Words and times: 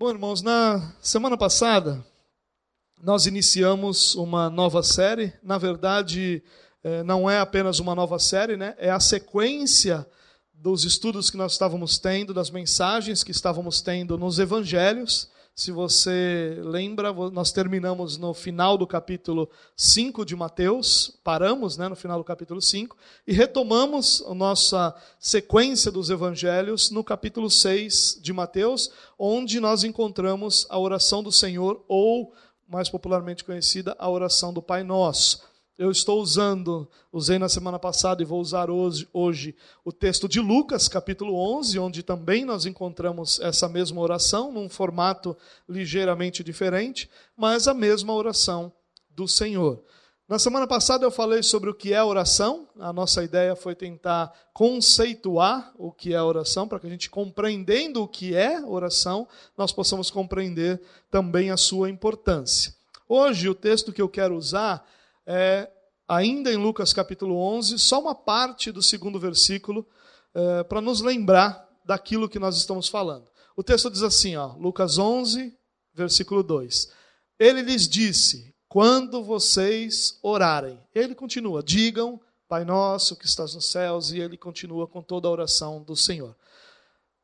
Bom, 0.00 0.10
irmãos, 0.10 0.42
na 0.42 0.94
semana 1.02 1.36
passada 1.36 2.06
nós 3.02 3.26
iniciamos 3.26 4.14
uma 4.14 4.48
nova 4.48 4.80
série. 4.80 5.32
Na 5.42 5.58
verdade, 5.58 6.40
eh, 6.84 7.02
não 7.02 7.28
é 7.28 7.40
apenas 7.40 7.80
uma 7.80 7.96
nova 7.96 8.16
série, 8.20 8.56
né? 8.56 8.76
é 8.78 8.90
a 8.90 9.00
sequência 9.00 10.06
dos 10.54 10.84
estudos 10.84 11.30
que 11.30 11.36
nós 11.36 11.50
estávamos 11.50 11.98
tendo, 11.98 12.32
das 12.32 12.48
mensagens 12.48 13.24
que 13.24 13.32
estávamos 13.32 13.80
tendo 13.80 14.16
nos 14.16 14.38
evangelhos. 14.38 15.28
Se 15.58 15.72
você 15.72 16.56
lembra, 16.62 17.12
nós 17.32 17.50
terminamos 17.50 18.16
no 18.16 18.32
final 18.32 18.78
do 18.78 18.86
capítulo 18.86 19.50
5 19.76 20.24
de 20.24 20.36
Mateus, 20.36 21.18
paramos 21.24 21.76
né, 21.76 21.88
no 21.88 21.96
final 21.96 22.16
do 22.16 22.22
capítulo 22.22 22.62
5, 22.62 22.96
e 23.26 23.32
retomamos 23.32 24.22
a 24.28 24.34
nossa 24.34 24.94
sequência 25.18 25.90
dos 25.90 26.10
evangelhos 26.10 26.92
no 26.92 27.02
capítulo 27.02 27.50
6 27.50 28.20
de 28.22 28.32
Mateus, 28.32 28.92
onde 29.18 29.58
nós 29.58 29.82
encontramos 29.82 30.64
a 30.70 30.78
oração 30.78 31.24
do 31.24 31.32
Senhor, 31.32 31.84
ou, 31.88 32.32
mais 32.68 32.88
popularmente 32.88 33.42
conhecida, 33.42 33.96
a 33.98 34.08
oração 34.08 34.52
do 34.52 34.62
Pai 34.62 34.84
Nosso. 34.84 35.42
Eu 35.78 35.92
estou 35.92 36.20
usando, 36.20 36.88
usei 37.12 37.38
na 37.38 37.48
semana 37.48 37.78
passada 37.78 38.20
e 38.20 38.24
vou 38.24 38.40
usar 38.40 38.68
hoje, 38.68 39.08
hoje, 39.12 39.54
o 39.84 39.92
texto 39.92 40.28
de 40.28 40.40
Lucas, 40.40 40.88
capítulo 40.88 41.36
11, 41.56 41.78
onde 41.78 42.02
também 42.02 42.44
nós 42.44 42.66
encontramos 42.66 43.38
essa 43.38 43.68
mesma 43.68 44.00
oração, 44.00 44.50
num 44.50 44.68
formato 44.68 45.36
ligeiramente 45.68 46.42
diferente, 46.42 47.08
mas 47.36 47.68
a 47.68 47.74
mesma 47.74 48.12
oração 48.12 48.72
do 49.10 49.28
Senhor. 49.28 49.80
Na 50.28 50.36
semana 50.36 50.66
passada 50.66 51.04
eu 51.06 51.12
falei 51.12 51.44
sobre 51.44 51.70
o 51.70 51.74
que 51.74 51.92
é 51.94 52.02
oração. 52.02 52.66
A 52.80 52.92
nossa 52.92 53.22
ideia 53.22 53.54
foi 53.54 53.76
tentar 53.76 54.32
conceituar 54.52 55.72
o 55.78 55.92
que 55.92 56.12
é 56.12 56.20
oração, 56.20 56.66
para 56.66 56.80
que 56.80 56.88
a 56.88 56.90
gente, 56.90 57.08
compreendendo 57.08 58.02
o 58.02 58.08
que 58.08 58.34
é 58.34 58.60
oração, 58.62 59.28
nós 59.56 59.70
possamos 59.70 60.10
compreender 60.10 60.82
também 61.08 61.52
a 61.52 61.56
sua 61.56 61.88
importância. 61.88 62.74
Hoje, 63.08 63.48
o 63.48 63.54
texto 63.54 63.92
que 63.92 64.02
eu 64.02 64.08
quero 64.08 64.34
usar 64.34 64.84
é, 65.30 65.70
ainda 66.08 66.50
em 66.50 66.56
Lucas 66.56 66.94
capítulo 66.94 67.36
11, 67.36 67.78
só 67.78 68.00
uma 68.00 68.14
parte 68.14 68.72
do 68.72 68.82
segundo 68.82 69.20
versículo, 69.20 69.86
é, 70.34 70.64
para 70.64 70.80
nos 70.80 71.02
lembrar 71.02 71.68
daquilo 71.84 72.30
que 72.30 72.38
nós 72.38 72.56
estamos 72.56 72.88
falando. 72.88 73.30
O 73.54 73.62
texto 73.62 73.90
diz 73.90 74.02
assim, 74.02 74.34
ó, 74.36 74.54
Lucas 74.54 74.96
11, 74.96 75.54
versículo 75.92 76.42
2. 76.42 76.90
Ele 77.38 77.60
lhes 77.60 77.86
disse: 77.86 78.54
Quando 78.66 79.22
vocês 79.22 80.18
orarem, 80.22 80.80
ele 80.94 81.14
continua, 81.14 81.62
digam, 81.62 82.18
Pai 82.48 82.64
nosso 82.64 83.14
que 83.14 83.26
estás 83.26 83.54
nos 83.54 83.66
céus, 83.66 84.10
e 84.10 84.20
ele 84.20 84.38
continua 84.38 84.86
com 84.86 85.02
toda 85.02 85.28
a 85.28 85.30
oração 85.30 85.82
do 85.82 85.94
Senhor. 85.94 86.34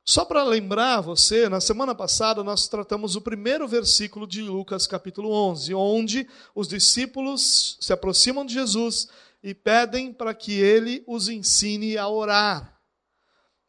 Só 0.07 0.23
para 0.23 0.45
lembrar 0.45 1.01
você, 1.01 1.49
na 1.49 1.63
semana 1.63 1.95
passada 1.95 2.45
nós 2.45 2.69
tratamos 2.69 3.17
o 3.17 3.23
primeiro 3.23 3.67
versículo 3.67 4.27
de 4.27 4.43
Lucas 4.43 4.87
capítulo 4.87 5.31
11, 5.31 5.75
onde 5.75 6.29
os 6.55 6.69
discípulos 6.69 7.79
se 7.81 7.91
aproximam 7.91 8.45
de 8.45 8.53
Jesus 8.53 9.09
e 9.43 9.55
pedem 9.55 10.13
para 10.13 10.35
que 10.35 10.53
ele 10.53 11.03
os 11.07 11.31
ensine 11.31 11.97
a 11.97 12.07
orar. 12.07 12.79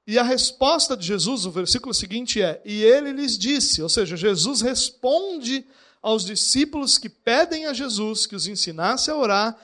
E 0.06 0.20
a 0.20 0.24
resposta 0.24 0.98
de 0.98 1.08
Jesus, 1.08 1.46
o 1.46 1.52
versículo 1.52 1.94
seguinte 1.94 2.42
é: 2.42 2.62
E 2.66 2.84
ele 2.84 3.14
lhes 3.14 3.38
disse, 3.38 3.82
ou 3.82 3.88
seja, 3.88 4.18
Jesus 4.18 4.60
responde 4.60 5.66
aos 6.02 6.26
discípulos 6.26 6.98
que 6.98 7.08
pedem 7.08 7.66
a 7.66 7.74
Jesus 7.74 8.26
que 8.28 8.36
os 8.36 8.46
ensinasse 8.46 9.10
a 9.10 9.16
orar, 9.16 9.58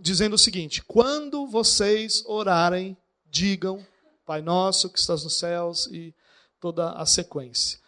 dizendo 0.00 0.36
o 0.36 0.38
seguinte: 0.38 0.82
Quando 0.86 1.46
vocês 1.46 2.24
orarem, 2.24 2.96
digam 3.30 3.86
Pai 4.32 4.40
nosso 4.40 4.88
que 4.88 4.98
estás 4.98 5.24
nos 5.24 5.34
céus 5.34 5.86
e 5.88 6.14
toda 6.58 6.92
a 6.92 7.04
sequência. 7.04 7.78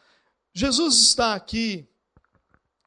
Jesus 0.52 1.00
está 1.00 1.32
aqui 1.32 1.88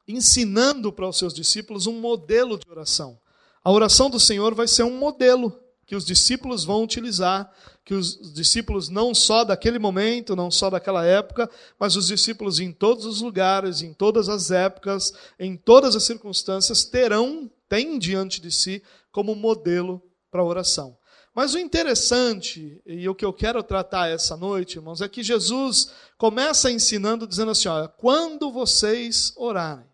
ensinando 0.06 0.92
para 0.92 1.08
os 1.08 1.18
seus 1.18 1.34
discípulos 1.34 1.88
um 1.88 1.98
modelo 1.98 2.56
de 2.56 2.70
oração. 2.70 3.18
A 3.64 3.72
oração 3.72 4.08
do 4.08 4.20
Senhor 4.20 4.54
vai 4.54 4.68
ser 4.68 4.84
um 4.84 4.96
modelo 4.96 5.60
que 5.86 5.96
os 5.96 6.04
discípulos 6.04 6.62
vão 6.62 6.84
utilizar, 6.84 7.52
que 7.84 7.94
os 7.94 8.32
discípulos 8.32 8.88
não 8.88 9.12
só 9.12 9.42
daquele 9.42 9.80
momento, 9.80 10.36
não 10.36 10.52
só 10.52 10.70
daquela 10.70 11.04
época, 11.04 11.50
mas 11.80 11.96
os 11.96 12.06
discípulos 12.06 12.60
em 12.60 12.70
todos 12.70 13.06
os 13.06 13.20
lugares, 13.20 13.82
em 13.82 13.92
todas 13.92 14.28
as 14.28 14.52
épocas, 14.52 15.12
em 15.36 15.56
todas 15.56 15.96
as 15.96 16.04
circunstâncias 16.04 16.84
terão, 16.84 17.50
têm 17.68 17.98
diante 17.98 18.40
de 18.40 18.52
si 18.52 18.80
como 19.10 19.34
modelo 19.34 20.00
para 20.30 20.42
a 20.42 20.44
oração. 20.44 20.97
Mas 21.38 21.54
o 21.54 21.58
interessante, 21.60 22.82
e 22.84 23.08
o 23.08 23.14
que 23.14 23.24
eu 23.24 23.32
quero 23.32 23.62
tratar 23.62 24.08
essa 24.08 24.36
noite, 24.36 24.78
irmãos, 24.78 25.00
é 25.00 25.08
que 25.08 25.22
Jesus 25.22 25.92
começa 26.16 26.68
ensinando, 26.68 27.28
dizendo 27.28 27.52
assim: 27.52 27.68
olha, 27.68 27.86
quando 27.86 28.50
vocês 28.50 29.32
orarem. 29.36 29.86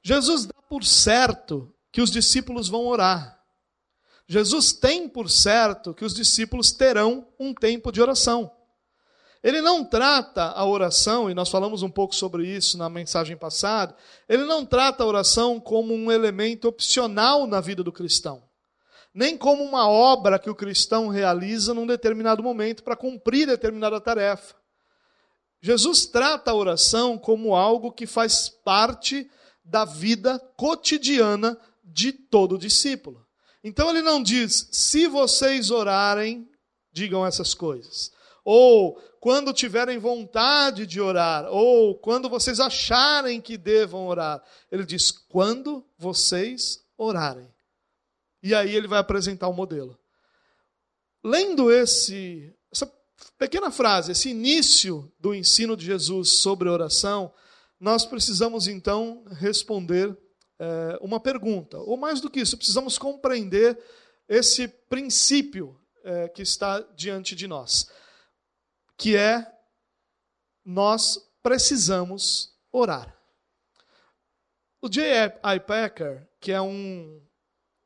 Jesus 0.00 0.46
dá 0.46 0.54
por 0.68 0.84
certo 0.84 1.74
que 1.90 2.00
os 2.00 2.12
discípulos 2.12 2.68
vão 2.68 2.86
orar. 2.86 3.42
Jesus 4.28 4.72
tem 4.72 5.08
por 5.08 5.28
certo 5.28 5.92
que 5.92 6.04
os 6.04 6.14
discípulos 6.14 6.70
terão 6.70 7.26
um 7.40 7.52
tempo 7.52 7.90
de 7.90 8.00
oração. 8.00 8.48
Ele 9.42 9.60
não 9.60 9.84
trata 9.84 10.44
a 10.44 10.64
oração, 10.64 11.28
e 11.28 11.34
nós 11.34 11.48
falamos 11.48 11.82
um 11.82 11.90
pouco 11.90 12.14
sobre 12.14 12.46
isso 12.46 12.78
na 12.78 12.88
mensagem 12.88 13.36
passada, 13.36 13.96
ele 14.28 14.44
não 14.44 14.64
trata 14.64 15.02
a 15.02 15.06
oração 15.08 15.58
como 15.58 15.92
um 15.92 16.12
elemento 16.12 16.68
opcional 16.68 17.48
na 17.48 17.60
vida 17.60 17.82
do 17.82 17.90
cristão 17.90 18.47
nem 19.14 19.36
como 19.36 19.62
uma 19.64 19.88
obra 19.88 20.38
que 20.38 20.50
o 20.50 20.54
cristão 20.54 21.08
realiza 21.08 21.74
num 21.74 21.86
determinado 21.86 22.42
momento 22.42 22.82
para 22.82 22.96
cumprir 22.96 23.46
determinada 23.46 24.00
tarefa. 24.00 24.54
Jesus 25.60 26.06
trata 26.06 26.50
a 26.50 26.54
oração 26.54 27.18
como 27.18 27.54
algo 27.54 27.92
que 27.92 28.06
faz 28.06 28.48
parte 28.48 29.28
da 29.64 29.84
vida 29.84 30.38
cotidiana 30.56 31.58
de 31.82 32.12
todo 32.12 32.58
discípulo. 32.58 33.26
Então 33.62 33.90
ele 33.90 34.02
não 34.02 34.22
diz, 34.22 34.68
se 34.70 35.06
vocês 35.06 35.70
orarem, 35.70 36.48
digam 36.92 37.26
essas 37.26 37.54
coisas. 37.54 38.10
Ou 38.44 38.98
quando 39.20 39.52
tiverem 39.52 39.98
vontade 39.98 40.86
de 40.86 41.00
orar, 41.00 41.46
ou 41.50 41.98
quando 41.98 42.28
vocês 42.28 42.60
acharem 42.60 43.40
que 43.40 43.58
devam 43.58 44.06
orar. 44.06 44.42
Ele 44.70 44.84
diz, 44.84 45.10
quando 45.10 45.84
vocês 45.98 46.78
orarem. 46.96 47.48
E 48.42 48.54
aí 48.54 48.74
ele 48.74 48.86
vai 48.86 48.98
apresentar 48.98 49.48
o 49.48 49.52
modelo. 49.52 49.98
Lendo 51.22 51.70
esse, 51.70 52.54
essa 52.70 52.90
pequena 53.36 53.70
frase, 53.70 54.12
esse 54.12 54.30
início 54.30 55.12
do 55.18 55.34
ensino 55.34 55.76
de 55.76 55.84
Jesus 55.84 56.30
sobre 56.30 56.68
oração, 56.68 57.32
nós 57.80 58.04
precisamos 58.04 58.66
então 58.66 59.24
responder 59.32 60.16
é, 60.58 60.98
uma 61.00 61.20
pergunta. 61.20 61.78
Ou 61.78 61.96
mais 61.96 62.20
do 62.20 62.30
que 62.30 62.40
isso, 62.40 62.56
precisamos 62.56 62.98
compreender 62.98 63.78
esse 64.28 64.68
princípio 64.68 65.80
é, 66.04 66.28
que 66.28 66.42
está 66.42 66.80
diante 66.94 67.34
de 67.34 67.46
nós, 67.46 67.90
que 68.96 69.16
é 69.16 69.46
nós 70.64 71.18
precisamos 71.42 72.54
orar. 72.70 73.16
O 74.80 74.88
J.I. 74.88 75.60
Packer, 75.60 76.28
que 76.40 76.52
é 76.52 76.60
um 76.60 77.20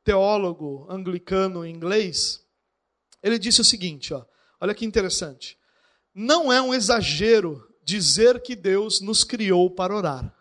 teólogo 0.03 0.85
anglicano 0.89 1.65
inglês, 1.65 2.43
ele 3.21 3.39
disse 3.39 3.61
o 3.61 3.65
seguinte, 3.65 4.13
ó, 4.13 4.23
olha 4.59 4.73
que 4.73 4.85
interessante. 4.85 5.57
Não 6.13 6.51
é 6.51 6.61
um 6.61 6.73
exagero 6.73 7.67
dizer 7.83 8.41
que 8.41 8.55
Deus 8.55 9.01
nos 9.01 9.23
criou 9.23 9.69
para 9.69 9.95
orar. 9.95 10.33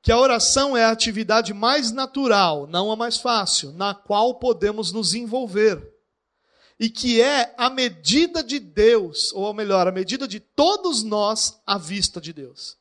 Que 0.00 0.12
a 0.12 0.18
oração 0.18 0.76
é 0.76 0.84
a 0.84 0.90
atividade 0.90 1.54
mais 1.54 1.90
natural, 1.90 2.66
não 2.66 2.92
a 2.92 2.96
mais 2.96 3.16
fácil, 3.16 3.72
na 3.72 3.94
qual 3.94 4.34
podemos 4.34 4.92
nos 4.92 5.14
envolver. 5.14 5.92
E 6.78 6.90
que 6.90 7.22
é 7.22 7.54
a 7.56 7.70
medida 7.70 8.42
de 8.42 8.58
Deus, 8.58 9.32
ou 9.32 9.52
melhor, 9.54 9.86
a 9.86 9.92
medida 9.92 10.28
de 10.28 10.40
todos 10.40 11.02
nós 11.02 11.60
à 11.66 11.78
vista 11.78 12.20
de 12.20 12.32
Deus. 12.32 12.76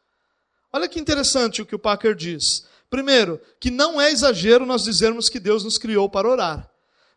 Olha 0.71 0.89
que 0.89 0.99
interessante 0.99 1.61
o 1.61 1.65
que 1.65 1.75
o 1.75 1.79
Packer 1.79 2.15
diz. 2.15 2.65
Primeiro, 2.93 3.41
que 3.59 3.71
não 3.71 3.99
é 3.99 4.11
exagero 4.11 4.67
nós 4.67 4.83
dizermos 4.83 5.27
que 5.27 5.39
Deus 5.39 5.63
nos 5.63 5.79
criou 5.79 6.07
para 6.07 6.29
orar. 6.29 6.69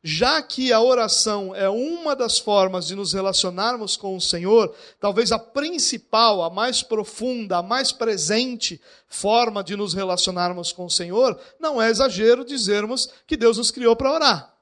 Já 0.03 0.41
que 0.41 0.73
a 0.73 0.81
oração 0.81 1.55
é 1.55 1.69
uma 1.69 2.17
das 2.17 2.39
formas 2.39 2.87
de 2.87 2.95
nos 2.95 3.13
relacionarmos 3.13 3.95
com 3.95 4.17
o 4.17 4.21
Senhor, 4.21 4.75
talvez 4.99 5.33
a 5.33 5.39
principal, 5.39 6.43
a 6.43 6.49
mais 6.49 6.83
profunda, 6.83 7.59
a 7.59 7.63
mais 7.63 7.93
presente 7.93 8.81
forma 9.07 9.63
de 9.63 9.77
nos 9.77 9.93
relacionarmos 9.93 10.73
com 10.73 10.87
o 10.87 10.91
Senhor, 10.91 11.39
não 11.61 11.83
é 11.83 11.91
exagero 11.91 12.43
dizermos 12.43 13.11
que 13.27 13.37
Deus 13.37 13.59
nos 13.59 13.71
criou 13.71 13.95
para 13.95 14.13
orar. 14.13 14.55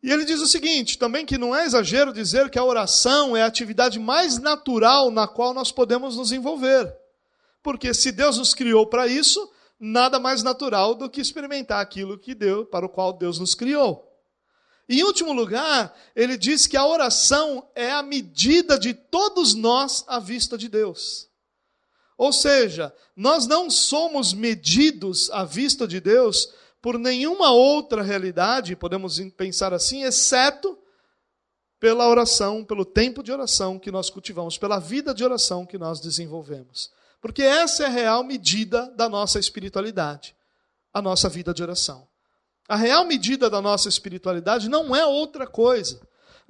E 0.00 0.12
ele 0.12 0.24
diz 0.24 0.40
o 0.40 0.46
seguinte, 0.46 0.96
também 0.96 1.26
que 1.26 1.36
não 1.36 1.56
é 1.56 1.64
exagero 1.64 2.12
dizer 2.12 2.50
que 2.50 2.58
a 2.58 2.64
oração 2.64 3.36
é 3.36 3.42
a 3.42 3.46
atividade 3.46 3.98
mais 3.98 4.38
natural 4.38 5.10
na 5.10 5.26
qual 5.26 5.52
nós 5.52 5.72
podemos 5.72 6.16
nos 6.16 6.30
envolver. 6.30 6.96
Porque 7.64 7.92
se 7.92 8.12
Deus 8.12 8.38
nos 8.38 8.54
criou 8.54 8.86
para 8.86 9.08
isso, 9.08 9.51
nada 9.84 10.20
mais 10.20 10.44
natural 10.44 10.94
do 10.94 11.10
que 11.10 11.20
experimentar 11.20 11.80
aquilo 11.80 12.16
que 12.16 12.36
deu, 12.36 12.64
para 12.64 12.86
o 12.86 12.88
qual 12.88 13.12
Deus 13.12 13.40
nos 13.40 13.52
criou. 13.52 14.08
Em 14.88 15.02
último 15.02 15.32
lugar, 15.32 15.92
ele 16.14 16.38
diz 16.38 16.68
que 16.68 16.76
a 16.76 16.86
oração 16.86 17.68
é 17.74 17.90
a 17.90 18.00
medida 18.00 18.78
de 18.78 18.94
todos 18.94 19.54
nós 19.54 20.04
à 20.06 20.20
vista 20.20 20.56
de 20.56 20.68
Deus. 20.68 21.28
Ou 22.16 22.32
seja, 22.32 22.94
nós 23.16 23.48
não 23.48 23.68
somos 23.68 24.32
medidos 24.32 25.28
à 25.30 25.44
vista 25.44 25.88
de 25.88 25.98
Deus 25.98 26.52
por 26.80 26.96
nenhuma 26.96 27.50
outra 27.50 28.02
realidade, 28.02 28.76
podemos 28.76 29.18
pensar 29.36 29.72
assim, 29.72 30.04
exceto 30.04 30.78
pela 31.80 32.08
oração, 32.08 32.64
pelo 32.64 32.84
tempo 32.84 33.20
de 33.20 33.32
oração 33.32 33.80
que 33.80 33.90
nós 33.90 34.08
cultivamos, 34.08 34.56
pela 34.58 34.78
vida 34.78 35.12
de 35.12 35.24
oração 35.24 35.66
que 35.66 35.76
nós 35.76 36.00
desenvolvemos. 36.00 36.92
Porque 37.22 37.42
essa 37.42 37.84
é 37.84 37.86
a 37.86 37.88
real 37.88 38.22
medida 38.22 38.92
da 38.94 39.08
nossa 39.08 39.38
espiritualidade, 39.38 40.36
a 40.92 41.00
nossa 41.00 41.26
vida 41.30 41.54
de 41.54 41.62
oração. 41.62 42.06
A 42.68 42.76
real 42.76 43.06
medida 43.06 43.48
da 43.48 43.62
nossa 43.62 43.88
espiritualidade 43.88 44.68
não 44.68 44.94
é 44.94 45.06
outra 45.06 45.46
coisa 45.46 46.00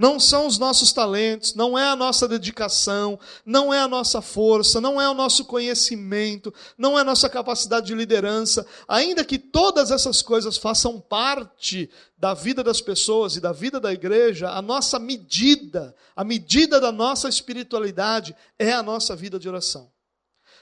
não 0.02 0.18
são 0.18 0.48
os 0.48 0.58
nossos 0.58 0.92
talentos, 0.92 1.54
não 1.54 1.78
é 1.78 1.84
a 1.84 1.94
nossa 1.94 2.26
dedicação, 2.26 3.16
não 3.46 3.72
é 3.72 3.78
a 3.78 3.86
nossa 3.86 4.20
força, 4.20 4.80
não 4.80 5.00
é 5.00 5.08
o 5.08 5.14
nosso 5.14 5.44
conhecimento, 5.44 6.52
não 6.76 6.98
é 6.98 7.02
a 7.02 7.04
nossa 7.04 7.28
capacidade 7.28 7.86
de 7.86 7.94
liderança. 7.94 8.66
Ainda 8.88 9.24
que 9.24 9.38
todas 9.38 9.92
essas 9.92 10.20
coisas 10.20 10.56
façam 10.56 11.00
parte 11.00 11.88
da 12.18 12.34
vida 12.34 12.64
das 12.64 12.80
pessoas 12.80 13.36
e 13.36 13.40
da 13.40 13.52
vida 13.52 13.78
da 13.78 13.92
igreja, 13.92 14.50
a 14.50 14.60
nossa 14.60 14.98
medida, 14.98 15.94
a 16.16 16.24
medida 16.24 16.80
da 16.80 16.90
nossa 16.90 17.28
espiritualidade 17.28 18.34
é 18.58 18.72
a 18.72 18.82
nossa 18.82 19.14
vida 19.14 19.38
de 19.38 19.48
oração. 19.48 19.91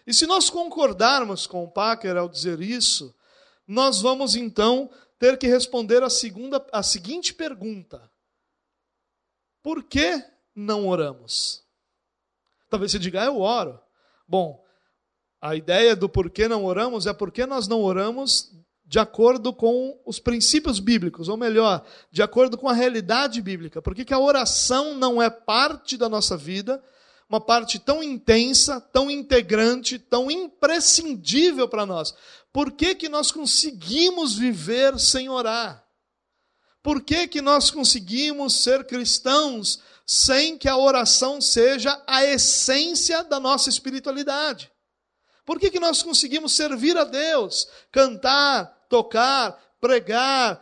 E 0.06 0.14
se 0.14 0.26
nós 0.26 0.50
concordarmos 0.50 1.46
com 1.46 1.64
o 1.64 1.70
Packer 1.70 2.16
ao 2.16 2.28
dizer 2.28 2.60
isso, 2.60 3.14
nós 3.66 4.00
vamos 4.00 4.34
então 4.34 4.90
ter 5.18 5.38
que 5.38 5.46
responder 5.46 6.02
a, 6.02 6.10
segunda, 6.10 6.64
a 6.72 6.82
seguinte 6.82 7.34
pergunta 7.34 8.10
por 9.62 9.84
que 9.84 10.22
não 10.54 10.88
oramos? 10.88 11.62
Talvez 12.68 12.92
você 12.92 12.98
diga, 12.98 13.22
ah, 13.22 13.26
eu 13.26 13.40
oro. 13.40 13.80
Bom, 14.26 14.64
a 15.40 15.54
ideia 15.54 15.96
do 15.96 16.08
porquê 16.08 16.48
não 16.48 16.64
oramos 16.64 17.06
é 17.06 17.12
porque 17.12 17.46
nós 17.46 17.66
não 17.66 17.82
oramos 17.82 18.52
de 18.84 18.98
acordo 18.98 19.52
com 19.52 20.00
os 20.04 20.18
princípios 20.18 20.80
bíblicos, 20.80 21.28
ou 21.28 21.36
melhor, 21.36 21.84
de 22.10 22.22
acordo 22.22 22.58
com 22.58 22.68
a 22.68 22.72
realidade 22.72 23.40
bíblica. 23.40 23.80
Por 23.80 23.94
que 23.94 24.12
a 24.12 24.18
oração 24.18 24.94
não 24.94 25.22
é 25.22 25.30
parte 25.30 25.96
da 25.96 26.08
nossa 26.08 26.36
vida, 26.36 26.82
uma 27.30 27.40
parte 27.40 27.78
tão 27.78 28.02
intensa, 28.02 28.80
tão 28.80 29.08
integrante, 29.08 30.00
tão 30.00 30.28
imprescindível 30.28 31.68
para 31.68 31.86
nós? 31.86 32.12
Por 32.52 32.72
que, 32.72 32.92
que 32.96 33.08
nós 33.08 33.30
conseguimos 33.30 34.34
viver 34.34 34.98
sem 34.98 35.28
orar? 35.28 35.86
Por 36.82 37.00
que, 37.02 37.28
que 37.28 37.40
nós 37.40 37.70
conseguimos 37.70 38.54
ser 38.64 38.84
cristãos 38.84 39.80
sem 40.04 40.58
que 40.58 40.68
a 40.68 40.76
oração 40.76 41.40
seja 41.40 42.02
a 42.04 42.24
essência 42.24 43.22
da 43.22 43.38
nossa 43.38 43.68
espiritualidade? 43.68 44.72
Por 45.46 45.60
que, 45.60 45.70
que 45.70 45.78
nós 45.78 46.02
conseguimos 46.02 46.52
servir 46.52 46.98
a 46.98 47.04
Deus, 47.04 47.68
cantar, 47.92 48.86
tocar, 48.88 49.52
pregar, 49.80 50.60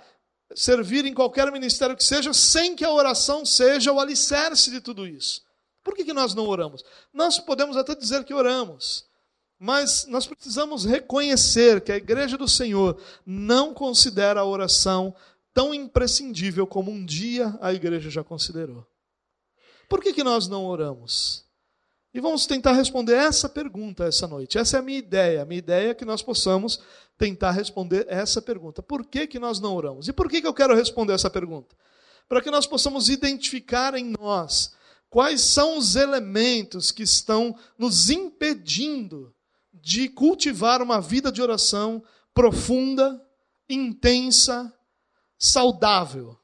servir 0.55 1.07
em 1.07 1.15
qualquer 1.15 1.51
ministério 1.51 1.97
que 1.97 2.05
seja, 2.05 2.35
sem 2.35 2.77
que 2.77 2.85
a 2.85 2.93
oração 2.93 3.47
seja 3.47 3.91
o 3.91 3.99
alicerce 3.99 4.71
de 4.71 4.83
tudo 4.83 5.07
isso? 5.07 5.48
Por 5.89 5.95
que, 5.95 6.05
que 6.05 6.13
nós 6.13 6.35
não 6.35 6.47
oramos? 6.47 6.85
Nós 7.15 7.39
podemos 7.39 7.75
até 7.75 7.95
dizer 7.95 8.23
que 8.23 8.35
oramos, 8.35 9.07
mas 9.59 10.05
nós 10.07 10.27
precisamos 10.27 10.85
reconhecer 10.85 11.81
que 11.81 11.91
a 11.91 11.97
igreja 11.97 12.37
do 12.37 12.47
Senhor 12.47 13.01
não 13.25 13.73
considera 13.73 14.41
a 14.41 14.45
oração 14.45 15.17
tão 15.55 15.73
imprescindível 15.73 16.67
como 16.67 16.91
um 16.91 17.07
dia 17.07 17.57
a 17.63 17.73
igreja 17.73 18.11
já 18.11 18.23
considerou. 18.23 18.87
Por 19.89 20.03
que, 20.03 20.13
que 20.13 20.23
nós 20.23 20.47
não 20.47 20.67
oramos? 20.67 21.47
E 22.13 22.21
vamos 22.21 22.45
tentar 22.45 22.73
responder 22.73 23.15
essa 23.15 23.49
pergunta 23.49 24.05
essa 24.05 24.29
noite. 24.29 24.59
Essa 24.59 24.77
é 24.77 24.81
a 24.81 24.83
minha 24.83 24.99
ideia. 24.99 25.41
A 25.41 25.47
minha 25.47 25.59
ideia 25.59 25.93
é 25.93 25.95
que 25.95 26.05
nós 26.05 26.21
possamos 26.21 26.83
tentar 27.17 27.53
responder 27.53 28.05
essa 28.11 28.43
pergunta. 28.43 28.83
Por 28.83 29.07
que, 29.07 29.27
que 29.27 29.39
nós 29.39 29.59
não 29.59 29.75
oramos? 29.75 30.07
E 30.07 30.13
por 30.13 30.29
que, 30.29 30.43
que 30.43 30.47
eu 30.47 30.53
quero 30.53 30.77
responder 30.77 31.15
essa 31.15 31.31
pergunta? 31.31 31.75
Para 32.29 32.43
que 32.43 32.51
nós 32.51 32.67
possamos 32.67 33.09
identificar 33.09 33.95
em 33.95 34.13
nós 34.21 34.77
quais 35.11 35.41
são 35.41 35.79
os 35.79 35.97
elementos 35.97 36.91
que 36.91 37.03
estão 37.03 37.57
nos 37.79 38.11
impedindo 38.11 39.35
de 39.73 40.09
cultivar 40.09 40.83
uma 40.83 41.01
vida 41.01 41.33
de 41.33 41.41
oração 41.41 42.03
profunda, 42.35 43.21
intensa, 43.69 44.73
saudável. 45.39 46.39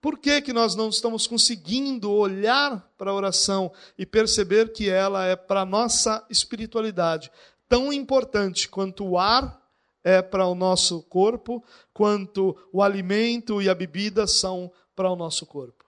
Por 0.00 0.18
que, 0.18 0.42
que 0.42 0.52
nós 0.52 0.74
não 0.74 0.88
estamos 0.88 1.26
conseguindo 1.26 2.10
olhar 2.10 2.90
para 2.98 3.10
a 3.10 3.14
oração 3.14 3.72
e 3.96 4.04
perceber 4.04 4.72
que 4.72 4.90
ela 4.90 5.24
é 5.24 5.36
para 5.36 5.60
a 5.60 5.66
nossa 5.66 6.26
espiritualidade 6.28 7.30
tão 7.68 7.92
importante 7.92 8.68
quanto 8.68 9.04
o 9.04 9.18
ar 9.18 9.62
é 10.04 10.20
para 10.20 10.46
o 10.46 10.54
nosso 10.54 11.02
corpo, 11.04 11.64
quanto 11.92 12.56
o 12.72 12.82
alimento 12.82 13.62
e 13.62 13.68
a 13.68 13.74
bebida 13.74 14.26
são 14.26 14.72
para 14.96 15.10
o 15.10 15.16
nosso 15.16 15.46
corpo? 15.46 15.81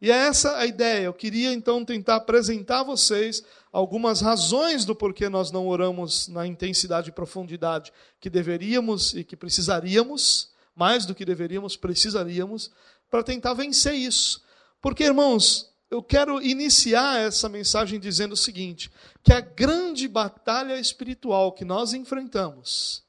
E 0.00 0.10
é 0.10 0.14
essa 0.14 0.56
a 0.56 0.66
ideia. 0.66 1.04
Eu 1.04 1.12
queria 1.12 1.52
então 1.52 1.84
tentar 1.84 2.16
apresentar 2.16 2.80
a 2.80 2.84
vocês 2.84 3.42
algumas 3.70 4.20
razões 4.20 4.84
do 4.84 4.94
porquê 4.94 5.28
nós 5.28 5.50
não 5.50 5.68
oramos 5.68 6.26
na 6.28 6.46
intensidade 6.46 7.10
e 7.10 7.12
profundidade 7.12 7.92
que 8.18 8.30
deveríamos 8.30 9.12
e 9.14 9.22
que 9.22 9.36
precisaríamos 9.36 10.50
mais 10.74 11.04
do 11.04 11.14
que 11.14 11.24
deveríamos, 11.24 11.76
precisaríamos, 11.76 12.70
para 13.10 13.22
tentar 13.22 13.52
vencer 13.52 13.94
isso. 13.94 14.42
Porque, 14.80 15.04
irmãos, 15.04 15.70
eu 15.90 16.02
quero 16.02 16.40
iniciar 16.40 17.20
essa 17.20 17.48
mensagem 17.48 18.00
dizendo 18.00 18.32
o 18.32 18.36
seguinte: 18.36 18.90
que 19.22 19.32
a 19.32 19.40
grande 19.40 20.08
batalha 20.08 20.78
espiritual 20.78 21.52
que 21.52 21.64
nós 21.64 21.92
enfrentamos, 21.92 23.02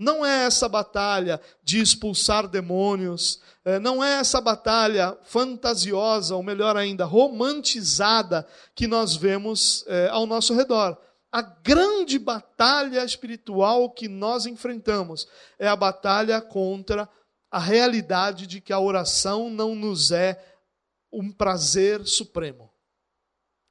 não 0.00 0.24
é 0.24 0.46
essa 0.46 0.66
batalha 0.66 1.38
de 1.62 1.78
expulsar 1.78 2.48
demônios, 2.48 3.38
é, 3.62 3.78
não 3.78 4.02
é 4.02 4.14
essa 4.14 4.40
batalha 4.40 5.14
fantasiosa, 5.24 6.34
ou 6.34 6.42
melhor 6.42 6.74
ainda, 6.74 7.04
romantizada, 7.04 8.46
que 8.74 8.86
nós 8.86 9.14
vemos 9.14 9.84
é, 9.86 10.08
ao 10.08 10.24
nosso 10.26 10.54
redor. 10.54 10.96
A 11.30 11.42
grande 11.42 12.18
batalha 12.18 13.04
espiritual 13.04 13.90
que 13.90 14.08
nós 14.08 14.46
enfrentamos 14.46 15.28
é 15.58 15.68
a 15.68 15.76
batalha 15.76 16.40
contra 16.40 17.06
a 17.50 17.58
realidade 17.58 18.46
de 18.46 18.58
que 18.58 18.72
a 18.72 18.80
oração 18.80 19.50
não 19.50 19.74
nos 19.74 20.12
é 20.12 20.42
um 21.12 21.30
prazer 21.30 22.06
supremo. 22.06 22.69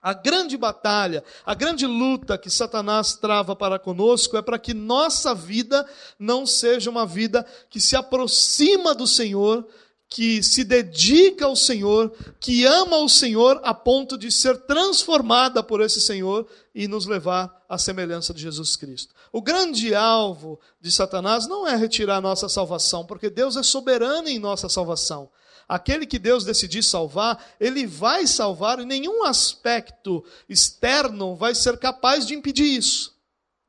A 0.02 0.14
grande 0.14 0.56
batalha, 0.58 1.24
a 1.46 1.54
grande 1.54 1.86
luta 1.86 2.38
que 2.38 2.50
Satanás 2.50 3.16
trava 3.16 3.56
para 3.56 3.78
conosco 3.78 4.38
é 4.38 4.42
para 4.42 4.58
que 4.58 4.74
nossa 4.74 5.36
vida 5.36 5.86
não 6.18 6.46
seja 6.46 6.90
uma 6.90 7.06
vida 7.06 7.46
que 7.70 7.82
se 7.82 7.98
aproxima 7.98 8.96
do 8.96 9.06
Senhor, 9.06 9.68
que 10.08 10.42
se 10.42 10.64
dedica 10.64 11.46
ao 11.46 11.56
Senhor, 11.56 12.12
que 12.40 12.66
ama 12.66 12.98
o 12.98 13.10
Senhor 13.10 13.60
a 13.64 13.74
ponto 13.74 14.18
de 14.18 14.32
ser 14.32 14.58
transformada 14.62 15.62
por 15.62 15.82
esse 15.82 16.02
Senhor 16.02 16.48
e 16.74 16.88
nos 16.88 17.06
levar 17.06 17.64
à 17.68 17.78
semelhança 17.78 18.34
de 18.34 18.42
Jesus 18.42 18.76
Cristo. 18.76 19.14
O 19.32 19.42
grande 19.42 19.94
alvo 19.94 20.60
de 20.82 20.92
Satanás 20.92 21.46
não 21.48 21.68
é 21.68 21.76
retirar 21.76 22.22
nossa 22.22 22.50
salvação, 22.50 23.06
porque 23.06 23.30
Deus 23.30 23.56
é 23.56 23.62
soberano 23.62 24.30
em 24.30 24.40
nossa 24.40 24.68
salvação. 24.68 25.30
Aquele 25.70 26.08
que 26.08 26.18
Deus 26.18 26.44
decidir 26.44 26.82
salvar, 26.82 27.54
ele 27.60 27.86
vai 27.86 28.26
salvar 28.26 28.80
e 28.80 28.86
nenhum 28.86 29.24
aspecto 29.24 30.26
externo 30.50 31.36
vai 31.36 31.54
ser 31.54 31.78
capaz 31.78 32.26
de 32.26 32.34
impedir 32.34 32.66
isso. 32.66 33.20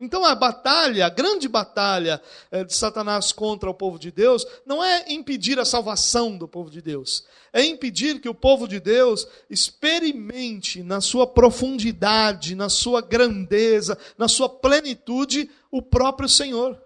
Então 0.01 0.25
a 0.25 0.35
batalha, 0.35 1.05
a 1.05 1.11
grande 1.11 1.47
batalha 1.47 2.23
eh, 2.51 2.65
de 2.65 2.75
Satanás 2.75 3.33
contra 3.33 3.69
o 3.69 3.75
povo 3.75 3.99
de 3.99 4.11
Deus, 4.11 4.47
não 4.65 4.83
é 4.83 5.05
impedir 5.13 5.59
a 5.59 5.65
salvação 5.67 6.39
do 6.39 6.49
povo 6.49 6.71
de 6.71 6.81
Deus, 6.81 7.27
é 7.53 7.63
impedir 7.63 8.19
que 8.19 8.29
o 8.29 8.35
povo 8.35 8.67
de 8.67 8.81
Deus 8.81 9.29
experimente 9.51 10.83
na 10.83 11.03
sua 11.03 11.27
profundidade, 11.27 12.55
na 12.55 12.71
sua 12.71 13.03
grandeza, 13.03 13.99
na 14.17 14.27
sua 14.27 14.49
plenitude, 14.49 15.51
o 15.71 15.83
próprio 15.83 16.31
Senhor. 16.31 16.81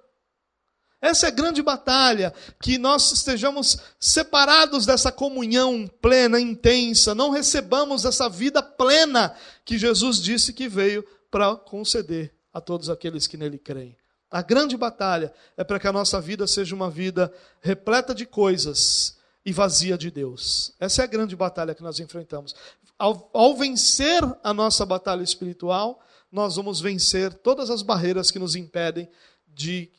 Essa 1.05 1.27
é 1.27 1.29
a 1.29 1.33
grande 1.33 1.61
batalha, 1.61 2.33
que 2.63 2.79
nós 2.79 3.13
estejamos 3.13 3.77
separados 4.01 4.87
dessa 4.87 5.13
comunhão 5.13 5.87
plena, 6.01 6.41
intensa, 6.41 7.15
não 7.15 7.29
recebamos 7.29 8.07
essa 8.07 8.27
vida 8.27 8.63
plena 8.63 9.37
que 9.67 9.77
Jesus 9.77 10.17
disse 10.23 10.51
que 10.55 10.67
veio 10.67 11.05
para 11.31 11.57
conceder 11.57 12.33
a 12.51 12.59
todos 12.59 12.89
aqueles 12.89 13.27
que 13.27 13.37
nele 13.37 13.59
creem. 13.59 13.95
A 14.31 14.41
grande 14.41 14.79
batalha 14.79 15.31
é 15.59 15.63
para 15.63 15.79
que 15.79 15.87
a 15.87 15.93
nossa 15.93 16.23
vida 16.23 16.47
seja 16.47 16.75
uma 16.75 16.91
vida 16.91 17.31
repleta 17.61 18.15
de 18.15 18.25
coisas 18.25 19.19
e 19.45 19.53
vazia 19.53 19.99
de 19.99 20.11
Deus. 20.11 20.73
Essa 20.81 21.03
é 21.03 21.05
a 21.05 21.07
grande 21.07 21.37
batalha 21.37 21.75
que 21.75 21.83
nós 21.83 22.01
enfrentamos. 22.01 22.55
Ao, 22.99 23.29
ao, 23.35 23.55
vencer 23.55 24.23
a 24.43 24.55
nossa 24.55 24.87
batalha 24.87 25.23
espiritual, 25.23 26.01
nós 26.33 26.57
vamos 26.57 26.81
vencer 26.81 27.35
todas 27.35 27.69
as 27.69 27.83
barreiras 27.83 28.31
que 28.31 28.39
nos 28.39 28.57
impedem 28.57 29.07
de 29.47 29.91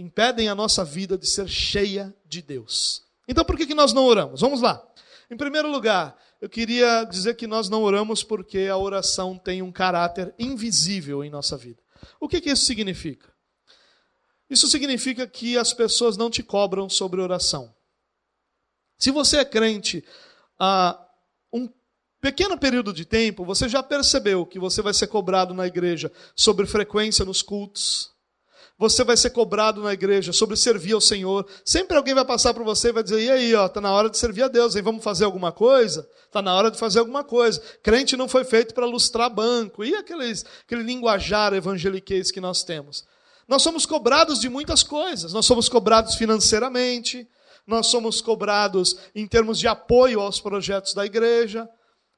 impedem 0.00 0.48
a 0.48 0.54
nossa 0.54 0.84
vida 0.84 1.16
de 1.18 1.26
ser 1.26 1.48
cheia 1.48 2.14
de 2.26 2.42
Deus. 2.42 3.04
Então 3.28 3.44
por 3.44 3.56
que, 3.56 3.66
que 3.66 3.74
nós 3.74 3.92
não 3.92 4.04
oramos? 4.04 4.40
Vamos 4.40 4.60
lá. 4.60 4.82
Em 5.30 5.36
primeiro 5.36 5.70
lugar, 5.70 6.16
eu 6.40 6.48
queria 6.48 7.04
dizer 7.04 7.34
que 7.34 7.46
nós 7.46 7.68
não 7.68 7.82
oramos 7.82 8.22
porque 8.22 8.68
a 8.70 8.76
oração 8.76 9.38
tem 9.38 9.62
um 9.62 9.70
caráter 9.70 10.34
invisível 10.38 11.22
em 11.22 11.30
nossa 11.30 11.56
vida. 11.56 11.80
O 12.18 12.28
que, 12.28 12.40
que 12.40 12.50
isso 12.50 12.64
significa? 12.64 13.30
Isso 14.48 14.66
significa 14.66 15.26
que 15.26 15.56
as 15.56 15.72
pessoas 15.72 16.16
não 16.16 16.30
te 16.30 16.42
cobram 16.42 16.88
sobre 16.88 17.20
oração. 17.20 17.72
Se 18.98 19.10
você 19.10 19.38
é 19.38 19.44
crente 19.44 20.04
há 20.58 20.98
um 21.52 21.68
pequeno 22.20 22.58
período 22.58 22.92
de 22.92 23.04
tempo, 23.04 23.44
você 23.44 23.68
já 23.68 23.82
percebeu 23.82 24.44
que 24.44 24.58
você 24.58 24.82
vai 24.82 24.92
ser 24.92 25.06
cobrado 25.06 25.54
na 25.54 25.66
igreja 25.66 26.10
sobre 26.34 26.66
frequência 26.66 27.24
nos 27.24 27.42
cultos, 27.42 28.10
você 28.80 29.04
vai 29.04 29.14
ser 29.14 29.28
cobrado 29.28 29.82
na 29.82 29.92
igreja 29.92 30.32
sobre 30.32 30.56
servir 30.56 30.94
ao 30.94 31.02
Senhor. 31.02 31.46
Sempre 31.62 31.98
alguém 31.98 32.14
vai 32.14 32.24
passar 32.24 32.54
por 32.54 32.64
você 32.64 32.88
e 32.88 32.92
vai 32.92 33.02
dizer: 33.02 33.20
e 33.20 33.30
aí, 33.30 33.54
ó, 33.54 33.68
tá 33.68 33.78
na 33.78 33.92
hora 33.92 34.08
de 34.08 34.16
servir 34.16 34.42
a 34.42 34.48
Deus, 34.48 34.74
aí 34.74 34.80
vamos 34.80 35.04
fazer 35.04 35.26
alguma 35.26 35.52
coisa? 35.52 36.08
Tá 36.32 36.40
na 36.40 36.54
hora 36.54 36.70
de 36.70 36.78
fazer 36.78 37.00
alguma 37.00 37.22
coisa. 37.22 37.60
Crente 37.82 38.16
não 38.16 38.26
foi 38.26 38.42
feito 38.42 38.72
para 38.72 38.86
lustrar 38.86 39.28
banco. 39.28 39.84
E 39.84 39.94
aqueles, 39.94 40.46
aquele 40.64 40.82
linguajar 40.82 41.52
evangeliquez 41.52 42.30
que 42.30 42.40
nós 42.40 42.64
temos? 42.64 43.04
Nós 43.46 43.60
somos 43.60 43.84
cobrados 43.84 44.40
de 44.40 44.48
muitas 44.48 44.82
coisas. 44.82 45.34
Nós 45.34 45.44
somos 45.44 45.68
cobrados 45.68 46.14
financeiramente, 46.14 47.28
nós 47.66 47.88
somos 47.88 48.22
cobrados 48.22 48.96
em 49.14 49.26
termos 49.26 49.58
de 49.58 49.68
apoio 49.68 50.22
aos 50.22 50.40
projetos 50.40 50.94
da 50.94 51.04
igreja, 51.04 51.68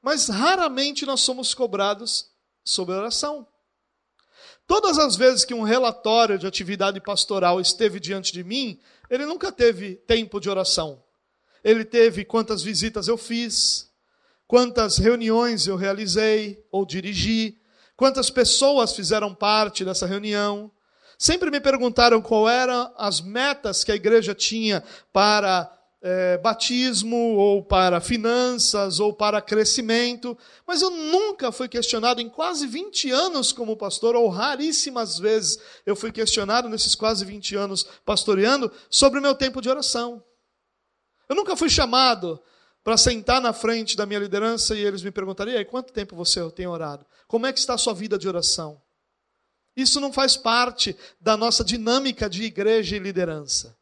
mas 0.01 0.29
raramente 0.29 1.05
nós 1.05 1.19
somos 1.19 1.53
cobrados 1.53 2.27
sobre 2.63 2.95
oração. 2.95 3.45
Todas 4.65 4.97
as 4.97 5.15
vezes 5.15 5.43
que 5.43 5.53
um 5.53 5.63
relatório 5.63 6.37
de 6.37 6.47
atividade 6.47 6.99
pastoral 7.01 7.59
esteve 7.59 7.99
diante 7.99 8.31
de 8.31 8.43
mim, 8.43 8.79
ele 9.09 9.25
nunca 9.25 9.51
teve 9.51 9.95
tempo 10.07 10.39
de 10.39 10.49
oração. 10.49 11.03
Ele 11.63 11.83
teve 11.85 12.25
quantas 12.25 12.63
visitas 12.63 13.07
eu 13.07 13.17
fiz, 13.17 13.89
quantas 14.47 14.97
reuniões 14.97 15.67
eu 15.67 15.75
realizei 15.75 16.65
ou 16.71 16.85
dirigi, 16.85 17.57
quantas 17.95 18.29
pessoas 18.29 18.93
fizeram 18.93 19.33
parte 19.33 19.83
dessa 19.85 20.05
reunião. 20.05 20.71
Sempre 21.17 21.51
me 21.51 21.59
perguntaram 21.59 22.21
qual 22.21 22.49
eram 22.49 22.93
as 22.97 23.21
metas 23.21 23.83
que 23.83 23.91
a 23.91 23.95
igreja 23.95 24.33
tinha 24.33 24.83
para 25.11 25.71
é, 26.05 26.37
batismo, 26.37 27.15
ou 27.37 27.63
para 27.63 28.01
finanças, 28.01 28.99
ou 28.99 29.13
para 29.13 29.41
crescimento, 29.41 30.37
mas 30.67 30.81
eu 30.81 30.89
nunca 30.89 31.49
fui 31.49 31.69
questionado 31.69 32.19
em 32.19 32.27
quase 32.27 32.67
20 32.67 33.09
anos 33.09 33.53
como 33.53 33.77
pastor, 33.77 34.13
ou 34.13 34.27
raríssimas 34.27 35.17
vezes 35.17 35.57
eu 35.85 35.95
fui 35.95 36.11
questionado 36.11 36.67
nesses 36.67 36.93
quase 36.93 37.23
20 37.23 37.55
anos 37.55 37.87
pastoreando 38.05 38.69
sobre 38.89 39.17
o 39.19 39.21
meu 39.21 39.33
tempo 39.33 39.61
de 39.61 39.69
oração. 39.69 40.21
Eu 41.29 41.37
nunca 41.37 41.55
fui 41.55 41.69
chamado 41.69 42.37
para 42.83 42.97
sentar 42.97 43.39
na 43.39 43.53
frente 43.53 43.95
da 43.95 44.05
minha 44.05 44.19
liderança 44.19 44.75
e 44.75 44.83
eles 44.83 45.01
me 45.01 45.09
perguntariam: 45.09 45.59
e 45.59 45.65
quanto 45.65 45.93
tempo 45.93 46.17
você 46.17 46.41
tem 46.51 46.67
orado? 46.67 47.05
Como 47.29 47.45
é 47.47 47.53
que 47.53 47.59
está 47.59 47.75
a 47.75 47.77
sua 47.77 47.93
vida 47.93 48.17
de 48.17 48.27
oração? 48.27 48.81
Isso 49.75 50.01
não 50.01 50.11
faz 50.11 50.35
parte 50.35 50.95
da 51.19 51.37
nossa 51.37 51.63
dinâmica 51.63 52.29
de 52.29 52.43
igreja 52.43 52.97
e 52.97 52.99
liderança. 52.99 53.75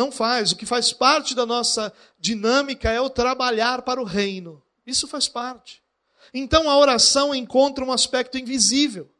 Não 0.00 0.10
faz. 0.10 0.52
O 0.52 0.56
que 0.56 0.64
faz 0.64 0.94
parte 0.94 1.34
da 1.34 1.44
nossa 1.44 1.92
dinâmica 2.18 2.90
é 2.90 2.98
o 2.98 3.10
trabalhar 3.10 3.82
para 3.82 4.00
o 4.00 4.04
reino. 4.04 4.62
Isso 4.86 5.06
faz 5.06 5.28
parte. 5.28 5.82
Então 6.32 6.70
a 6.70 6.78
oração 6.78 7.34
encontra 7.34 7.84
um 7.84 7.92
aspecto 7.92 8.38
invisível. 8.38 9.10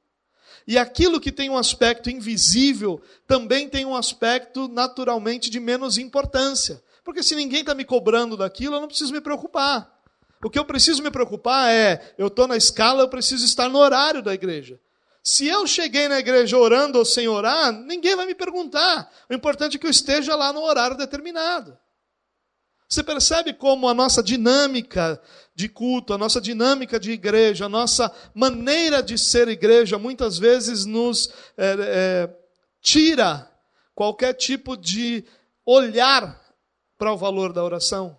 E 0.66 0.78
aquilo 0.78 1.20
que 1.20 1.30
tem 1.30 1.50
um 1.50 1.58
aspecto 1.58 2.08
invisível 2.08 2.98
também 3.26 3.68
tem 3.68 3.84
um 3.84 3.94
aspecto 3.94 4.68
naturalmente 4.68 5.50
de 5.50 5.60
menos 5.60 5.98
importância. 5.98 6.82
Porque 7.04 7.22
se 7.22 7.36
ninguém 7.36 7.60
está 7.60 7.74
me 7.74 7.84
cobrando 7.84 8.34
daquilo, 8.34 8.76
eu 8.76 8.80
não 8.80 8.88
preciso 8.88 9.12
me 9.12 9.20
preocupar. 9.20 10.00
O 10.42 10.48
que 10.48 10.58
eu 10.58 10.64
preciso 10.64 11.02
me 11.02 11.10
preocupar 11.10 11.70
é: 11.70 12.14
eu 12.16 12.28
estou 12.28 12.48
na 12.48 12.56
escala, 12.56 13.02
eu 13.02 13.08
preciso 13.10 13.44
estar 13.44 13.68
no 13.68 13.78
horário 13.78 14.22
da 14.22 14.32
igreja. 14.32 14.80
Se 15.22 15.46
eu 15.46 15.66
cheguei 15.66 16.08
na 16.08 16.18
igreja 16.18 16.56
orando 16.56 16.98
ou 16.98 17.04
sem 17.04 17.28
orar, 17.28 17.72
ninguém 17.72 18.16
vai 18.16 18.26
me 18.26 18.34
perguntar. 18.34 19.10
O 19.28 19.34
importante 19.34 19.76
é 19.76 19.78
que 19.78 19.86
eu 19.86 19.90
esteja 19.90 20.34
lá 20.34 20.52
no 20.52 20.62
horário 20.62 20.96
determinado. 20.96 21.76
Você 22.88 23.04
percebe 23.04 23.52
como 23.52 23.88
a 23.88 23.94
nossa 23.94 24.22
dinâmica 24.22 25.20
de 25.54 25.68
culto, 25.68 26.12
a 26.12 26.18
nossa 26.18 26.40
dinâmica 26.40 26.98
de 26.98 27.12
igreja, 27.12 27.66
a 27.66 27.68
nossa 27.68 28.12
maneira 28.34 29.00
de 29.00 29.16
ser 29.16 29.46
igreja, 29.46 29.96
muitas 29.96 30.38
vezes 30.38 30.84
nos 30.86 31.32
é, 31.56 31.76
é, 31.78 32.36
tira 32.80 33.48
qualquer 33.94 34.32
tipo 34.32 34.76
de 34.76 35.24
olhar 35.64 36.40
para 36.98 37.12
o 37.12 37.16
valor 37.16 37.52
da 37.52 37.62
oração. 37.62 38.18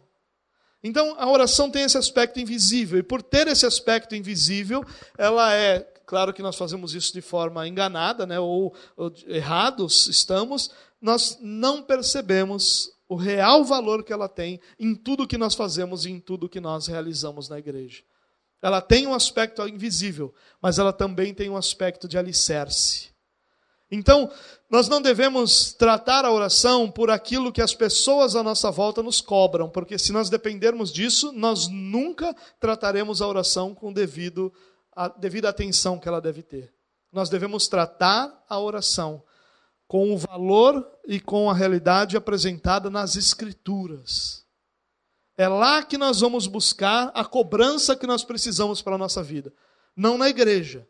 Então, 0.82 1.16
a 1.20 1.30
oração 1.30 1.70
tem 1.70 1.84
esse 1.84 1.98
aspecto 1.98 2.40
invisível, 2.40 2.98
e 2.98 3.04
por 3.04 3.22
ter 3.22 3.48
esse 3.48 3.66
aspecto 3.66 4.16
invisível, 4.16 4.86
ela 5.18 5.54
é 5.54 5.91
Claro 6.12 6.34
que 6.34 6.42
nós 6.42 6.58
fazemos 6.58 6.94
isso 6.94 7.14
de 7.14 7.22
forma 7.22 7.66
enganada, 7.66 8.26
né, 8.26 8.38
ou, 8.38 8.76
ou 8.98 9.14
errados 9.28 10.08
estamos, 10.08 10.70
nós 11.02 11.38
não 11.40 11.82
percebemos 11.82 12.92
o 13.08 13.16
real 13.16 13.64
valor 13.64 14.04
que 14.04 14.12
ela 14.12 14.28
tem 14.28 14.60
em 14.78 14.94
tudo 14.94 15.26
que 15.26 15.38
nós 15.38 15.56
fazemos 15.56 16.06
e 16.06 16.12
em 16.12 16.20
tudo 16.20 16.50
que 16.50 16.60
nós 16.60 16.86
realizamos 16.86 17.48
na 17.48 17.58
igreja. 17.58 18.04
Ela 18.62 18.82
tem 18.82 19.08
um 19.08 19.14
aspecto 19.14 19.66
invisível, 19.66 20.36
mas 20.62 20.80
ela 20.80 20.92
também 20.92 21.34
tem 21.34 21.50
um 21.50 21.56
aspecto 21.56 22.10
de 22.10 22.18
alicerce. 22.18 23.10
Então, 23.90 24.30
nós 24.70 24.90
não 24.90 25.02
devemos 25.02 25.72
tratar 25.72 26.26
a 26.26 26.32
oração 26.32 26.92
por 26.92 27.10
aquilo 27.10 27.54
que 27.54 27.62
as 27.62 27.74
pessoas 27.74 28.36
à 28.36 28.44
nossa 28.44 28.70
volta 28.70 29.02
nos 29.02 29.22
cobram, 29.22 29.70
porque 29.70 29.98
se 29.98 30.12
nós 30.12 30.30
dependermos 30.30 30.92
disso, 30.92 31.32
nós 31.32 31.70
nunca 31.70 32.36
trataremos 32.60 33.22
a 33.22 33.28
oração 33.28 33.74
com 33.74 33.94
devido 33.94 34.52
a 34.96 35.08
devida 35.08 35.50
atenção 35.50 36.00
que 36.00 36.08
ela 36.08 36.22
deve 36.22 36.44
ter. 36.44 36.74
Nós 37.12 37.30
devemos 37.30 37.68
tratar 37.68 38.44
a 38.48 38.60
oração 38.60 39.24
com 39.88 40.14
o 40.14 40.18
valor 40.18 40.88
e 41.06 41.20
com 41.20 41.50
a 41.50 41.54
realidade 41.54 42.16
apresentada 42.16 42.90
nas 42.90 43.16
Escrituras. 43.18 44.46
É 45.38 45.48
lá 45.48 45.84
que 45.84 45.98
nós 45.98 46.22
vamos 46.22 46.48
buscar 46.48 47.12
a 47.14 47.26
cobrança 47.26 47.96
que 47.96 48.08
nós 48.08 48.24
precisamos 48.24 48.82
para 48.82 48.96
a 48.96 48.98
nossa 48.98 49.24
vida, 49.24 49.52
não 49.96 50.18
na 50.18 50.30
igreja. 50.30 50.88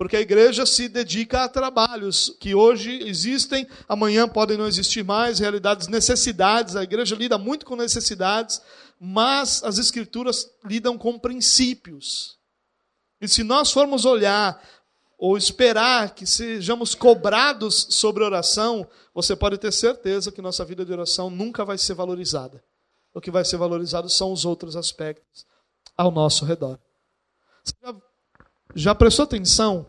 Porque 0.00 0.16
a 0.16 0.20
igreja 0.20 0.64
se 0.64 0.88
dedica 0.88 1.44
a 1.44 1.48
trabalhos 1.48 2.34
que 2.40 2.54
hoje 2.54 3.06
existem, 3.06 3.68
amanhã 3.86 4.26
podem 4.26 4.56
não 4.56 4.66
existir 4.66 5.04
mais, 5.04 5.38
realidades, 5.38 5.88
necessidades. 5.88 6.74
A 6.74 6.82
igreja 6.82 7.14
lida 7.14 7.36
muito 7.36 7.66
com 7.66 7.76
necessidades, 7.76 8.62
mas 8.98 9.62
as 9.62 9.76
escrituras 9.76 10.50
lidam 10.64 10.96
com 10.96 11.18
princípios. 11.18 12.39
E 13.20 13.28
se 13.28 13.42
nós 13.42 13.70
formos 13.70 14.04
olhar 14.04 14.62
ou 15.18 15.36
esperar 15.36 16.14
que 16.14 16.24
sejamos 16.26 16.94
cobrados 16.94 17.88
sobre 17.90 18.24
oração, 18.24 18.88
você 19.14 19.36
pode 19.36 19.58
ter 19.58 19.70
certeza 19.70 20.32
que 20.32 20.40
nossa 20.40 20.64
vida 20.64 20.84
de 20.84 20.92
oração 20.92 21.28
nunca 21.28 21.64
vai 21.64 21.76
ser 21.76 21.92
valorizada. 21.92 22.64
O 23.12 23.20
que 23.20 23.30
vai 23.30 23.44
ser 23.44 23.58
valorizado 23.58 24.08
são 24.08 24.32
os 24.32 24.44
outros 24.44 24.76
aspectos 24.76 25.44
ao 25.96 26.10
nosso 26.10 26.46
redor. 26.46 26.78
Você 27.62 27.74
já, 27.82 27.96
já 28.74 28.94
prestou 28.94 29.24
atenção 29.24 29.86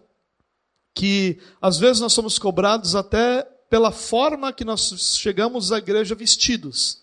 que 0.93 1.39
às 1.61 1.77
vezes 1.77 2.01
nós 2.01 2.11
somos 2.11 2.37
cobrados 2.37 2.95
até 2.95 3.43
pela 3.69 3.91
forma 3.91 4.51
que 4.51 4.65
nós 4.65 5.17
chegamos 5.17 5.71
à 5.71 5.77
igreja 5.77 6.13
vestidos? 6.13 7.01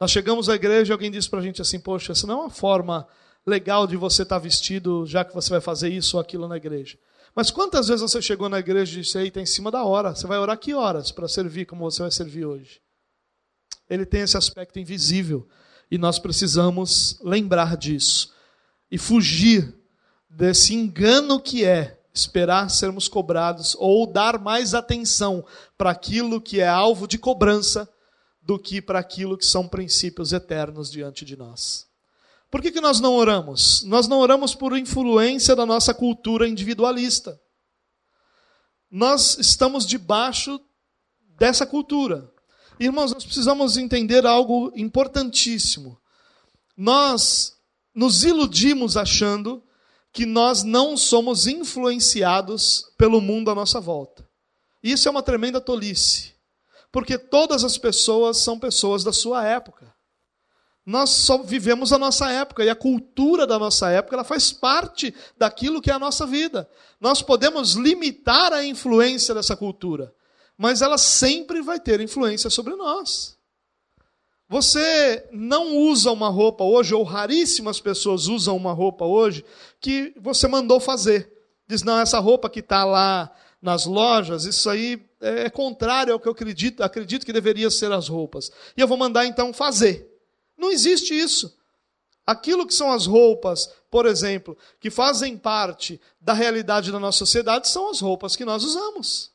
Nós 0.00 0.10
chegamos 0.10 0.48
à 0.48 0.54
igreja 0.56 0.90
e 0.90 0.94
alguém 0.94 1.10
diz 1.10 1.28
para 1.28 1.38
a 1.38 1.42
gente 1.42 1.62
assim: 1.62 1.78
Poxa, 1.78 2.10
essa 2.10 2.26
não 2.26 2.34
é 2.34 2.40
uma 2.42 2.50
forma 2.50 3.06
legal 3.48 3.86
de 3.86 3.96
você 3.96 4.22
estar 4.22 4.38
vestido, 4.38 5.06
já 5.06 5.24
que 5.24 5.34
você 5.34 5.50
vai 5.50 5.60
fazer 5.60 5.88
isso 5.88 6.16
ou 6.16 6.20
aquilo 6.20 6.46
na 6.46 6.56
igreja. 6.56 6.98
Mas 7.34 7.50
quantas 7.50 7.88
vezes 7.88 8.02
você 8.02 8.20
chegou 8.20 8.48
na 8.48 8.58
igreja 8.58 8.98
e 8.98 9.02
disse, 9.02 9.18
está 9.18 9.40
em 9.40 9.46
cima 9.46 9.70
da 9.70 9.84
hora, 9.84 10.14
você 10.14 10.26
vai 10.26 10.38
orar 10.38 10.58
que 10.58 10.74
horas 10.74 11.10
para 11.10 11.28
servir 11.28 11.66
como 11.66 11.90
você 11.90 12.02
vai 12.02 12.10
servir 12.10 12.44
hoje? 12.44 12.80
Ele 13.88 14.04
tem 14.04 14.20
esse 14.20 14.36
aspecto 14.36 14.78
invisível 14.78 15.48
e 15.90 15.96
nós 15.96 16.18
precisamos 16.18 17.18
lembrar 17.22 17.76
disso 17.76 18.34
e 18.90 18.98
fugir 18.98 19.74
desse 20.28 20.74
engano 20.74 21.40
que 21.40 21.64
é 21.64 21.98
esperar 22.12 22.68
sermos 22.70 23.08
cobrados 23.08 23.76
ou 23.78 24.06
dar 24.06 24.38
mais 24.38 24.74
atenção 24.74 25.44
para 25.76 25.90
aquilo 25.90 26.40
que 26.40 26.60
é 26.60 26.68
alvo 26.68 27.06
de 27.06 27.18
cobrança 27.18 27.88
do 28.42 28.58
que 28.58 28.82
para 28.82 28.98
aquilo 28.98 29.38
que 29.38 29.46
são 29.46 29.68
princípios 29.68 30.32
eternos 30.32 30.90
diante 30.90 31.24
de 31.24 31.36
nós. 31.36 31.87
Por 32.50 32.62
que, 32.62 32.72
que 32.72 32.80
nós 32.80 33.00
não 33.00 33.14
oramos? 33.14 33.82
Nós 33.82 34.08
não 34.08 34.18
oramos 34.18 34.54
por 34.54 34.76
influência 34.76 35.54
da 35.54 35.66
nossa 35.66 35.92
cultura 35.92 36.48
individualista. 36.48 37.38
Nós 38.90 39.36
estamos 39.38 39.86
debaixo 39.86 40.58
dessa 41.38 41.66
cultura. 41.66 42.32
Irmãos, 42.80 43.12
nós 43.12 43.24
precisamos 43.24 43.76
entender 43.76 44.24
algo 44.24 44.72
importantíssimo. 44.74 46.00
Nós 46.76 47.56
nos 47.94 48.24
iludimos 48.24 48.96
achando 48.96 49.62
que 50.12 50.24
nós 50.24 50.62
não 50.62 50.96
somos 50.96 51.46
influenciados 51.46 52.90
pelo 52.96 53.20
mundo 53.20 53.50
à 53.50 53.54
nossa 53.54 53.80
volta. 53.80 54.26
Isso 54.82 55.06
é 55.06 55.10
uma 55.10 55.22
tremenda 55.22 55.60
tolice, 55.60 56.34
porque 56.90 57.18
todas 57.18 57.64
as 57.64 57.76
pessoas 57.76 58.38
são 58.38 58.58
pessoas 58.58 59.04
da 59.04 59.12
sua 59.12 59.44
época. 59.44 59.92
Nós 60.88 61.10
só 61.10 61.36
vivemos 61.42 61.92
a 61.92 61.98
nossa 61.98 62.30
época 62.32 62.64
e 62.64 62.70
a 62.70 62.74
cultura 62.74 63.46
da 63.46 63.58
nossa 63.58 63.90
época 63.90 64.16
ela 64.16 64.24
faz 64.24 64.50
parte 64.50 65.14
daquilo 65.36 65.82
que 65.82 65.90
é 65.90 65.92
a 65.92 65.98
nossa 65.98 66.26
vida. 66.26 66.66
Nós 66.98 67.20
podemos 67.20 67.74
limitar 67.74 68.54
a 68.54 68.64
influência 68.64 69.34
dessa 69.34 69.54
cultura, 69.54 70.14
mas 70.56 70.80
ela 70.80 70.96
sempre 70.96 71.60
vai 71.60 71.78
ter 71.78 72.00
influência 72.00 72.48
sobre 72.48 72.74
nós. 72.74 73.36
Você 74.48 75.28
não 75.30 75.76
usa 75.76 76.10
uma 76.10 76.30
roupa 76.30 76.64
hoje, 76.64 76.94
ou 76.94 77.02
raríssimas 77.02 77.78
pessoas 77.78 78.26
usam 78.26 78.56
uma 78.56 78.72
roupa 78.72 79.04
hoje, 79.04 79.44
que 79.78 80.14
você 80.18 80.48
mandou 80.48 80.80
fazer. 80.80 81.30
Diz, 81.68 81.82
não, 81.82 82.00
essa 82.00 82.18
roupa 82.18 82.48
que 82.48 82.60
está 82.60 82.86
lá 82.86 83.30
nas 83.60 83.84
lojas, 83.84 84.46
isso 84.46 84.70
aí 84.70 84.98
é 85.20 85.50
contrário 85.50 86.14
ao 86.14 86.18
que 86.18 86.28
eu 86.28 86.32
acredito, 86.32 86.82
acredito 86.82 87.26
que 87.26 87.32
deveria 87.32 87.68
ser 87.68 87.92
as 87.92 88.08
roupas. 88.08 88.50
E 88.74 88.80
eu 88.80 88.88
vou 88.88 88.96
mandar 88.96 89.26
então 89.26 89.52
fazer. 89.52 90.17
Não 90.58 90.70
existe 90.70 91.18
isso. 91.18 91.56
Aquilo 92.26 92.66
que 92.66 92.74
são 92.74 92.92
as 92.92 93.06
roupas, 93.06 93.70
por 93.90 94.04
exemplo, 94.04 94.58
que 94.80 94.90
fazem 94.90 95.38
parte 95.38 95.98
da 96.20 96.34
realidade 96.34 96.92
da 96.92 97.00
nossa 97.00 97.18
sociedade, 97.18 97.68
são 97.68 97.88
as 97.88 98.00
roupas 98.00 98.36
que 98.36 98.44
nós 98.44 98.64
usamos. 98.64 99.30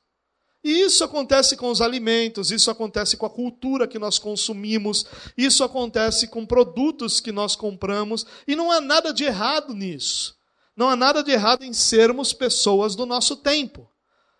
E 0.63 0.81
isso 0.81 1.03
acontece 1.03 1.57
com 1.57 1.69
os 1.69 1.81
alimentos, 1.81 2.51
isso 2.51 2.69
acontece 2.69 3.17
com 3.17 3.25
a 3.25 3.29
cultura 3.29 3.87
que 3.87 3.99
nós 3.99 4.19
consumimos, 4.19 5.05
isso 5.35 5.63
acontece 5.63 6.27
com 6.27 6.45
produtos 6.45 7.19
que 7.19 7.31
nós 7.31 7.55
compramos, 7.55 8.25
e 8.47 8.55
não 8.55 8.71
há 8.71 8.79
nada 8.79 9.11
de 9.11 9.23
errado 9.23 9.73
nisso. 9.73 10.37
Não 10.75 10.87
há 10.87 10.95
nada 10.95 11.23
de 11.23 11.31
errado 11.31 11.63
em 11.63 11.73
sermos 11.73 12.31
pessoas 12.31 12.95
do 12.95 13.05
nosso 13.05 13.35
tempo. 13.35 13.89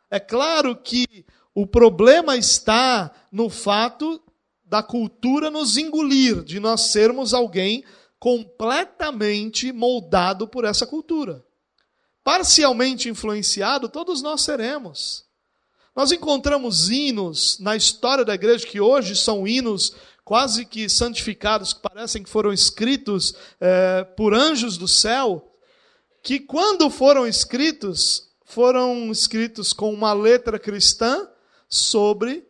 É 0.10 0.20
claro 0.20 0.76
que 0.76 1.26
o 1.54 1.68
problema 1.68 2.38
está 2.38 3.12
no 3.32 3.50
fato 3.50 4.23
da 4.74 4.82
cultura 4.82 5.52
nos 5.52 5.78
engolir, 5.78 6.44
de 6.44 6.60
nós 6.60 6.82
sermos 6.88 7.32
alguém 7.32 7.84
completamente 8.18 9.72
moldado 9.72 10.48
por 10.48 10.66
essa 10.66 10.88
cultura. 10.88 11.46
Parcialmente 12.24 13.08
influenciado, 13.08 13.88
todos 13.88 14.24
nós 14.24 14.42
seremos. 14.42 15.26
Nós 15.96 16.12
encontramos 16.12 16.90
hinos 16.90 17.60
na 17.60 17.76
história 17.76 18.26
da 18.26 18.34
igreja 18.34 18.66
que 18.66 18.82
hoje 18.82 19.16
são 19.16 19.48
hinos 19.48 19.94
quase 20.26 20.66
que 20.66 20.90
santificados, 20.90 21.72
que 21.72 21.82
parecem 21.82 22.24
que 22.24 22.30
foram 22.32 22.52
escritos 22.52 23.36
é, 23.62 24.04
por 24.04 24.34
anjos 24.34 24.76
do 24.76 24.88
céu, 24.88 25.54
que 26.24 26.40
quando 26.40 26.90
foram 26.90 27.28
escritos, 27.28 28.32
foram 28.44 29.12
escritos 29.12 29.72
com 29.72 29.94
uma 29.94 30.14
letra 30.14 30.58
cristã 30.58 31.30
sobre 31.70 32.44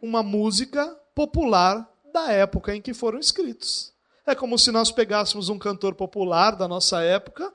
uma 0.00 0.22
música 0.22 0.98
popular 1.18 1.84
da 2.12 2.30
época 2.30 2.76
em 2.76 2.80
que 2.80 2.94
foram 2.94 3.18
escritos. 3.18 3.92
É 4.24 4.36
como 4.36 4.56
se 4.56 4.70
nós 4.70 4.92
pegássemos 4.92 5.48
um 5.48 5.58
cantor 5.58 5.96
popular 5.96 6.54
da 6.54 6.68
nossa 6.68 7.02
época 7.02 7.52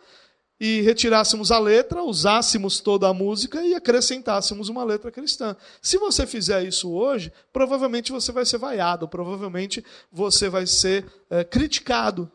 e 0.59 0.81
retirássemos 0.81 1.49
a 1.49 1.59
letra, 1.59 2.03
usássemos 2.03 2.81
toda 2.81 3.07
a 3.07 3.13
música 3.13 3.65
e 3.65 3.73
acrescentássemos 3.73 4.67
uma 4.67 4.83
letra 4.83 5.09
cristã. 5.09 5.55
Se 5.81 5.97
você 5.97 6.27
fizer 6.27 6.65
isso 6.65 6.91
hoje, 6.91 7.31
provavelmente 7.53 8.11
você 8.11 8.33
vai 8.33 8.45
ser 8.45 8.57
vaiado, 8.57 9.07
provavelmente 9.07 9.81
você 10.11 10.49
vai 10.49 10.67
ser 10.67 11.05
é, 11.29 11.45
criticado. 11.45 12.29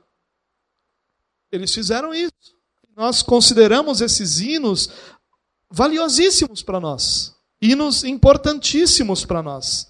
Eles 1.53 1.75
fizeram 1.75 2.15
isso. 2.15 2.33
Nós 2.97 3.21
consideramos 3.23 4.01
esses 4.01 4.41
hinos 4.41 4.89
valiosíssimos 5.71 6.63
para 6.63 6.81
nós, 6.81 7.37
hinos 7.61 8.03
importantíssimos 8.03 9.27
para 9.27 9.43
nós 9.43 9.89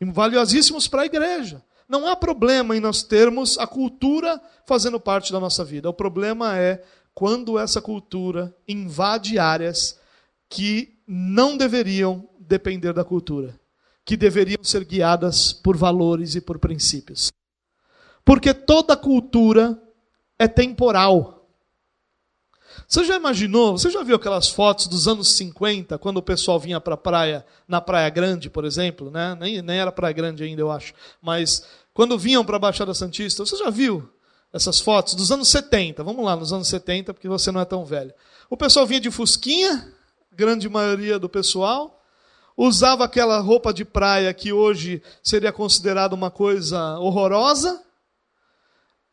valiosíssimos 0.00 0.88
para 0.88 1.02
a 1.02 1.06
igreja. 1.06 1.62
Não 1.88 2.06
há 2.06 2.14
problema 2.14 2.76
em 2.76 2.80
nós 2.80 3.02
termos 3.02 3.58
a 3.58 3.66
cultura 3.66 4.40
fazendo 4.66 5.00
parte 5.00 5.32
da 5.32 5.40
nossa 5.40 5.64
vida. 5.64 5.88
O 5.88 5.94
problema 5.94 6.58
é 6.58 6.84
quando 7.14 7.58
essa 7.58 7.80
cultura 7.80 8.54
invade 8.66 9.38
áreas 9.38 9.98
que 10.48 10.98
não 11.06 11.56
deveriam 11.56 12.28
depender 12.38 12.92
da 12.92 13.04
cultura, 13.04 13.58
que 14.04 14.16
deveriam 14.16 14.62
ser 14.62 14.84
guiadas 14.84 15.52
por 15.52 15.76
valores 15.76 16.34
e 16.34 16.40
por 16.40 16.58
princípios. 16.58 17.32
Porque 18.24 18.52
toda 18.52 18.96
cultura 18.96 19.82
é 20.38 20.46
temporal. 20.46 21.37
Você 22.88 23.04
já 23.04 23.16
imaginou, 23.16 23.76
você 23.76 23.90
já 23.90 24.02
viu 24.02 24.16
aquelas 24.16 24.48
fotos 24.48 24.86
dos 24.86 25.06
anos 25.06 25.36
50, 25.36 25.98
quando 25.98 26.16
o 26.16 26.22
pessoal 26.22 26.58
vinha 26.58 26.80
para 26.80 26.94
a 26.94 26.96
praia, 26.96 27.44
na 27.68 27.82
Praia 27.82 28.08
Grande, 28.08 28.48
por 28.48 28.64
exemplo, 28.64 29.10
né? 29.10 29.36
nem, 29.38 29.60
nem 29.60 29.78
era 29.78 29.92
Praia 29.92 30.14
Grande 30.14 30.42
ainda, 30.42 30.62
eu 30.62 30.70
acho, 30.70 30.94
mas 31.20 31.62
quando 31.92 32.18
vinham 32.18 32.42
para 32.42 32.56
a 32.56 32.58
Baixada 32.58 32.94
Santista, 32.94 33.44
você 33.44 33.58
já 33.58 33.68
viu 33.68 34.08
essas 34.54 34.80
fotos 34.80 35.12
dos 35.12 35.30
anos 35.30 35.48
70? 35.48 36.02
Vamos 36.02 36.24
lá, 36.24 36.34
nos 36.34 36.50
anos 36.50 36.66
70, 36.68 37.12
porque 37.12 37.28
você 37.28 37.52
não 37.52 37.60
é 37.60 37.66
tão 37.66 37.84
velho. 37.84 38.14
O 38.48 38.56
pessoal 38.56 38.86
vinha 38.86 39.00
de 39.00 39.10
fusquinha, 39.10 39.92
grande 40.32 40.66
maioria 40.66 41.18
do 41.18 41.28
pessoal, 41.28 42.02
usava 42.56 43.04
aquela 43.04 43.38
roupa 43.38 43.70
de 43.70 43.84
praia 43.84 44.32
que 44.32 44.50
hoje 44.50 45.02
seria 45.22 45.52
considerada 45.52 46.14
uma 46.14 46.30
coisa 46.30 46.98
horrorosa, 47.00 47.82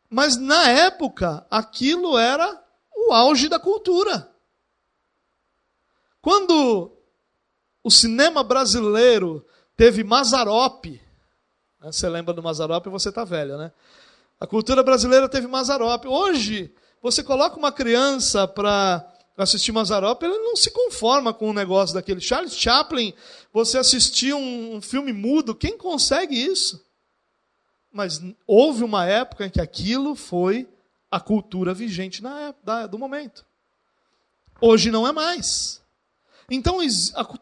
mas 0.08 0.38
na 0.38 0.66
época 0.70 1.44
aquilo 1.50 2.16
era 2.16 2.64
o 3.06 3.12
auge 3.12 3.48
da 3.48 3.58
cultura. 3.58 4.30
Quando 6.20 6.92
o 7.82 7.90
cinema 7.90 8.42
brasileiro 8.42 9.46
teve 9.76 10.02
Mazarope, 10.02 11.00
né, 11.80 11.92
você 11.92 12.08
lembra 12.08 12.34
do 12.34 12.42
Mazarope, 12.42 12.88
você 12.88 13.10
está 13.10 13.24
velho, 13.24 13.56
né? 13.56 13.70
A 14.40 14.46
cultura 14.46 14.82
brasileira 14.82 15.28
teve 15.28 15.46
Mazarope. 15.46 16.08
Hoje, 16.08 16.74
você 17.00 17.22
coloca 17.22 17.56
uma 17.56 17.72
criança 17.72 18.46
para 18.46 19.08
assistir 19.36 19.70
Mazarope, 19.70 20.24
ele 20.24 20.38
não 20.38 20.56
se 20.56 20.70
conforma 20.70 21.32
com 21.32 21.50
um 21.50 21.54
negócio 21.54 21.94
daquele. 21.94 22.20
Charles 22.20 22.56
Chaplin, 22.56 23.14
você 23.52 23.78
assistir 23.78 24.34
um, 24.34 24.74
um 24.74 24.80
filme 24.82 25.12
mudo, 25.12 25.54
quem 25.54 25.78
consegue 25.78 26.34
isso? 26.34 26.84
Mas 27.92 28.20
houve 28.46 28.82
uma 28.82 29.06
época 29.06 29.46
em 29.46 29.50
que 29.50 29.60
aquilo 29.60 30.14
foi 30.14 30.68
a 31.16 31.20
cultura 31.20 31.72
vigente 31.72 32.22
na 32.22 32.48
época, 32.48 32.86
do 32.88 32.98
momento. 32.98 33.44
Hoje 34.60 34.90
não 34.90 35.06
é 35.06 35.12
mais. 35.12 35.82
Então, 36.50 36.78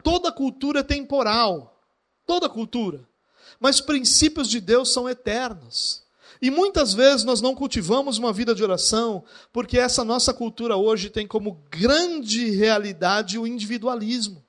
toda 0.01 0.31
cultura 0.31 0.79
é 0.79 0.83
temporal. 0.83 1.77
Toda 2.25 2.49
cultura. 2.49 3.07
Mas 3.59 3.81
princípios 3.81 4.49
de 4.49 4.61
Deus 4.61 4.93
são 4.93 5.09
eternos. 5.09 6.03
E 6.41 6.49
muitas 6.49 6.93
vezes 6.93 7.25
nós 7.25 7.41
não 7.41 7.53
cultivamos 7.53 8.17
uma 8.17 8.31
vida 8.31 8.55
de 8.55 8.63
oração, 8.63 9.23
porque 9.51 9.77
essa 9.77 10.03
nossa 10.03 10.33
cultura 10.33 10.77
hoje 10.77 11.09
tem 11.09 11.27
como 11.27 11.63
grande 11.69 12.49
realidade 12.51 13.37
o 13.37 13.45
individualismo. 13.45 14.43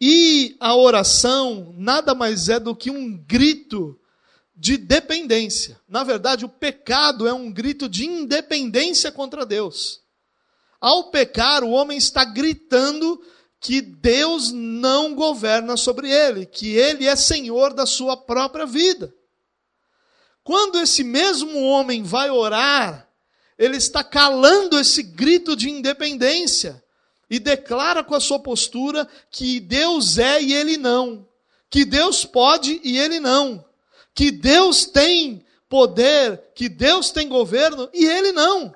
E 0.00 0.56
a 0.58 0.74
oração 0.74 1.74
nada 1.76 2.14
mais 2.14 2.48
é 2.48 2.58
do 2.58 2.74
que 2.74 2.90
um 2.90 3.16
grito 3.16 3.98
de 4.56 4.78
dependência. 4.78 5.78
Na 5.86 6.02
verdade, 6.02 6.44
o 6.44 6.48
pecado 6.48 7.28
é 7.28 7.32
um 7.32 7.52
grito 7.52 7.88
de 7.88 8.06
independência 8.06 9.12
contra 9.12 9.44
Deus. 9.44 10.00
Ao 10.80 11.10
pecar, 11.10 11.62
o 11.62 11.70
homem 11.70 11.98
está 11.98 12.24
gritando 12.24 13.20
que 13.60 13.80
Deus 13.80 14.52
não 14.52 15.14
governa 15.14 15.76
sobre 15.76 16.10
ele, 16.10 16.46
que 16.46 16.74
ele 16.74 17.06
é 17.06 17.16
senhor 17.16 17.74
da 17.74 17.84
sua 17.84 18.16
própria 18.16 18.64
vida. 18.64 19.12
Quando 20.42 20.78
esse 20.78 21.02
mesmo 21.02 21.60
homem 21.62 22.02
vai 22.02 22.30
orar, 22.30 23.08
ele 23.58 23.76
está 23.76 24.04
calando 24.04 24.78
esse 24.78 25.02
grito 25.02 25.56
de 25.56 25.68
independência 25.68 26.82
e 27.28 27.38
declara 27.38 28.04
com 28.04 28.14
a 28.14 28.20
sua 28.20 28.38
postura 28.38 29.08
que 29.30 29.58
Deus 29.58 30.18
é 30.18 30.40
e 30.40 30.54
ele 30.54 30.76
não, 30.76 31.26
que 31.68 31.84
Deus 31.84 32.24
pode 32.24 32.80
e 32.84 32.98
ele 32.98 33.18
não, 33.18 33.64
que 34.16 34.30
Deus 34.30 34.86
tem 34.86 35.44
poder, 35.68 36.52
que 36.54 36.70
Deus 36.70 37.10
tem 37.10 37.28
governo 37.28 37.88
e 37.92 38.06
ele 38.06 38.32
não. 38.32 38.74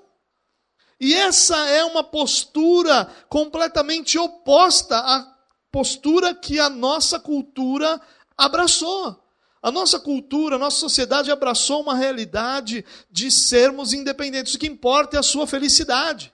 E 1.00 1.14
essa 1.14 1.57
é 1.66 1.83
uma 1.83 2.05
postura 2.05 3.07
completamente 3.26 4.18
oposta 4.18 4.98
à 4.98 5.35
postura 5.72 6.35
que 6.35 6.61
a 6.61 6.68
nossa 6.68 7.18
cultura 7.18 7.98
abraçou. 8.37 9.18
A 9.62 9.70
nossa 9.70 9.98
cultura, 9.98 10.57
a 10.57 10.59
nossa 10.59 10.79
sociedade 10.79 11.31
abraçou 11.31 11.81
uma 11.81 11.94
realidade 11.94 12.85
de 13.11 13.31
sermos 13.31 13.94
independentes. 13.94 14.55
O 14.55 14.59
que 14.59 14.66
importa 14.66 15.16
é 15.16 15.20
a 15.20 15.22
sua 15.22 15.46
felicidade. 15.46 16.33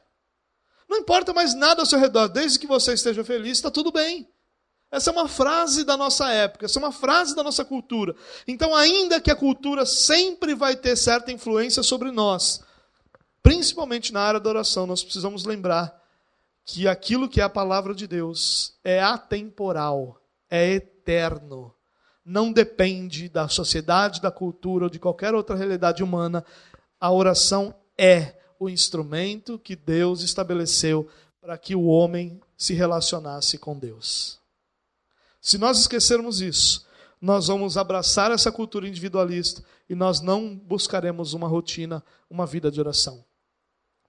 Não 0.89 0.99
importa 0.99 1.33
mais 1.33 1.55
nada 1.55 1.83
ao 1.83 1.87
seu 1.87 1.99
redor, 1.99 2.29
desde 2.29 2.59
que 2.59 2.67
você 2.67 2.95
esteja 2.95 3.23
feliz, 3.25 3.59
está 3.59 3.71
tudo 3.71 3.93
bem. 3.93 4.29
Essa 4.91 5.11
é 5.11 5.13
uma 5.13 5.29
frase 5.29 5.85
da 5.85 5.97
nossa 5.97 6.31
época, 6.31 6.65
essa 6.65 6.79
é 6.79 6.83
uma 6.83 6.93
frase 6.93 7.35
da 7.35 7.43
nossa 7.43 7.65
cultura. 7.65 8.15
Então, 8.47 8.75
ainda 8.75 9.21
que 9.21 9.31
a 9.31 9.37
cultura 9.37 9.85
sempre 9.85 10.55
vai 10.55 10.77
ter 10.77 10.97
certa 10.97 11.33
influência 11.33 11.83
sobre 11.83 12.11
nós, 12.11 12.63
principalmente 13.43 14.13
na 14.13 14.21
área 14.21 14.41
da 14.41 14.49
oração, 14.49 14.87
nós 14.87 15.03
precisamos 15.03 15.45
lembrar 15.45 16.03
que 16.65 16.89
aquilo 16.89 17.29
que 17.29 17.41
é 17.41 17.45
a 17.45 17.49
palavra 17.49 17.95
de 17.95 18.07
Deus 18.07 18.75
é 18.83 19.01
atemporal, 19.01 20.21
é 20.51 20.73
eterno. 20.73 21.73
não 22.25 22.51
depende 22.51 23.29
da 23.29 23.49
sociedade, 23.49 24.21
da 24.21 24.33
cultura 24.33 24.87
ou 24.87 24.91
de 24.91 24.99
qualquer 24.99 25.33
outra 25.33 25.55
realidade 25.55 26.03
humana. 26.03 26.45
A 27.01 27.13
oração 27.13 27.73
é 27.97 28.35
o 28.59 28.69
instrumento 28.69 29.61
que 29.61 29.77
Deus 29.77 30.23
estabeleceu 30.23 31.09
para 31.41 31.57
que 31.57 31.77
o 31.77 31.85
homem 31.85 32.41
se 32.57 32.75
relacionasse 32.75 33.59
com 33.59 33.79
Deus. 33.79 34.41
Se 35.47 35.59
nós 35.59 35.79
esquecermos 35.79 36.41
isso, 36.41 36.85
nós 37.23 37.47
vamos 37.47 37.77
abraçar 37.77 38.33
essa 38.33 38.51
cultura 38.51 38.89
individualista 38.89 39.63
e 39.89 39.95
nós 39.95 40.21
não 40.21 40.57
buscaremos 40.57 41.35
uma 41.35 41.47
rotina, 41.47 42.03
uma 42.29 42.45
vida 42.45 42.69
de 42.69 42.81
oração. 42.81 43.25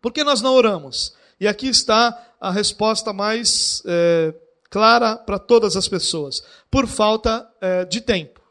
Por 0.02 0.12
que 0.12 0.24
nós 0.24 0.42
não 0.42 0.56
oramos? 0.56 1.14
E 1.40 1.48
aqui 1.48 1.68
está 1.68 2.34
a 2.42 2.50
resposta 2.50 3.14
mais 3.14 3.84
é, 3.86 4.34
clara 4.68 5.16
para 5.16 5.38
todas 5.38 5.78
as 5.78 5.88
pessoas: 5.88 6.44
por 6.72 6.88
falta 6.88 7.48
é, 7.62 7.86
de 7.86 8.02
tempo. 8.02 8.42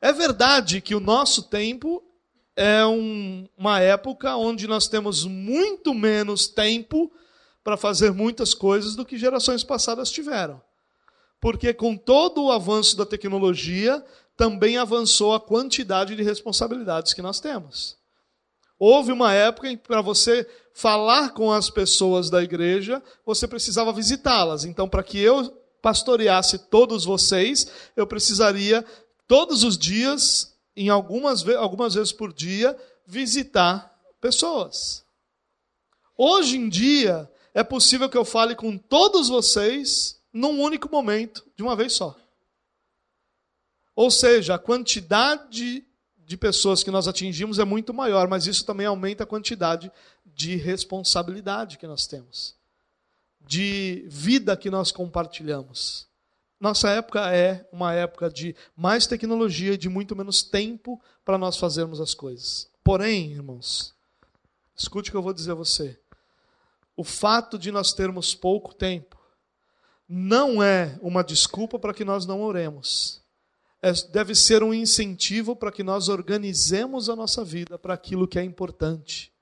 É 0.00 0.14
verdade 0.14 0.80
que 0.80 0.94
o 0.94 1.00
nosso 1.00 1.42
tempo 1.42 2.02
é 2.56 2.86
um, 2.86 3.46
uma 3.54 3.80
época 3.80 4.34
onde 4.34 4.66
nós 4.66 4.88
temos 4.88 5.26
muito 5.26 5.92
menos 5.92 6.46
tempo 6.46 7.12
para 7.62 7.76
fazer 7.76 8.12
muitas 8.12 8.54
coisas 8.54 8.96
do 8.96 9.04
que 9.04 9.18
gerações 9.18 9.62
passadas 9.62 10.10
tiveram. 10.10 10.58
Porque 11.42 11.74
com 11.74 11.96
todo 11.96 12.44
o 12.44 12.52
avanço 12.52 12.96
da 12.96 13.04
tecnologia, 13.04 14.00
também 14.36 14.78
avançou 14.78 15.34
a 15.34 15.40
quantidade 15.40 16.14
de 16.14 16.22
responsabilidades 16.22 17.12
que 17.12 17.20
nós 17.20 17.40
temos. 17.40 17.96
Houve 18.78 19.10
uma 19.10 19.34
época 19.34 19.68
em 19.68 19.76
que, 19.76 19.82
para 19.82 20.00
você 20.00 20.48
falar 20.72 21.30
com 21.30 21.50
as 21.50 21.68
pessoas 21.68 22.30
da 22.30 22.44
igreja, 22.44 23.02
você 23.26 23.48
precisava 23.48 23.92
visitá-las. 23.92 24.64
Então, 24.64 24.88
para 24.88 25.02
que 25.02 25.18
eu 25.18 25.50
pastoreasse 25.82 26.58
todos 26.58 27.04
vocês, 27.04 27.66
eu 27.96 28.06
precisaria, 28.06 28.84
todos 29.26 29.64
os 29.64 29.76
dias, 29.76 30.54
em 30.76 30.90
algumas, 30.90 31.44
algumas 31.48 31.94
vezes 31.94 32.12
por 32.12 32.32
dia, 32.32 32.76
visitar 33.04 33.92
pessoas. 34.20 35.04
Hoje 36.16 36.56
em 36.56 36.68
dia, 36.68 37.28
é 37.52 37.64
possível 37.64 38.08
que 38.08 38.16
eu 38.16 38.24
fale 38.24 38.54
com 38.54 38.78
todos 38.78 39.28
vocês 39.28 40.21
num 40.32 40.60
único 40.60 40.90
momento, 40.90 41.46
de 41.56 41.62
uma 41.62 41.76
vez 41.76 41.92
só. 41.92 42.16
Ou 43.94 44.10
seja, 44.10 44.54
a 44.54 44.58
quantidade 44.58 45.84
de 46.16 46.36
pessoas 46.36 46.82
que 46.82 46.90
nós 46.90 47.06
atingimos 47.06 47.58
é 47.58 47.64
muito 47.64 47.92
maior, 47.92 48.26
mas 48.26 48.46
isso 48.46 48.64
também 48.64 48.86
aumenta 48.86 49.24
a 49.24 49.26
quantidade 49.26 49.92
de 50.24 50.56
responsabilidade 50.56 51.76
que 51.76 51.86
nós 51.86 52.06
temos, 52.06 52.54
de 53.40 54.04
vida 54.08 54.56
que 54.56 54.70
nós 54.70 54.90
compartilhamos. 54.90 56.06
Nossa 56.58 56.88
época 56.90 57.34
é 57.34 57.68
uma 57.72 57.92
época 57.92 58.30
de 58.30 58.54
mais 58.74 59.06
tecnologia 59.06 59.74
e 59.74 59.78
de 59.78 59.88
muito 59.88 60.14
menos 60.16 60.42
tempo 60.42 61.00
para 61.24 61.36
nós 61.36 61.56
fazermos 61.56 62.00
as 62.00 62.14
coisas. 62.14 62.70
Porém, 62.82 63.32
irmãos, 63.32 63.94
escute 64.74 65.10
o 65.10 65.12
que 65.12 65.16
eu 65.16 65.22
vou 65.22 65.34
dizer 65.34 65.50
a 65.50 65.56
você. 65.56 65.98
O 66.96 67.04
fato 67.04 67.58
de 67.58 67.70
nós 67.70 67.92
termos 67.92 68.34
pouco 68.34 68.72
tempo 68.72 69.18
não 70.14 70.62
é 70.62 70.98
uma 71.00 71.24
desculpa 71.24 71.78
para 71.78 71.94
que 71.94 72.04
nós 72.04 72.26
não 72.26 72.42
oremos 72.42 73.22
é, 73.82 73.92
deve 74.12 74.34
ser 74.34 74.62
um 74.62 74.72
incentivo 74.72 75.56
para 75.56 75.72
que 75.72 75.82
nós 75.82 76.08
organizemos 76.08 77.08
a 77.08 77.16
nossa 77.16 77.44
vida 77.44 77.76
para 77.76 77.94
aquilo 77.94 78.28
que 78.28 78.38
é 78.38 78.44
importante. 78.44 79.32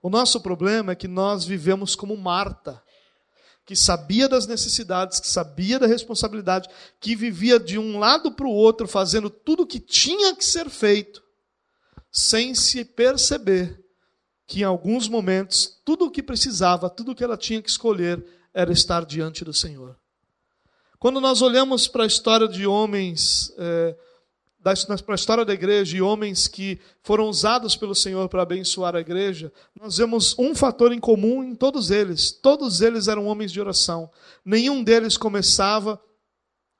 O 0.00 0.08
nosso 0.08 0.40
problema 0.40 0.92
é 0.92 0.94
que 0.94 1.08
nós 1.08 1.44
vivemos 1.44 1.96
como 1.96 2.16
Marta, 2.16 2.80
que 3.64 3.74
sabia 3.74 4.28
das 4.28 4.46
necessidades, 4.46 5.18
que 5.18 5.26
sabia 5.26 5.80
da 5.80 5.86
responsabilidade, 5.88 6.68
que 7.00 7.16
vivia 7.16 7.58
de 7.58 7.76
um 7.76 7.98
lado 7.98 8.30
para 8.30 8.46
o 8.46 8.52
outro, 8.52 8.86
fazendo 8.86 9.28
tudo 9.28 9.64
o 9.64 9.66
que 9.66 9.80
tinha 9.80 10.36
que 10.36 10.44
ser 10.44 10.70
feito, 10.70 11.20
sem 12.12 12.54
se 12.54 12.84
perceber 12.84 13.84
que 14.46 14.60
em 14.60 14.64
alguns 14.64 15.08
momentos 15.08 15.80
tudo 15.84 16.04
o 16.04 16.10
que 16.10 16.22
precisava, 16.22 16.88
tudo 16.88 17.10
o 17.10 17.14
que 17.16 17.24
ela 17.24 17.36
tinha 17.36 17.60
que 17.60 17.68
escolher 17.68 18.24
era 18.56 18.72
estar 18.72 19.04
diante 19.04 19.44
do 19.44 19.52
Senhor. 19.52 19.94
Quando 20.98 21.20
nós 21.20 21.42
olhamos 21.42 21.86
para 21.86 22.04
a 22.04 22.06
história 22.06 22.48
de 22.48 22.66
homens, 22.66 23.52
é, 23.58 23.94
para 25.04 25.14
a 25.14 25.14
história 25.14 25.44
da 25.44 25.52
igreja 25.52 25.94
e 25.94 26.00
homens 26.00 26.48
que 26.48 26.80
foram 27.02 27.28
usados 27.28 27.76
pelo 27.76 27.94
Senhor 27.94 28.30
para 28.30 28.42
abençoar 28.42 28.96
a 28.96 29.00
igreja, 29.00 29.52
nós 29.78 29.98
vemos 29.98 30.34
um 30.38 30.54
fator 30.54 30.90
em 30.90 30.98
comum 30.98 31.44
em 31.44 31.54
todos 31.54 31.90
eles. 31.90 32.32
Todos 32.32 32.80
eles 32.80 33.08
eram 33.08 33.26
homens 33.26 33.52
de 33.52 33.60
oração. 33.60 34.10
Nenhum 34.42 34.82
deles 34.82 35.18
começava 35.18 36.00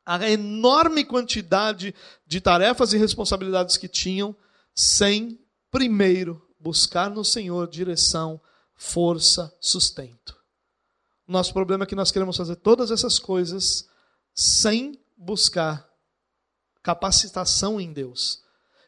a 0.07 0.31
enorme 0.31 1.05
quantidade 1.05 1.95
de 2.27 2.41
tarefas 2.41 2.95
e 2.95 2.97
responsabilidades 2.97 3.77
que 3.77 3.87
tinham 3.87 4.35
sem 4.75 5.39
primeiro 5.71 6.43
buscar 6.59 7.11
no 7.11 7.23
Senhor 7.23 7.69
direção, 7.69 8.41
força, 8.75 9.55
sustento. 9.61 10.36
Nosso 11.27 11.53
problema 11.53 11.85
é 11.85 11.87
que 11.87 11.95
nós 11.95 12.11
queremos 12.11 12.37
fazer 12.37 12.57
todas 12.57 12.91
essas 12.91 13.19
coisas 13.19 13.89
sem 14.35 15.01
buscar 15.17 15.89
capacitação 16.83 17.81
em 17.81 17.93
Deus. 17.93 18.43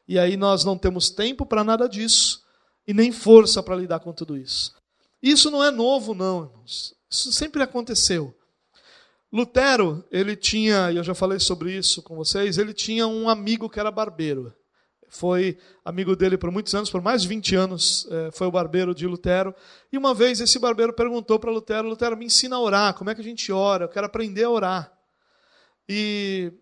E 0.06 0.18
aí 0.18 0.36
nós 0.36 0.64
não 0.64 0.78
temos 0.78 1.10
tempo 1.10 1.44
para 1.44 1.64
nada 1.64 1.88
disso 1.88 2.44
e 2.86 2.94
nem 2.94 3.10
força 3.10 3.62
para 3.62 3.76
lidar 3.76 4.00
com 4.00 4.12
tudo 4.12 4.36
isso. 4.36 4.74
Isso 5.22 5.50
não 5.50 5.62
é 5.64 5.70
novo, 5.70 6.14
não, 6.14 6.44
irmãos. 6.44 6.94
Isso 7.10 7.32
sempre 7.32 7.62
aconteceu. 7.62 8.34
Lutero, 9.32 10.04
ele 10.10 10.36
tinha, 10.36 10.90
e 10.90 10.96
eu 10.96 11.04
já 11.04 11.14
falei 11.14 11.38
sobre 11.38 11.76
isso 11.76 12.02
com 12.02 12.16
vocês, 12.16 12.56
ele 12.56 12.72
tinha 12.72 13.06
um 13.06 13.28
amigo 13.28 13.68
que 13.68 13.78
era 13.78 13.90
barbeiro. 13.90 14.54
Foi 15.08 15.58
amigo 15.84 16.14
dele 16.14 16.36
por 16.36 16.50
muitos 16.50 16.74
anos, 16.74 16.90
por 16.90 17.00
mais 17.00 17.22
de 17.22 17.28
20 17.28 17.56
anos, 17.56 18.06
eh, 18.10 18.30
foi 18.32 18.46
o 18.46 18.50
barbeiro 18.50 18.94
de 18.94 19.06
Lutero. 19.06 19.54
E 19.92 19.96
uma 19.96 20.14
vez 20.14 20.40
esse 20.40 20.58
barbeiro 20.58 20.92
perguntou 20.92 21.38
para 21.38 21.50
Lutero: 21.50 21.88
Lutero, 21.88 22.16
me 22.16 22.26
ensina 22.26 22.56
a 22.56 22.60
orar, 22.60 22.94
como 22.94 23.10
é 23.10 23.14
que 23.14 23.20
a 23.20 23.24
gente 23.24 23.50
ora? 23.50 23.84
Eu 23.84 23.88
quero 23.88 24.06
aprender 24.06 24.44
a 24.44 24.50
orar. 24.50 24.92
E 25.88 26.52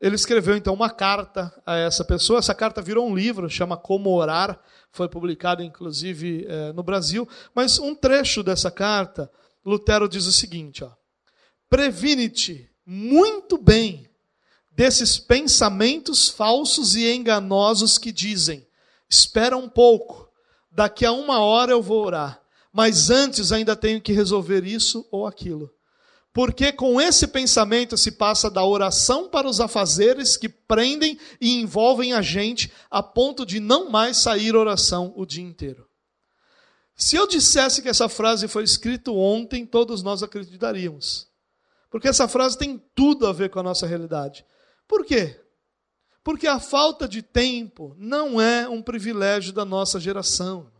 ele 0.00 0.16
escreveu 0.16 0.56
então 0.56 0.74
uma 0.74 0.90
carta 0.90 1.52
a 1.64 1.76
essa 1.76 2.04
pessoa. 2.04 2.40
Essa 2.40 2.54
carta 2.54 2.82
virou 2.82 3.08
um 3.08 3.14
livro, 3.14 3.48
chama 3.48 3.76
Como 3.76 4.10
Orar, 4.10 4.60
foi 4.90 5.08
publicado 5.08 5.62
inclusive 5.62 6.44
é, 6.48 6.72
no 6.72 6.82
Brasil. 6.82 7.28
Mas 7.54 7.78
um 7.78 7.94
trecho 7.94 8.42
dessa 8.42 8.70
carta, 8.70 9.30
Lutero 9.64 10.08
diz 10.08 10.26
o 10.26 10.32
seguinte: 10.32 10.84
previne-te 11.68 12.68
muito 12.84 13.56
bem 13.56 14.08
desses 14.74 15.18
pensamentos 15.18 16.28
falsos 16.28 16.94
e 16.94 17.10
enganosos 17.12 17.98
que 17.98 18.10
dizem: 18.10 18.66
espera 19.08 19.56
um 19.56 19.68
pouco, 19.68 20.28
daqui 20.70 21.04
a 21.04 21.12
uma 21.12 21.40
hora 21.40 21.72
eu 21.72 21.82
vou 21.82 22.04
orar, 22.04 22.40
mas 22.72 23.10
antes 23.10 23.52
ainda 23.52 23.76
tenho 23.76 24.00
que 24.00 24.12
resolver 24.12 24.64
isso 24.64 25.06
ou 25.10 25.26
aquilo. 25.26 25.70
Porque 26.32 26.72
com 26.72 26.98
esse 26.98 27.26
pensamento 27.26 27.96
se 27.98 28.12
passa 28.12 28.50
da 28.50 28.64
oração 28.64 29.28
para 29.28 29.46
os 29.46 29.60
afazeres 29.60 30.34
que 30.34 30.48
prendem 30.48 31.18
e 31.38 31.60
envolvem 31.60 32.14
a 32.14 32.22
gente 32.22 32.72
a 32.90 33.02
ponto 33.02 33.44
de 33.44 33.60
não 33.60 33.90
mais 33.90 34.16
sair 34.16 34.56
oração 34.56 35.12
o 35.14 35.26
dia 35.26 35.44
inteiro. 35.44 35.86
Se 36.96 37.16
eu 37.16 37.26
dissesse 37.26 37.82
que 37.82 37.88
essa 37.88 38.08
frase 38.08 38.48
foi 38.48 38.64
escrita 38.64 39.10
ontem, 39.10 39.66
todos 39.66 40.02
nós 40.02 40.22
acreditaríamos. 40.22 41.26
Porque 41.90 42.08
essa 42.08 42.26
frase 42.26 42.56
tem 42.56 42.82
tudo 42.94 43.26
a 43.26 43.32
ver 43.32 43.50
com 43.50 43.60
a 43.60 43.62
nossa 43.62 43.86
realidade. 43.86 44.46
Por 44.86 45.04
quê? 45.04 45.40
Porque 46.24 46.46
a 46.46 46.60
falta 46.60 47.08
de 47.08 47.20
tempo 47.20 47.96
não 47.98 48.40
é 48.40 48.68
um 48.68 48.80
privilégio 48.80 49.52
da 49.52 49.64
nossa 49.64 49.98
geração. 49.98 50.70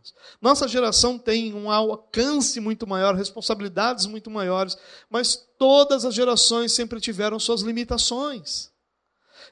Nossa 0.41 0.67
geração 0.67 1.17
tem 1.17 1.53
um 1.53 1.69
alcance 1.69 2.61
muito 2.61 2.87
maior, 2.87 3.13
responsabilidades 3.13 4.05
muito 4.05 4.31
maiores, 4.31 4.77
mas 5.09 5.35
todas 5.57 6.05
as 6.05 6.15
gerações 6.15 6.71
sempre 6.71 7.01
tiveram 7.01 7.39
suas 7.39 7.61
limitações. 7.61 8.71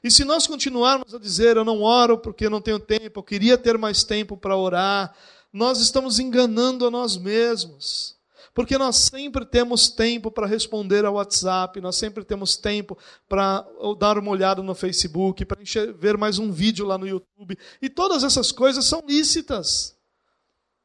E 0.02 0.10
se 0.10 0.24
nós 0.24 0.46
continuarmos 0.46 1.14
a 1.14 1.18
dizer, 1.18 1.56
eu 1.56 1.64
não 1.64 1.82
oro 1.82 2.18
porque 2.18 2.48
não 2.48 2.60
tenho 2.60 2.80
tempo, 2.80 3.20
eu 3.20 3.22
queria 3.22 3.58
ter 3.58 3.76
mais 3.76 4.02
tempo 4.02 4.36
para 4.36 4.56
orar, 4.56 5.14
nós 5.52 5.78
estamos 5.80 6.18
enganando 6.18 6.86
a 6.86 6.90
nós 6.90 7.18
mesmos. 7.18 8.16
Porque 8.54 8.76
nós 8.76 8.96
sempre 8.96 9.46
temos 9.46 9.88
tempo 9.88 10.30
para 10.30 10.46
responder 10.46 11.04
ao 11.06 11.14
WhatsApp, 11.14 11.80
nós 11.80 11.96
sempre 11.96 12.22
temos 12.22 12.56
tempo 12.56 12.98
para 13.26 13.66
dar 13.98 14.18
uma 14.18 14.30
olhada 14.30 14.62
no 14.62 14.74
Facebook, 14.74 15.44
para 15.46 15.58
ver 15.96 16.18
mais 16.18 16.38
um 16.38 16.52
vídeo 16.52 16.84
lá 16.84 16.98
no 16.98 17.08
YouTube. 17.08 17.58
E 17.80 17.88
todas 17.88 18.22
essas 18.24 18.52
coisas 18.52 18.84
são 18.84 19.02
lícitas. 19.06 19.96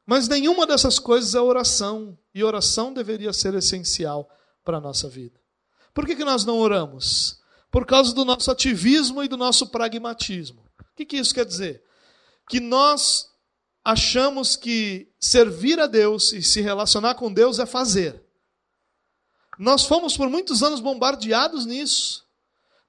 Mas 0.06 0.26
nenhuma 0.26 0.66
dessas 0.66 0.98
coisas 0.98 1.34
é 1.34 1.40
oração. 1.40 2.18
E 2.34 2.42
oração 2.42 2.94
deveria 2.94 3.32
ser 3.34 3.52
essencial 3.52 4.30
para 4.64 4.78
a 4.78 4.80
nossa 4.80 5.06
vida. 5.06 5.38
Por 5.92 6.06
que, 6.06 6.16
que 6.16 6.24
nós 6.24 6.46
não 6.46 6.58
oramos? 6.58 7.38
Por 7.70 7.84
causa 7.84 8.14
do 8.14 8.24
nosso 8.24 8.50
ativismo 8.50 9.22
e 9.22 9.28
do 9.28 9.36
nosso 9.36 9.66
pragmatismo. 9.66 10.62
O 10.80 10.96
que, 10.96 11.04
que 11.04 11.18
isso 11.18 11.34
quer 11.34 11.44
dizer? 11.44 11.82
Que 12.48 12.60
nós 12.60 13.27
achamos 13.88 14.54
que 14.54 15.08
servir 15.18 15.80
a 15.80 15.86
Deus 15.86 16.34
e 16.34 16.42
se 16.42 16.60
relacionar 16.60 17.14
com 17.14 17.32
Deus 17.32 17.58
é 17.58 17.64
fazer. 17.64 18.22
Nós 19.58 19.86
fomos 19.86 20.14
por 20.14 20.28
muitos 20.28 20.62
anos 20.62 20.78
bombardeados 20.78 21.64
nisso. 21.64 22.22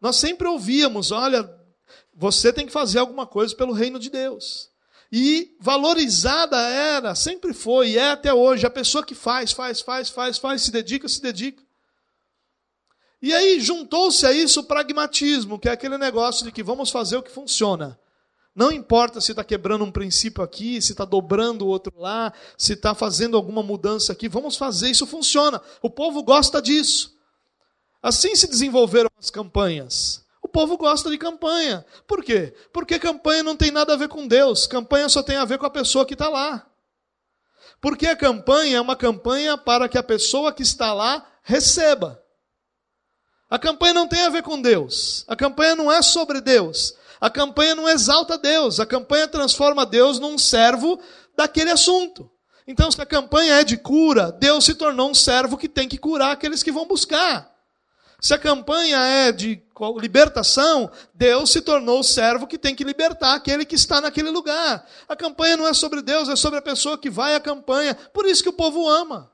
Nós 0.02 0.18
sempre 0.18 0.46
ouvíamos: 0.46 1.12
olha, 1.12 1.50
você 2.14 2.52
tem 2.52 2.66
que 2.66 2.74
fazer 2.74 3.00
alguma 3.00 3.26
coisa 3.26 3.56
pelo 3.56 3.72
reino 3.72 3.98
de 3.98 4.10
Deus. 4.10 4.70
E 5.10 5.56
valorizada 5.62 6.58
era, 6.58 7.16
sempre 7.16 7.54
foi, 7.54 7.92
e 7.92 7.98
é 7.98 8.12
até 8.12 8.34
hoje, 8.34 8.66
a 8.66 8.70
pessoa 8.70 9.04
que 9.04 9.16
faz, 9.16 9.54
faz, 9.54 9.80
faz, 9.80 10.10
faz, 10.10 10.38
faz, 10.38 10.62
se 10.64 10.70
dedica, 10.70 11.08
se 11.08 11.22
dedica. 11.22 11.64
E 13.22 13.34
aí 13.34 13.60
juntou-se 13.62 14.26
a 14.26 14.34
isso 14.34 14.60
o 14.60 14.66
pragmatismo, 14.66 15.58
que 15.58 15.70
é 15.70 15.72
aquele 15.72 15.98
negócio 15.98 16.44
de 16.44 16.52
que 16.52 16.62
vamos 16.62 16.92
fazer 16.92 17.16
o 17.16 17.24
que 17.24 17.32
funciona. 17.32 17.98
Não 18.56 18.72
importa 18.72 19.22
se 19.22 19.32
está 19.32 19.44
quebrando 19.44 19.86
um 19.86 19.92
princípio 19.92 20.44
aqui, 20.44 20.82
se 20.82 20.92
está 20.92 21.06
dobrando 21.06 21.66
o 21.66 21.68
outro 21.68 21.94
lá, 21.98 22.34
se 22.58 22.74
está 22.74 22.94
fazendo 22.94 23.38
alguma 23.38 23.64
mudança 23.64 24.12
aqui, 24.12 24.28
vamos 24.28 24.58
fazer, 24.58 24.90
isso 24.90 25.06
funciona. 25.06 25.62
O 25.82 25.90
povo 25.90 26.24
gosta 26.24 26.62
disso. 26.62 27.18
Assim 28.02 28.36
se 28.36 28.48
desenvolveram 28.48 29.10
as 29.18 29.30
campanhas. 29.30 30.26
O 30.42 30.48
povo 30.48 30.78
gosta 30.78 31.10
de 31.10 31.18
campanha. 31.18 31.86
Por 32.08 32.24
quê? 32.24 32.54
Porque 32.74 32.98
campanha 32.98 33.44
não 33.44 33.56
tem 33.56 33.72
nada 33.72 33.94
a 33.94 33.98
ver 33.98 34.08
com 34.08 34.28
Deus, 34.28 34.66
campanha 34.68 35.10
só 35.10 35.22
tem 35.22 35.36
a 35.36 35.46
ver 35.46 35.58
com 35.58 35.66
a 35.66 35.70
pessoa 35.70 36.06
que 36.06 36.14
está 36.14 36.30
lá. 36.30 36.66
Porque 37.82 38.08
a 38.08 38.16
campanha 38.16 38.78
é 38.78 38.82
uma 38.82 38.96
campanha 38.96 39.58
para 39.58 39.88
que 39.88 39.98
a 39.98 40.04
pessoa 40.04 40.52
que 40.52 40.64
está 40.64 40.94
lá 40.94 41.26
receba. 41.44 42.22
A 43.50 43.58
campanha 43.58 43.94
não 43.94 44.08
tem 44.08 44.22
a 44.22 44.30
ver 44.30 44.44
com 44.44 44.62
Deus. 44.62 45.24
A 45.28 45.36
campanha 45.36 45.76
não 45.76 45.92
é 45.92 46.02
sobre 46.02 46.42
Deus. 46.42 46.94
A 47.20 47.30
campanha 47.30 47.76
não 47.76 47.88
exalta 47.88 48.38
Deus. 48.38 48.80
A 48.80 48.86
campanha 48.86 49.28
transforma 49.28 49.86
Deus 49.86 50.20
num 50.20 50.38
servo 50.38 51.00
daquele 51.36 51.72
assunto. 51.72 52.30
Então, 52.68 52.92
se 52.92 53.02
a 53.02 53.06
campanha 53.06 53.56
é 53.56 53.64
de 53.64 53.78
cura, 53.78 54.32
Deus 54.32 54.66
se 54.66 54.76
tornou 54.76 55.10
um 55.10 55.16
servo 55.16 55.58
que 55.58 55.68
tem 55.68 55.88
que 55.88 55.98
curar 55.98 56.32
aqueles 56.32 56.62
que 56.62 56.72
vão 56.72 56.88
buscar. 56.88 57.50
Se 58.22 58.34
a 58.34 58.38
campanha 58.38 58.98
é 58.98 59.32
de 59.32 59.64
libertação, 59.98 60.92
Deus 61.14 61.52
se 61.52 61.62
tornou 61.62 62.02
o 62.02 62.04
servo 62.04 62.46
que 62.46 62.58
tem 62.58 62.76
que 62.76 62.84
libertar 62.84 63.34
aquele 63.34 63.64
que 63.66 63.76
está 63.76 64.02
naquele 64.02 64.30
lugar. 64.30 64.86
A 65.08 65.16
campanha 65.16 65.56
não 65.56 65.68
é 65.68 65.74
sobre 65.74 66.02
Deus, 66.02 66.28
é 66.28 66.36
sobre 66.36 66.60
a 66.60 66.62
pessoa 66.62 66.98
que 66.98 67.10
vai 67.10 67.34
à 67.34 67.40
campanha. 67.40 67.96
Por 68.14 68.26
isso 68.26 68.44
que 68.44 68.50
o 68.50 68.54
povo 68.54 68.88
ama. 68.88 69.32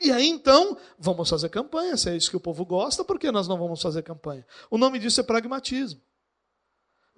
E 0.00 0.10
aí 0.10 0.26
então, 0.26 0.76
vamos 0.98 1.28
fazer 1.28 1.50
campanha. 1.50 1.96
Se 1.96 2.08
é 2.08 2.16
isso 2.16 2.30
que 2.30 2.36
o 2.36 2.40
povo 2.40 2.64
gosta, 2.64 3.04
por 3.04 3.18
que 3.18 3.30
nós 3.30 3.46
não 3.46 3.58
vamos 3.58 3.82
fazer 3.82 4.02
campanha? 4.02 4.46
O 4.70 4.78
nome 4.78 4.98
disso 4.98 5.20
é 5.20 5.24
pragmatismo. 5.24 6.00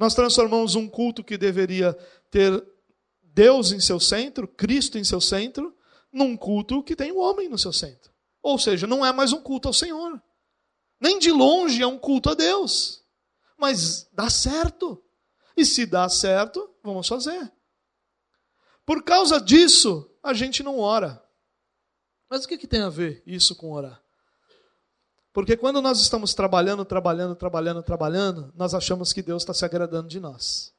Nós 0.01 0.15
transformamos 0.15 0.77
um 0.77 0.89
culto 0.89 1.23
que 1.23 1.37
deveria 1.37 1.93
ter 2.31 2.67
Deus 3.23 3.71
em 3.71 3.79
seu 3.79 4.01
centro, 4.01 4.49
Cristo 4.49 4.97
em 4.97 5.05
seu 5.05 5.21
centro, 5.21 5.77
num 6.11 6.39
culto 6.39 6.83
que 6.83 6.97
tem 6.97 7.13
o 7.13 7.19
homem 7.19 7.51
no 7.51 7.59
seu 7.59 7.71
centro. 7.71 8.11
Ou 8.43 8.59
seja, 8.59 8.87
não 8.87 9.05
é 9.05 9.13
mais 9.13 9.35
um 9.35 9.43
culto 9.43 9.69
ao 9.69 9.75
Senhor. 9.75 10.19
Nem 10.99 11.19
de 11.19 11.31
longe 11.31 11.83
é 11.83 11.87
um 11.87 11.99
culto 11.99 12.31
a 12.31 12.35
Deus. 12.35 13.05
Mas 13.59 14.09
dá 14.11 14.31
certo. 14.31 15.05
E 15.55 15.67
se 15.67 15.85
dá 15.85 16.09
certo, 16.09 16.75
vamos 16.83 17.07
fazer. 17.07 17.53
Por 18.87 19.05
causa 19.05 19.39
disso, 19.39 20.11
a 20.23 20.33
gente 20.33 20.63
não 20.63 20.79
ora. 20.79 21.23
Mas 22.27 22.47
o 22.47 22.49
que, 22.49 22.57
que 22.57 22.67
tem 22.67 22.81
a 22.81 22.89
ver 22.89 23.23
isso 23.27 23.55
com 23.55 23.71
orar? 23.71 24.03
Porque 25.33 25.57
quando 25.57 25.81
nós 25.81 26.01
estamos 26.01 26.35
trabalhando, 26.35 26.85
trabalhando, 26.85 27.35
trabalhando, 27.35 27.83
trabalhando, 27.83 28.53
nós 28.57 28.75
achamos 28.75 29.13
que 29.13 29.23
Deus 29.23 29.43
está 29.43 29.55
se 29.55 29.65
agradando 29.65 30.09
de 30.09 30.19
nós. 30.19 30.73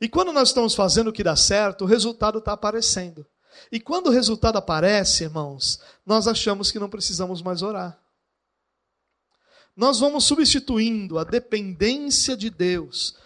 E 0.00 0.08
quando 0.08 0.32
nós 0.32 0.48
estamos 0.48 0.74
fazendo 0.74 1.08
o 1.08 1.12
que 1.12 1.24
dá 1.24 1.36
certo, 1.36 1.84
o 1.84 1.86
resultado 1.86 2.38
está 2.38 2.52
aparecendo. 2.52 3.26
E 3.70 3.80
quando 3.80 4.08
o 4.08 4.10
resultado 4.10 4.58
aparece, 4.58 5.24
irmãos, 5.24 5.80
nós 6.04 6.28
achamos 6.28 6.70
que 6.70 6.78
não 6.78 6.90
precisamos 6.90 7.40
mais 7.40 7.62
orar. 7.62 7.98
Nós 9.76 9.98
vamos 9.98 10.24
substituindo 10.24 11.18
a 11.18 11.24
dependência 11.24 12.36
de 12.36 12.50
Deus 12.50 13.16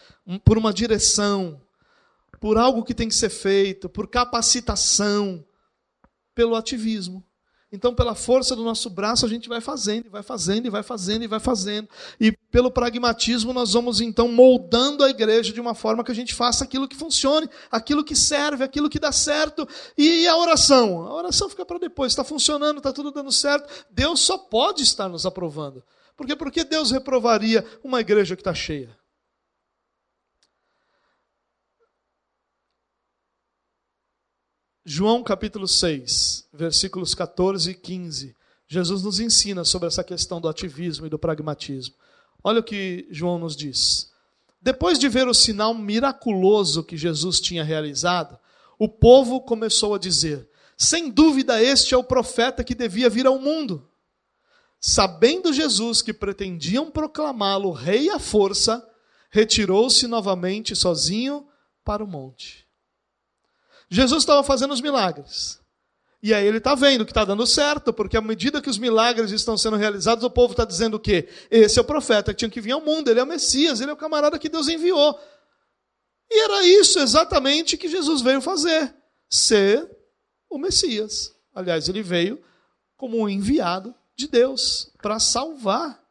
por 0.44 0.56
uma 0.56 0.72
direção, 0.72 1.60
por 2.40 2.56
algo 2.56 2.84
que 2.84 2.94
tem 2.94 3.08
que 3.08 3.14
ser 3.14 3.30
feito, 3.30 3.88
por 3.88 4.08
capacitação, 4.08 5.44
pelo 6.34 6.54
ativismo. 6.54 7.24
Então, 7.70 7.94
pela 7.94 8.14
força 8.14 8.56
do 8.56 8.64
nosso 8.64 8.88
braço, 8.88 9.26
a 9.26 9.28
gente 9.28 9.46
vai 9.46 9.60
fazendo, 9.60 10.06
e 10.06 10.08
vai 10.08 10.22
fazendo, 10.22 10.66
e 10.66 10.70
vai 10.70 10.82
fazendo, 10.82 11.22
e 11.22 11.26
vai 11.26 11.38
fazendo. 11.38 11.86
E 12.18 12.32
pelo 12.50 12.70
pragmatismo, 12.70 13.52
nós 13.52 13.74
vamos 13.74 14.00
então 14.00 14.26
moldando 14.26 15.04
a 15.04 15.10
igreja 15.10 15.52
de 15.52 15.60
uma 15.60 15.74
forma 15.74 16.02
que 16.02 16.10
a 16.10 16.14
gente 16.14 16.34
faça 16.34 16.64
aquilo 16.64 16.88
que 16.88 16.96
funcione, 16.96 17.48
aquilo 17.70 18.02
que 18.02 18.16
serve, 18.16 18.64
aquilo 18.64 18.88
que 18.88 18.98
dá 18.98 19.12
certo. 19.12 19.68
E 19.98 20.26
a 20.26 20.36
oração? 20.36 21.06
A 21.06 21.14
oração 21.14 21.50
fica 21.50 21.66
para 21.66 21.78
depois. 21.78 22.12
Está 22.12 22.24
funcionando, 22.24 22.78
está 22.78 22.90
tudo 22.90 23.10
dando 23.10 23.30
certo. 23.30 23.68
Deus 23.90 24.20
só 24.20 24.38
pode 24.38 24.82
estar 24.82 25.08
nos 25.08 25.26
aprovando. 25.26 25.84
Porque 26.16 26.34
por 26.34 26.50
que 26.50 26.64
Deus 26.64 26.90
reprovaria 26.90 27.64
uma 27.84 28.00
igreja 28.00 28.34
que 28.34 28.40
está 28.40 28.54
cheia? 28.54 28.97
João 34.90 35.22
capítulo 35.22 35.68
6, 35.68 36.48
versículos 36.50 37.14
14 37.14 37.72
e 37.72 37.74
15. 37.74 38.34
Jesus 38.66 39.02
nos 39.02 39.20
ensina 39.20 39.62
sobre 39.62 39.86
essa 39.86 40.02
questão 40.02 40.40
do 40.40 40.48
ativismo 40.48 41.04
e 41.04 41.10
do 41.10 41.18
pragmatismo. 41.18 41.94
Olha 42.42 42.60
o 42.60 42.64
que 42.64 43.06
João 43.10 43.38
nos 43.38 43.54
diz. 43.54 44.10
Depois 44.62 44.98
de 44.98 45.06
ver 45.06 45.28
o 45.28 45.34
sinal 45.34 45.74
miraculoso 45.74 46.82
que 46.82 46.96
Jesus 46.96 47.38
tinha 47.38 47.62
realizado, 47.62 48.38
o 48.78 48.88
povo 48.88 49.42
começou 49.42 49.94
a 49.94 49.98
dizer: 49.98 50.48
Sem 50.74 51.10
dúvida, 51.10 51.62
este 51.62 51.92
é 51.92 51.96
o 51.98 52.02
profeta 52.02 52.64
que 52.64 52.74
devia 52.74 53.10
vir 53.10 53.26
ao 53.26 53.38
mundo. 53.38 53.86
Sabendo 54.80 55.52
Jesus 55.52 56.00
que 56.00 56.14
pretendiam 56.14 56.90
proclamá-lo 56.90 57.72
rei 57.72 58.08
à 58.08 58.18
força, 58.18 58.82
retirou-se 59.28 60.06
novamente 60.06 60.74
sozinho 60.74 61.46
para 61.84 62.02
o 62.02 62.06
monte. 62.08 62.67
Jesus 63.90 64.22
estava 64.22 64.42
fazendo 64.42 64.74
os 64.74 64.80
milagres. 64.80 65.60
E 66.22 66.34
aí 66.34 66.46
ele 66.46 66.58
está 66.58 66.74
vendo 66.74 67.04
que 67.04 67.12
está 67.12 67.24
dando 67.24 67.46
certo, 67.46 67.92
porque 67.92 68.16
à 68.16 68.20
medida 68.20 68.60
que 68.60 68.68
os 68.68 68.78
milagres 68.78 69.30
estão 69.30 69.56
sendo 69.56 69.76
realizados, 69.76 70.24
o 70.24 70.30
povo 70.30 70.52
está 70.52 70.64
dizendo 70.64 70.94
o 70.94 71.00
quê? 71.00 71.28
Esse 71.50 71.78
é 71.78 71.82
o 71.82 71.84
profeta 71.84 72.32
que 72.32 72.38
tinha 72.38 72.50
que 72.50 72.60
vir 72.60 72.72
ao 72.72 72.80
mundo, 72.80 73.08
ele 73.08 73.20
é 73.20 73.22
o 73.22 73.26
Messias, 73.26 73.80
ele 73.80 73.90
é 73.90 73.94
o 73.94 73.96
camarada 73.96 74.38
que 74.38 74.48
Deus 74.48 74.68
enviou. 74.68 75.18
E 76.30 76.40
era 76.44 76.66
isso 76.66 76.98
exatamente 76.98 77.76
que 77.76 77.88
Jesus 77.88 78.20
veio 78.20 78.40
fazer: 78.40 78.94
ser 79.30 79.88
o 80.50 80.58
Messias. 80.58 81.34
Aliás, 81.54 81.88
ele 81.88 82.02
veio 82.02 82.42
como 82.96 83.16
um 83.16 83.28
enviado 83.28 83.94
de 84.16 84.26
Deus 84.26 84.90
para 85.00 85.20
salvar 85.20 86.02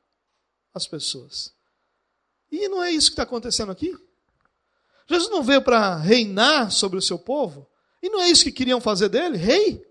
as 0.74 0.88
pessoas. 0.88 1.54
E 2.50 2.70
não 2.70 2.82
é 2.82 2.92
isso 2.92 3.10
que 3.10 3.14
está 3.14 3.24
acontecendo 3.24 3.72
aqui? 3.74 3.94
Jesus 5.10 5.32
não 5.32 5.42
veio 5.42 5.62
para 5.62 5.96
reinar 5.96 6.72
sobre 6.72 6.98
o 6.98 7.02
seu 7.02 7.18
povo? 7.18 7.68
E 8.02 8.10
não 8.10 8.22
é 8.22 8.30
isso 8.30 8.44
que 8.44 8.52
queriam 8.52 8.82
fazer 8.82 9.10
dele? 9.10 9.38
Rei? 9.38 9.86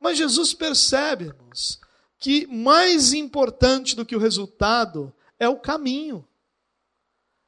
Mas 0.00 0.18
Jesus 0.18 0.54
percebe, 0.54 1.26
irmãos, 1.26 1.80
que 2.18 2.46
mais 2.46 3.12
importante 3.12 3.96
do 3.96 4.06
que 4.06 4.16
o 4.16 4.20
resultado 4.20 5.12
é 5.38 5.48
o 5.48 5.58
caminho. 5.58 6.26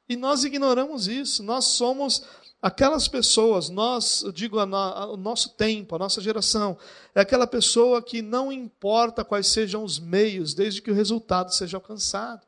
E 0.07 0.15
nós 0.15 0.43
ignoramos 0.43 1.07
isso. 1.07 1.41
Nós 1.41 1.65
somos 1.65 2.23
aquelas 2.61 3.07
pessoas, 3.07 3.69
nós, 3.69 4.23
eu 4.23 4.31
digo, 4.31 4.57
o 4.57 5.17
nosso 5.17 5.49
tempo, 5.49 5.95
a 5.95 5.99
nossa 5.99 6.19
geração, 6.19 6.77
é 7.13 7.21
aquela 7.21 7.45
pessoa 7.45 8.01
que 8.01 8.21
não 8.21 8.51
importa 8.51 9.23
quais 9.23 9.47
sejam 9.47 9.83
os 9.83 9.99
meios, 9.99 10.53
desde 10.53 10.81
que 10.81 10.89
o 10.89 10.95
resultado 10.95 11.53
seja 11.53 11.77
alcançado. 11.77 12.45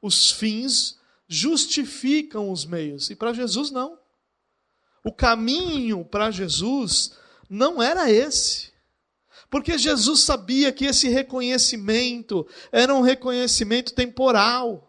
Os 0.00 0.30
fins 0.30 0.98
justificam 1.28 2.50
os 2.50 2.64
meios. 2.64 3.10
E 3.10 3.16
para 3.16 3.32
Jesus, 3.32 3.70
não. 3.70 3.98
O 5.04 5.12
caminho 5.12 6.04
para 6.04 6.30
Jesus 6.30 7.12
não 7.48 7.82
era 7.82 8.10
esse. 8.10 8.72
Porque 9.50 9.76
Jesus 9.76 10.20
sabia 10.20 10.72
que 10.72 10.86
esse 10.86 11.08
reconhecimento 11.08 12.46
era 12.70 12.94
um 12.94 13.02
reconhecimento 13.02 13.94
temporal. 13.94 14.88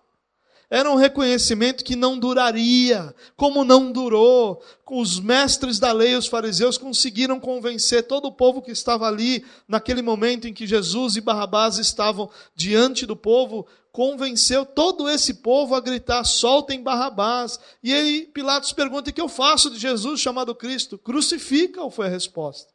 Era 0.70 0.90
um 0.90 0.96
reconhecimento 0.96 1.84
que 1.84 1.96
não 1.96 2.18
duraria, 2.18 3.14
como 3.36 3.64
não 3.64 3.92
durou. 3.92 4.64
Os 4.90 5.20
mestres 5.20 5.80
da 5.80 5.92
lei, 5.92 6.16
os 6.16 6.28
fariseus, 6.28 6.78
conseguiram 6.78 7.40
convencer 7.40 8.08
todo 8.08 8.26
o 8.26 8.32
povo 8.32 8.62
que 8.62 8.72
estava 8.72 9.08
ali, 9.08 9.46
naquele 9.68 10.02
momento 10.02 10.48
em 10.48 10.54
que 10.54 10.66
Jesus 10.66 11.16
e 11.16 11.22
Barrabás 11.22 11.78
estavam 11.78 12.30
diante 12.56 13.06
do 13.06 13.16
povo, 13.16 13.68
convenceu 13.94 14.66
todo 14.66 15.08
esse 15.08 15.36
povo 15.36 15.76
a 15.76 15.80
gritar: 15.80 16.26
soltem 16.26 16.84
Barrabás. 16.84 17.58
E 17.82 17.94
aí 17.94 18.26
Pilatos 18.34 18.74
pergunta: 18.74 19.10
o 19.10 19.14
que 19.14 19.22
eu 19.22 19.30
faço 19.30 19.70
de 19.70 19.80
Jesus 19.80 20.20
chamado 20.20 20.54
Cristo? 20.54 20.98
Crucifica-o, 20.98 21.90
foi 21.90 22.08
a 22.08 22.10
resposta. 22.10 22.74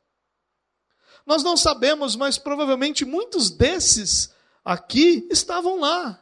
Nós 1.26 1.42
não 1.42 1.58
sabemos, 1.58 2.16
mas 2.16 2.38
provavelmente 2.38 3.04
muitos 3.04 3.50
desses 3.50 4.30
aqui 4.64 5.26
estavam 5.30 5.80
lá. 5.80 6.18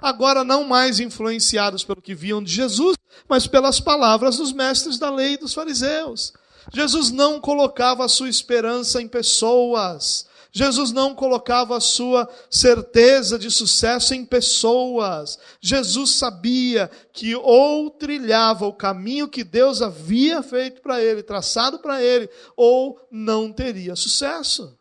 Agora, 0.00 0.42
não 0.42 0.64
mais 0.64 0.98
influenciados 0.98 1.84
pelo 1.84 2.02
que 2.02 2.12
viam 2.12 2.42
de 2.42 2.50
Jesus, 2.52 2.96
mas 3.28 3.46
pelas 3.46 3.78
palavras 3.78 4.38
dos 4.38 4.52
mestres 4.52 4.98
da 4.98 5.08
lei 5.08 5.34
e 5.34 5.36
dos 5.36 5.54
fariseus. 5.54 6.32
Jesus 6.72 7.12
não 7.12 7.40
colocava 7.40 8.04
a 8.04 8.08
sua 8.08 8.28
esperança 8.28 9.00
em 9.00 9.06
pessoas, 9.06 10.26
Jesus 10.54 10.92
não 10.92 11.14
colocava 11.14 11.78
a 11.78 11.80
sua 11.80 12.28
certeza 12.50 13.38
de 13.38 13.50
sucesso 13.50 14.12
em 14.12 14.22
pessoas. 14.22 15.38
Jesus 15.62 16.10
sabia 16.10 16.90
que 17.10 17.34
ou 17.34 17.90
trilhava 17.90 18.66
o 18.66 18.74
caminho 18.74 19.28
que 19.28 19.42
Deus 19.42 19.80
havia 19.80 20.42
feito 20.42 20.82
para 20.82 21.02
ele, 21.02 21.22
traçado 21.22 21.78
para 21.78 22.02
ele, 22.02 22.28
ou 22.54 23.00
não 23.10 23.50
teria 23.50 23.96
sucesso. 23.96 24.78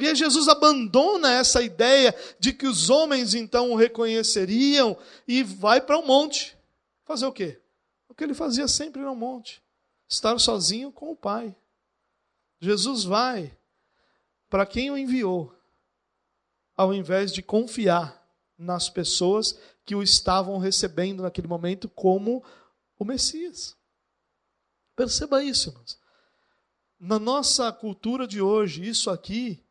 E 0.00 0.08
aí 0.08 0.16
Jesus 0.16 0.48
abandona 0.48 1.32
essa 1.32 1.62
ideia 1.62 2.12
de 2.40 2.52
que 2.52 2.66
os 2.66 2.90
homens 2.90 3.34
então 3.34 3.70
o 3.70 3.76
reconheceriam 3.76 4.98
e 5.28 5.44
vai 5.44 5.80
para 5.80 5.96
o 5.96 6.04
monte. 6.04 6.58
Fazer 7.04 7.26
o 7.26 7.32
quê? 7.32 7.60
O 8.08 8.14
que 8.14 8.24
ele 8.24 8.34
fazia 8.34 8.66
sempre 8.66 9.00
no 9.00 9.14
monte: 9.14 9.62
estar 10.08 10.36
sozinho 10.40 10.90
com 10.90 11.12
o 11.12 11.16
Pai. 11.16 11.54
Jesus 12.60 13.04
vai 13.04 13.56
para 14.52 14.66
quem 14.66 14.90
o 14.90 14.98
enviou, 14.98 15.50
ao 16.76 16.92
invés 16.92 17.32
de 17.32 17.42
confiar 17.42 18.22
nas 18.58 18.90
pessoas 18.90 19.58
que 19.82 19.94
o 19.94 20.02
estavam 20.02 20.58
recebendo 20.58 21.22
naquele 21.22 21.48
momento 21.48 21.88
como 21.88 22.44
o 22.98 23.02
Messias. 23.02 23.74
Perceba 24.94 25.42
isso, 25.42 25.70
irmãos. 25.70 25.98
Na 27.00 27.18
nossa 27.18 27.72
cultura 27.72 28.26
de 28.26 28.42
hoje, 28.42 28.86
isso 28.86 29.08
aqui 29.08 29.64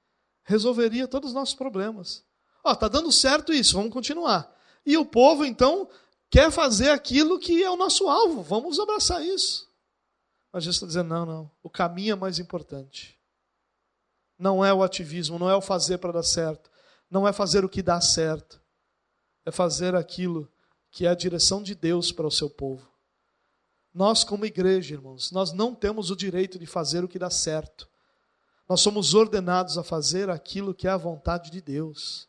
resolveria 0.44 1.08
todos 1.08 1.30
os 1.30 1.36
nossos 1.36 1.54
problemas. 1.54 2.26
Ó, 2.64 2.74
tá 2.74 2.88
dando 2.88 3.12
certo 3.12 3.54
isso, 3.54 3.76
vamos 3.76 3.94
continuar. 3.94 4.52
E 4.84 4.98
o 4.98 5.06
povo 5.06 5.46
então 5.46 5.88
quer 6.28 6.50
fazer 6.50 6.90
aquilo 6.90 7.38
que 7.38 7.64
é 7.64 7.70
o 7.70 7.78
nosso 7.78 8.10
alvo, 8.10 8.42
vamos 8.42 8.80
abraçar 8.80 9.24
isso. 9.24 9.70
Mas 10.52 10.64
Jesus 10.64 10.78
está 10.78 10.88
dizendo: 10.88 11.10
não, 11.10 11.24
não, 11.24 11.52
o 11.62 11.70
caminho 11.70 12.14
é 12.14 12.16
mais 12.16 12.40
importante. 12.40 13.21
Não 14.42 14.66
é 14.66 14.74
o 14.74 14.82
ativismo, 14.82 15.38
não 15.38 15.48
é 15.48 15.56
o 15.56 15.62
fazer 15.62 16.00
para 16.00 16.14
dar 16.14 16.24
certo, 16.24 16.72
não 17.08 17.28
é 17.28 17.32
fazer 17.32 17.64
o 17.64 17.70
que 17.70 17.84
dá 17.84 18.02
certo, 18.02 18.60
é 19.46 19.52
fazer 19.52 19.94
aquilo 19.94 20.52
que 20.90 21.06
é 21.06 21.10
a 21.10 21.14
direção 21.14 21.62
de 21.62 21.76
Deus 21.76 22.12
para 22.12 22.26
o 22.26 22.32
seu 22.32 22.50
povo. 22.50 22.90
Nós, 23.94 24.24
como 24.24 24.44
igreja, 24.44 24.96
irmãos, 24.96 25.32
nós 25.32 25.54
não 25.54 25.76
temos 25.76 26.10
o 26.10 26.16
direito 26.16 26.58
de 26.58 26.66
fazer 26.66 27.04
o 27.04 27.08
que 27.08 27.20
dá 27.20 27.30
certo. 27.30 27.88
Nós 28.68 28.82
somos 28.82 29.14
ordenados 29.14 29.78
a 29.78 29.84
fazer 29.84 30.28
aquilo 30.28 30.74
que 30.74 30.88
é 30.88 30.90
a 30.90 30.98
vontade 30.98 31.52
de 31.52 31.62
Deus. 31.62 32.28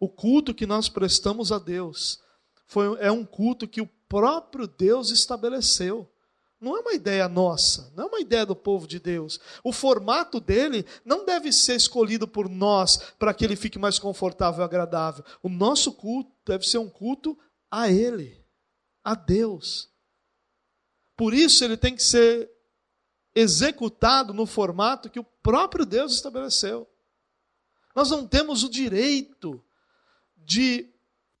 O 0.00 0.08
culto 0.08 0.52
que 0.52 0.66
nós 0.66 0.88
prestamos 0.88 1.52
a 1.52 1.60
Deus 1.60 2.20
foi, 2.66 2.98
é 2.98 3.12
um 3.12 3.24
culto 3.24 3.68
que 3.68 3.80
o 3.80 3.86
próprio 4.08 4.66
Deus 4.66 5.10
estabeleceu. 5.10 6.10
Não 6.60 6.76
é 6.76 6.80
uma 6.80 6.94
ideia 6.94 7.28
nossa, 7.28 7.92
não 7.94 8.04
é 8.04 8.06
uma 8.08 8.20
ideia 8.20 8.46
do 8.46 8.56
povo 8.56 8.86
de 8.86 8.98
Deus. 8.98 9.38
O 9.62 9.72
formato 9.72 10.40
dele 10.40 10.86
não 11.04 11.24
deve 11.24 11.52
ser 11.52 11.76
escolhido 11.76 12.26
por 12.26 12.48
nós 12.48 12.96
para 13.18 13.34
que 13.34 13.44
ele 13.44 13.56
fique 13.56 13.78
mais 13.78 13.98
confortável 13.98 14.62
e 14.62 14.64
agradável. 14.64 15.24
O 15.42 15.48
nosso 15.48 15.92
culto 15.92 16.32
deve 16.46 16.66
ser 16.66 16.78
um 16.78 16.88
culto 16.88 17.38
a 17.70 17.90
Ele, 17.90 18.42
a 19.04 19.14
Deus. 19.14 19.90
Por 21.16 21.32
isso 21.32 21.64
ele 21.64 21.76
tem 21.76 21.94
que 21.94 22.02
ser 22.02 22.50
executado 23.34 24.32
no 24.32 24.46
formato 24.46 25.10
que 25.10 25.20
o 25.20 25.24
próprio 25.24 25.84
Deus 25.84 26.12
estabeleceu. 26.12 26.88
Nós 27.94 28.10
não 28.10 28.26
temos 28.26 28.62
o 28.62 28.68
direito 28.68 29.62
de 30.36 30.90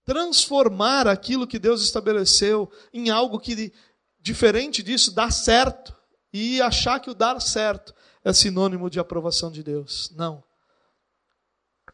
transformar 0.04 1.06
aquilo 1.06 1.46
que 1.46 1.58
Deus 1.58 1.82
estabeleceu 1.82 2.70
em 2.92 3.10
algo 3.10 3.38
que, 3.38 3.72
diferente 4.26 4.82
disso, 4.82 5.12
dá 5.12 5.30
certo 5.30 5.94
e 6.32 6.60
achar 6.60 6.98
que 6.98 7.08
o 7.08 7.14
dar 7.14 7.40
certo 7.40 7.94
é 8.24 8.32
sinônimo 8.32 8.90
de 8.90 8.98
aprovação 8.98 9.52
de 9.52 9.62
Deus. 9.62 10.10
Não. 10.16 10.42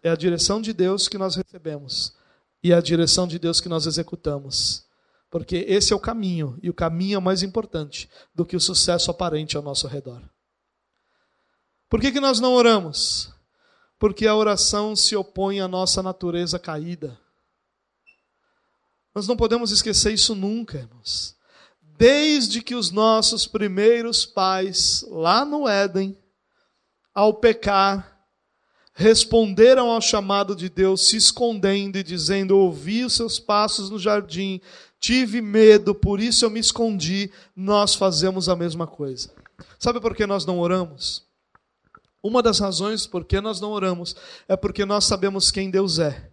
É 0.03 0.09
a 0.09 0.17
direção 0.17 0.61
de 0.63 0.73
Deus 0.73 1.09
que 1.09 1.19
nós 1.19 1.37
recebemos 1.37 2.17
e 2.63 2.73
é 2.73 2.75
a 2.75 2.81
direção 2.81 3.29
de 3.29 3.39
Deus 3.39 3.61
que 3.61 3.69
nós 3.69 3.85
executamos. 3.87 4.87
Porque 5.31 5.57
esse 5.69 5.93
é 5.93 5.97
o 5.97 6.01
caminho, 6.01 6.59
e 6.63 6.71
o 6.71 6.75
caminho 6.75 7.19
é 7.19 7.21
mais 7.21 7.43
importante 7.43 8.09
do 8.35 8.47
que 8.47 8.57
o 8.57 8.61
sucesso 8.61 9.11
aparente 9.11 9.57
ao 9.57 9.63
nosso 9.63 9.87
redor. 9.87 10.23
Por 11.89 12.01
que, 12.01 12.13
que 12.13 12.21
nós 12.21 12.41
não 12.41 12.55
oramos? 12.55 13.31
Porque 13.99 14.27
a 14.27 14.35
oração 14.35 14.97
se 14.97 15.15
opõe 15.15 15.61
à 15.61 15.69
nossa 15.69 16.03
natureza 16.03 16.59
caída. 16.59 17.19
Nós 19.15 19.27
não 19.27 19.37
podemos 19.37 19.71
esquecer 19.71 20.13
isso 20.13 20.35
nunca, 20.35 20.79
irmãos. 20.79 21.37
Desde 21.99 22.61
que 22.63 22.75
os 22.75 22.91
nossos 22.91 23.47
primeiros 23.47 24.27
pais, 24.27 25.05
lá 25.09 25.45
no 25.45 25.69
Éden, 25.69 26.17
ao 27.15 27.35
pecar, 27.35 28.27
responderam 28.95 29.91
ao 29.91 30.01
chamado 30.01 30.55
de 30.55 30.69
Deus, 30.69 31.09
se 31.09 31.17
escondendo 31.17 31.97
e 31.97 32.03
dizendo: 32.03 32.59
Ouvi 32.59 33.05
os 33.05 33.15
seus 33.15 33.39
passos 33.39 33.91
no 33.91 33.99
jardim, 33.99 34.61
tive 34.99 35.41
medo, 35.41 35.95
por 35.95 36.21
isso 36.21 36.45
eu 36.45 36.51
me 36.51 36.61
escondi. 36.61 37.31
Nós 37.55 37.95
fazemos 37.95 38.49
a 38.49 38.57
mesma 38.57 38.87
coisa. 38.87 39.31
Sabe 39.79 40.01
por 40.01 40.15
que 40.15 40.27
nós 40.27 40.45
não 40.45 40.59
oramos? 40.59 41.25
Uma 42.23 42.43
das 42.43 42.61
razões 42.61 43.07
por 43.07 43.25
que 43.25 43.41
nós 43.41 43.61
não 43.61 43.73
oramos 43.73 44.15
é 44.47 44.57
porque 44.57 44.85
nós 44.85 45.05
sabemos 45.05 45.51
quem 45.51 45.71
Deus 45.71 45.99
é, 45.99 46.31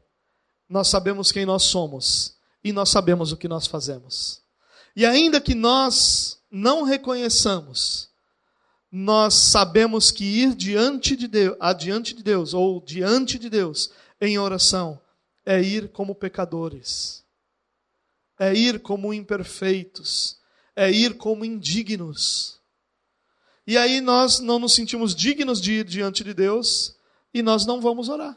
nós 0.69 0.88
sabemos 0.88 1.32
quem 1.32 1.45
nós 1.45 1.63
somos 1.63 2.38
e 2.63 2.72
nós 2.72 2.89
sabemos 2.89 3.32
o 3.32 3.38
que 3.38 3.48
nós 3.48 3.65
fazemos. 3.65 4.41
E 4.99 5.05
ainda 5.05 5.39
que 5.39 5.55
nós 5.55 6.41
não 6.51 6.83
reconheçamos, 6.83 8.09
nós 8.91 9.33
sabemos 9.33 10.12
que 10.12 10.23
ir 10.23 10.53
diante 10.53 11.15
de 11.15 11.27
Deus, 11.27 11.55
adiante 11.59 12.13
de 12.13 12.21
Deus 12.21 12.53
ou 12.53 12.81
diante 12.81 13.39
de 13.39 13.49
Deus 13.49 13.91
em 14.19 14.38
oração 14.38 14.99
é 15.45 15.62
ir 15.62 15.89
como 15.89 16.13
pecadores 16.13 17.23
é 18.39 18.53
ir 18.53 18.79
como 18.79 19.13
imperfeitos, 19.13 20.39
é 20.73 20.89
ir 20.89 21.17
como 21.17 21.43
indignos. 21.43 22.57
E 23.67 23.77
aí 23.77 23.99
nós 23.99 24.39
não 24.39 24.57
nos 24.57 24.73
sentimos 24.73 25.13
dignos 25.13 25.62
de 25.62 25.73
ir 25.73 25.83
diante 25.83 26.23
de 26.23 26.33
Deus 26.33 26.95
e 27.33 27.41
nós 27.41 27.65
não 27.65 27.81
vamos 27.81 28.07
orar. 28.07 28.35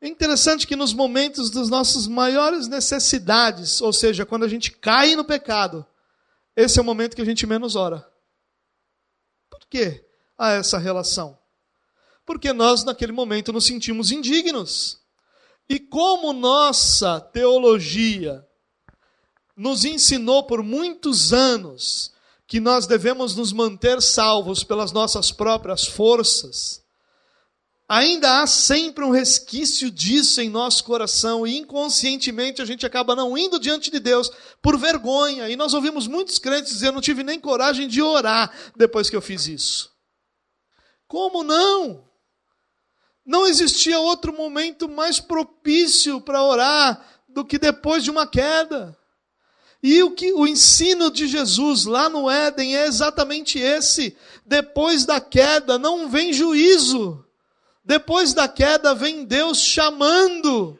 É 0.00 0.08
interessante 0.08 0.66
que 0.66 0.74
nos 0.74 0.94
momentos 0.94 1.50
das 1.50 1.68
nossas 1.68 2.06
maiores 2.06 2.66
necessidades, 2.66 3.82
ou 3.82 3.92
seja, 3.92 4.24
quando 4.24 4.44
a 4.44 4.48
gente 4.48 4.70
cai 4.70 5.14
no 5.14 5.24
pecado, 5.24 5.84
esse 6.56 6.78
é 6.78 6.82
o 6.82 6.84
momento 6.84 7.14
que 7.14 7.22
a 7.22 7.26
gente 7.26 7.46
menos 7.46 7.76
ora. 7.76 8.06
Por 9.50 9.60
que 9.68 10.02
há 10.38 10.52
essa 10.52 10.78
relação? 10.78 11.38
Porque 12.24 12.52
nós, 12.52 12.82
naquele 12.82 13.12
momento, 13.12 13.52
nos 13.52 13.66
sentimos 13.66 14.10
indignos. 14.10 15.00
E 15.68 15.78
como 15.78 16.32
nossa 16.32 17.20
teologia 17.20 18.46
nos 19.54 19.84
ensinou 19.84 20.44
por 20.44 20.62
muitos 20.62 21.32
anos 21.32 22.12
que 22.46 22.58
nós 22.58 22.86
devemos 22.86 23.36
nos 23.36 23.52
manter 23.52 24.00
salvos 24.00 24.64
pelas 24.64 24.90
nossas 24.90 25.30
próprias 25.30 25.86
forças, 25.86 26.79
ainda 27.90 28.40
há 28.40 28.46
sempre 28.46 29.04
um 29.04 29.10
resquício 29.10 29.90
disso 29.90 30.40
em 30.40 30.48
nosso 30.48 30.84
coração 30.84 31.44
e 31.44 31.56
inconscientemente 31.56 32.62
a 32.62 32.64
gente 32.64 32.86
acaba 32.86 33.16
não 33.16 33.36
indo 33.36 33.58
diante 33.58 33.90
de 33.90 33.98
Deus 33.98 34.30
por 34.62 34.78
vergonha. 34.78 35.48
E 35.50 35.56
nós 35.56 35.74
ouvimos 35.74 36.06
muitos 36.06 36.38
crentes 36.38 36.72
dizer: 36.72 36.86
Eu 36.86 36.92
não 36.92 37.00
tive 37.00 37.24
nem 37.24 37.40
coragem 37.40 37.88
de 37.88 38.00
orar 38.00 38.54
depois 38.76 39.10
que 39.10 39.16
eu 39.16 39.20
fiz 39.20 39.48
isso. 39.48 39.90
Como 41.08 41.42
não? 41.42 42.08
Não 43.26 43.44
existia 43.44 43.98
outro 43.98 44.32
momento 44.32 44.88
mais 44.88 45.18
propício 45.18 46.20
para 46.20 46.44
orar 46.44 47.04
do 47.28 47.44
que 47.44 47.58
depois 47.58 48.04
de 48.04 48.10
uma 48.10 48.24
queda. 48.24 48.96
E 49.82 50.00
o 50.02 50.12
que 50.12 50.32
o 50.32 50.46
ensino 50.46 51.10
de 51.10 51.26
Jesus 51.26 51.86
lá 51.86 52.08
no 52.08 52.30
Éden 52.30 52.76
é 52.76 52.86
exatamente 52.86 53.58
esse. 53.58 54.16
Depois 54.46 55.04
da 55.04 55.20
queda 55.20 55.76
não 55.76 56.08
vem 56.08 56.32
juízo. 56.32 57.24
Depois 57.84 58.34
da 58.34 58.46
queda 58.46 58.94
vem 58.94 59.24
Deus 59.24 59.58
chamando 59.58 60.78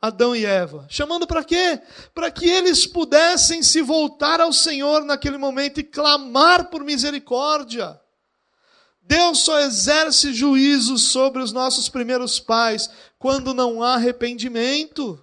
Adão 0.00 0.34
e 0.34 0.44
Eva. 0.44 0.86
Chamando 0.88 1.26
para 1.26 1.44
quê? 1.44 1.80
Para 2.14 2.30
que 2.30 2.48
eles 2.48 2.86
pudessem 2.86 3.62
se 3.62 3.80
voltar 3.80 4.40
ao 4.40 4.52
Senhor 4.52 5.04
naquele 5.04 5.38
momento 5.38 5.78
e 5.78 5.84
clamar 5.84 6.70
por 6.70 6.82
misericórdia. 6.82 8.00
Deus 9.00 9.40
só 9.40 9.60
exerce 9.60 10.32
juízo 10.32 10.96
sobre 10.96 11.42
os 11.42 11.52
nossos 11.52 11.88
primeiros 11.88 12.38
pais 12.38 12.88
quando 13.18 13.52
não 13.52 13.82
há 13.82 13.94
arrependimento. 13.94 15.20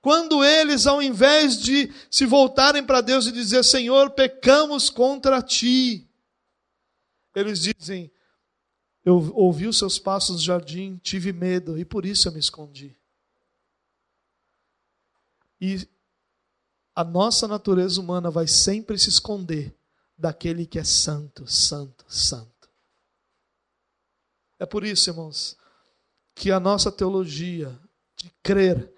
Quando 0.00 0.44
eles, 0.44 0.86
ao 0.86 1.02
invés 1.02 1.58
de 1.58 1.90
se 2.10 2.26
voltarem 2.26 2.84
para 2.84 3.00
Deus 3.00 3.26
e 3.26 3.32
dizer: 3.32 3.64
Senhor, 3.64 4.10
pecamos 4.10 4.90
contra 4.90 5.40
ti, 5.40 6.06
eles 7.34 7.60
dizem: 7.60 8.10
Eu 9.04 9.32
ouvi 9.34 9.66
os 9.66 9.78
seus 9.78 9.98
passos 9.98 10.36
no 10.36 10.42
jardim, 10.42 10.96
tive 11.02 11.32
medo 11.32 11.78
e 11.78 11.84
por 11.84 12.06
isso 12.06 12.28
eu 12.28 12.32
me 12.32 12.38
escondi. 12.38 12.96
E 15.60 15.86
a 16.94 17.04
nossa 17.04 17.46
natureza 17.46 18.00
humana 18.00 18.30
vai 18.30 18.46
sempre 18.46 18.98
se 18.98 19.08
esconder 19.08 19.76
daquele 20.16 20.64
que 20.64 20.78
é 20.78 20.84
santo, 20.84 21.46
santo, 21.46 22.04
santo. 22.08 22.70
É 24.58 24.64
por 24.64 24.84
isso, 24.84 25.10
irmãos, 25.10 25.56
que 26.34 26.50
a 26.50 26.60
nossa 26.60 26.90
teologia 26.90 27.78
de 28.16 28.30
crer 28.42 28.92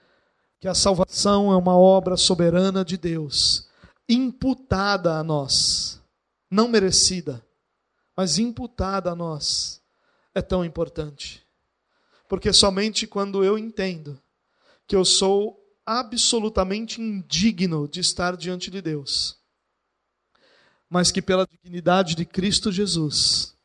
que 0.60 0.68
a 0.68 0.74
salvação 0.74 1.52
é 1.52 1.56
uma 1.56 1.76
obra 1.76 2.16
soberana 2.16 2.84
de 2.84 2.96
Deus, 2.96 3.68
imputada 4.08 5.18
a 5.18 5.24
nós, 5.24 6.00
não 6.50 6.68
merecida, 6.68 7.44
mas 8.16 8.38
imputada 8.38 9.10
a 9.10 9.14
nós, 9.14 9.82
é 10.36 10.42
tão 10.42 10.62
importante. 10.62 11.42
Porque 12.28 12.52
somente 12.52 13.06
quando 13.06 13.42
eu 13.42 13.56
entendo 13.56 14.20
que 14.86 14.94
eu 14.94 15.02
sou 15.02 15.58
absolutamente 15.84 17.00
indigno 17.00 17.88
de 17.88 18.00
estar 18.00 18.36
diante 18.36 18.70
de 18.70 18.82
Deus, 18.82 19.38
mas 20.90 21.10
que 21.10 21.22
pela 21.22 21.46
dignidade 21.46 22.14
de 22.14 22.26
Cristo 22.26 22.70
Jesus, 22.70 23.56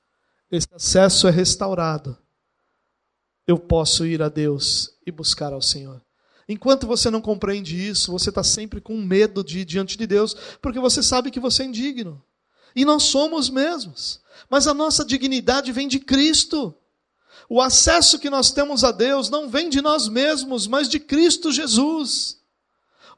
esse 0.49 0.74
acesso 0.74 1.28
é 1.28 1.32
restaurado, 1.32 2.17
eu 3.45 3.59
posso 3.59 4.05
ir 4.05 4.22
a 4.22 4.30
Deus 4.30 4.97
e 5.05 5.11
buscar 5.11 5.51
ao 5.51 5.61
Senhor. 5.61 6.01
Enquanto 6.47 6.88
você 6.88 7.09
não 7.09 7.19
compreende 7.19 7.76
isso, 7.76 8.13
você 8.13 8.30
está 8.30 8.43
sempre 8.43 8.80
com 8.80 8.95
medo 8.95 9.43
de 9.43 9.59
ir 9.59 9.65
diante 9.65 9.97
de 9.97 10.07
Deus, 10.07 10.34
porque 10.61 10.80
você 10.80 11.03
sabe 11.03 11.32
que 11.32 11.39
você 11.39 11.63
é 11.63 11.65
indigno. 11.65 12.24
E 12.76 12.84
nós 12.84 13.03
somos 13.03 13.49
mesmos. 13.49 14.19
Mas 14.49 14.67
a 14.67 14.74
nossa 14.74 15.05
dignidade 15.05 15.72
vem 15.72 15.88
de 15.88 15.99
Cristo. 15.99 16.76
O 17.49 17.61
acesso 17.61 18.19
que 18.19 18.30
nós 18.30 18.51
temos 18.51 18.84
a 18.84 18.91
Deus 18.91 19.30
não 19.30 19.49
vem 19.49 19.69
de 19.69 19.82
nós 19.82 20.07
mesmos, 20.07 20.67
mas 20.67 20.89
de 20.89 20.99
Cristo 20.99 21.51
Jesus. 21.51 22.40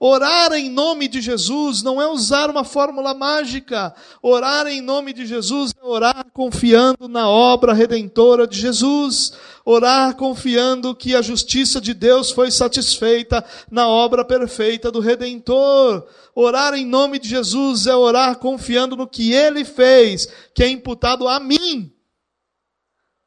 Orar 0.06 0.52
em 0.52 0.70
nome 0.70 1.08
de 1.08 1.22
Jesus 1.22 1.82
não 1.82 2.02
é 2.02 2.06
usar 2.06 2.50
uma 2.50 2.66
fórmula 2.66 3.14
mágica. 3.14 3.96
Orar 4.22 4.68
em 4.68 4.82
nome 4.82 5.14
de 5.14 5.26
Jesus 5.26 5.74
é 5.82 5.86
orar 5.86 6.26
confiando 6.34 7.08
na 7.08 7.30
obra 7.30 7.72
redentora 7.72 8.46
de 8.46 8.60
Jesus. 8.60 9.32
Orar 9.64 10.14
confiando 10.18 10.94
que 10.94 11.16
a 11.16 11.22
justiça 11.22 11.80
de 11.80 11.94
Deus 11.94 12.32
foi 12.32 12.52
satisfeita 12.52 13.46
na 13.72 13.88
obra 13.88 14.26
perfeita 14.26 14.92
do 14.92 15.00
Redentor. 15.00 16.06
Orar 16.36 16.74
em 16.74 16.86
nome 16.86 17.18
de 17.18 17.30
Jesus 17.30 17.88
é 17.88 17.96
orar 17.96 18.40
confiando 18.40 18.98
no 18.98 19.08
que 19.08 19.32
ele 19.32 19.64
fez, 19.64 20.28
que 20.54 20.64
é 20.64 20.68
imputado 20.68 21.30
a 21.30 21.40
mim, 21.40 21.94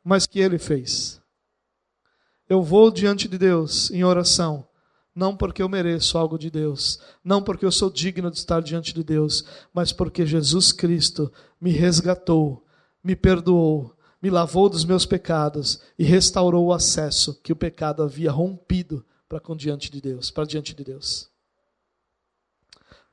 mas 0.04 0.26
que 0.26 0.40
ele 0.40 0.58
fez. 0.58 1.22
Eu 2.46 2.62
vou 2.62 2.90
diante 2.90 3.26
de 3.28 3.38
Deus 3.38 3.90
em 3.90 4.04
oração 4.04 4.68
não 5.16 5.34
porque 5.34 5.62
eu 5.62 5.68
mereço 5.68 6.18
algo 6.18 6.38
de 6.38 6.50
Deus, 6.50 7.00
não 7.24 7.42
porque 7.42 7.64
eu 7.64 7.72
sou 7.72 7.88
digno 7.88 8.30
de 8.30 8.36
estar 8.36 8.60
diante 8.60 8.92
de 8.92 9.02
Deus, 9.02 9.46
mas 9.72 9.90
porque 9.90 10.26
Jesus 10.26 10.72
Cristo 10.72 11.32
me 11.58 11.70
resgatou, 11.70 12.62
me 13.02 13.16
perdoou, 13.16 13.96
me 14.20 14.28
lavou 14.28 14.68
dos 14.68 14.84
meus 14.84 15.06
pecados 15.06 15.80
e 15.98 16.04
restaurou 16.04 16.66
o 16.66 16.72
acesso 16.72 17.40
que 17.42 17.50
o 17.50 17.56
pecado 17.56 18.02
havia 18.02 18.30
rompido 18.30 19.02
para 19.26 19.40
com 19.40 19.56
diante 19.56 19.90
de 19.90 20.02
Deus, 20.02 20.30
para 20.30 20.44
diante 20.44 20.74
de 20.74 20.84
Deus. 20.84 21.30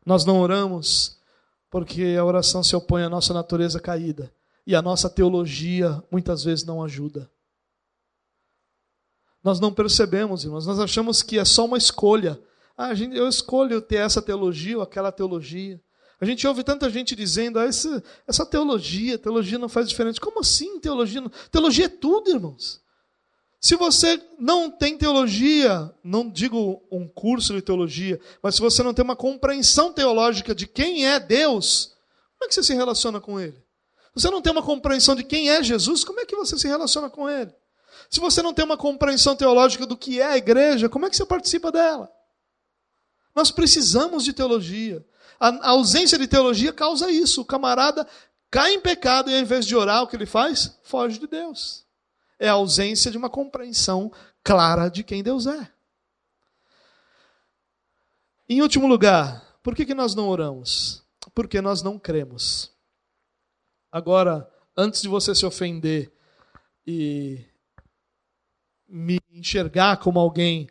Nós 0.06 0.26
não 0.26 0.42
oramos 0.42 1.18
porque 1.70 2.18
a 2.20 2.26
oração 2.26 2.62
se 2.62 2.76
opõe 2.76 3.04
à 3.04 3.10
nossa 3.10 3.34
natureza 3.34 3.80
caída 3.80 4.30
e 4.68 4.76
a 4.76 4.82
nossa 4.82 5.10
teologia 5.10 6.04
muitas 6.12 6.44
vezes 6.44 6.66
não 6.66 6.84
ajuda. 6.84 7.32
Nós 9.44 9.60
não 9.60 9.74
percebemos, 9.74 10.44
irmãos. 10.44 10.66
Nós 10.66 10.80
achamos 10.80 11.22
que 11.22 11.38
é 11.38 11.46
só 11.46 11.66
uma 11.66 11.78
escolha. 11.78 12.40
Ah, 12.78 12.94
gente, 12.96 13.16
eu 13.16 13.28
escolho 13.28 13.82
ter 13.82 13.98
essa 13.98 14.22
teologia 14.22 14.78
ou 14.78 14.84
aquela 14.84 15.12
teologia. 15.12 15.80
A 16.20 16.26
gente 16.26 16.48
ouve 16.48 16.64
tanta 16.64 16.90
gente 16.90 17.16
dizendo, 17.16 17.60
ah, 17.60 17.66
essa, 17.66 18.02
essa 18.26 18.46
teologia, 18.46 19.18
teologia 19.18 19.60
não 19.60 19.68
faz 19.68 19.90
diferença. 19.90 20.22
Como 20.22 20.40
assim 20.40 20.80
teologia? 20.80 21.20
Não... 21.20 21.32
Teologia 21.52 21.86
é 21.86 21.90
tudo, 21.90 22.30
irmãos. 22.30 22.82
Se 23.60 23.76
você 23.76 24.22
não 24.40 24.70
tem 24.70 24.98
teologia, 24.98 25.94
não 26.04 26.30
digo 26.30 26.82
um 26.92 27.08
curso 27.08 27.54
de 27.54 27.62
teologia, 27.62 28.20
mas 28.42 28.56
se 28.56 28.62
você 28.62 28.84
não 28.84 28.94
tem 28.94 29.04
uma 29.04 29.16
compreensão 29.16 29.92
teológica 29.94 30.54
de 30.54 30.68
quem 30.68 31.08
é 31.08 31.18
Deus, 31.20 31.94
como 32.38 32.46
é 32.46 32.48
que 32.48 32.56
você 32.56 32.64
se 32.64 32.74
relaciona 32.74 33.22
com 33.22 33.40
Ele? 33.40 33.56
Se 34.16 34.22
você 34.22 34.30
não 34.30 34.42
tem 34.42 34.52
uma 34.52 34.62
compreensão 34.62 35.16
de 35.16 35.24
quem 35.24 35.50
é 35.50 35.64
Jesus, 35.64 36.04
como 36.04 36.20
é 36.20 36.26
que 36.26 36.36
você 36.36 36.58
se 36.58 36.68
relaciona 36.68 37.10
com 37.10 37.30
Ele? 37.30 37.54
Se 38.14 38.20
você 38.20 38.44
não 38.44 38.54
tem 38.54 38.64
uma 38.64 38.78
compreensão 38.78 39.36
teológica 39.36 39.88
do 39.88 39.98
que 39.98 40.22
é 40.22 40.26
a 40.28 40.38
igreja, 40.38 40.88
como 40.88 41.04
é 41.04 41.10
que 41.10 41.16
você 41.18 41.26
participa 41.26 41.72
dela? 41.72 42.14
Nós 43.34 43.50
precisamos 43.50 44.24
de 44.24 44.32
teologia. 44.32 45.04
A, 45.40 45.70
ausência 45.70 46.16
de 46.16 46.28
teologia 46.28 46.72
causa 46.72 47.10
isso. 47.10 47.42
O 47.42 47.46
camarada 47.46 48.08
cai 48.52 48.76
em 48.76 48.80
pecado 48.80 49.32
e 49.32 49.34
ao 49.34 49.40
invés 49.40 49.66
de 49.66 49.76
orar, 49.76 50.04
o 50.04 50.08
que 50.08 50.16
ele 50.16 50.28
faz? 50.28 50.80
Foge 50.84 51.18
de 51.18 51.26
Deus. 51.26 51.88
É 52.38 52.48
a 52.48 52.54
ausência 52.54 53.10
de 53.10 53.18
uma 53.18 53.32
compreensão 53.32 54.12
clara 54.44 54.90
de 54.90 55.04
quem 55.04 55.24
Deus 55.24 55.48
é. 55.48 55.68
Em 58.48 58.62
último 58.62 58.86
lugar, 58.86 59.58
por 59.64 59.74
que, 59.74 59.88
que 59.88 59.96
nós 59.96 60.14
não 60.14 60.30
oramos? 60.30 61.04
Porque 61.34 61.62
nós 61.62 61.82
não 61.82 61.98
cremos. 61.98 62.72
Agora, 63.92 64.48
antes 64.78 65.02
de 65.02 65.08
você 65.08 65.34
se 65.34 65.48
ofender 65.48 66.14
e 66.86 67.52
me 68.94 69.20
enxergar 69.32 69.98
como 69.98 70.20
alguém 70.20 70.70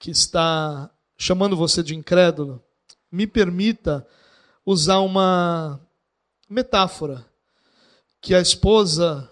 que 0.00 0.10
está 0.10 0.90
chamando 1.16 1.56
você 1.56 1.80
de 1.80 1.94
incrédulo, 1.94 2.60
me 3.10 3.24
permita 3.24 4.04
usar 4.66 4.98
uma 4.98 5.80
metáfora 6.48 7.24
que 8.20 8.34
a 8.34 8.40
esposa 8.40 9.30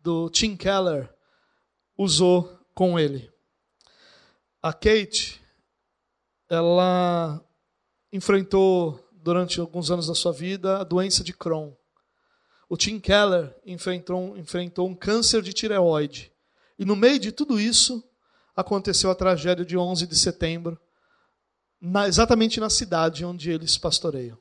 do 0.00 0.28
Tim 0.28 0.54
Keller 0.54 1.08
usou 1.96 2.58
com 2.74 2.98
ele. 2.98 3.30
A 4.62 4.72
Kate, 4.72 5.40
ela 6.50 7.42
enfrentou 8.12 9.02
durante 9.12 9.60
alguns 9.60 9.90
anos 9.90 10.08
da 10.08 10.14
sua 10.14 10.32
vida 10.32 10.78
a 10.78 10.84
doença 10.84 11.24
de 11.24 11.32
Crohn. 11.32 11.72
O 12.68 12.76
Tim 12.76 12.98
Keller 12.98 13.54
enfrentou, 13.64 14.36
enfrentou 14.36 14.88
um 14.88 14.94
câncer 14.94 15.42
de 15.42 15.52
tireoide. 15.52 16.31
E 16.78 16.84
no 16.84 16.96
meio 16.96 17.18
de 17.18 17.32
tudo 17.32 17.60
isso, 17.60 18.02
aconteceu 18.54 19.10
a 19.10 19.14
tragédia 19.14 19.64
de 19.64 19.76
11 19.76 20.06
de 20.06 20.16
setembro, 20.16 20.78
na, 21.80 22.06
exatamente 22.06 22.60
na 22.60 22.70
cidade 22.70 23.24
onde 23.24 23.50
eles 23.50 23.76
pastoreiam. 23.76 24.38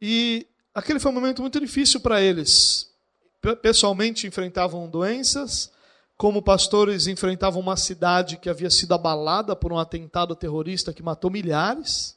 E 0.00 0.46
aquele 0.74 0.98
foi 0.98 1.10
um 1.10 1.14
momento 1.14 1.42
muito 1.42 1.60
difícil 1.60 2.00
para 2.00 2.20
eles. 2.20 2.90
Pessoalmente 3.60 4.26
enfrentavam 4.26 4.88
doenças, 4.88 5.70
como 6.16 6.42
pastores 6.42 7.06
enfrentavam 7.06 7.60
uma 7.60 7.76
cidade 7.76 8.36
que 8.36 8.48
havia 8.48 8.70
sido 8.70 8.94
abalada 8.94 9.56
por 9.56 9.72
um 9.72 9.78
atentado 9.78 10.36
terrorista 10.36 10.92
que 10.92 11.02
matou 11.02 11.30
milhares. 11.30 12.16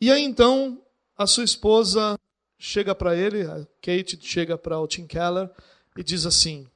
E 0.00 0.10
aí 0.10 0.22
então 0.22 0.82
a 1.16 1.26
sua 1.26 1.44
esposa 1.44 2.18
chega 2.58 2.94
para 2.94 3.16
ele, 3.16 3.42
a 3.42 3.66
Kate 3.80 4.18
chega 4.20 4.58
para 4.58 4.78
o 4.78 4.86
Tim 4.86 5.06
Keller 5.06 5.50
e 5.96 6.02
diz 6.02 6.26
assim: 6.26 6.66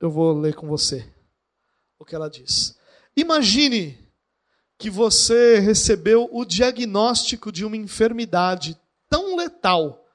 eu 0.00 0.10
vou 0.10 0.32
ler 0.32 0.54
com 0.54 0.66
você 0.66 1.06
o 1.98 2.04
que 2.04 2.14
ela 2.14 2.30
diz. 2.30 2.76
Imagine 3.14 3.98
que 4.78 4.88
você 4.88 5.58
recebeu 5.58 6.28
o 6.32 6.44
diagnóstico 6.44 7.52
de 7.52 7.66
uma 7.66 7.76
enfermidade 7.76 8.80
tão 9.10 9.36
letal 9.36 10.06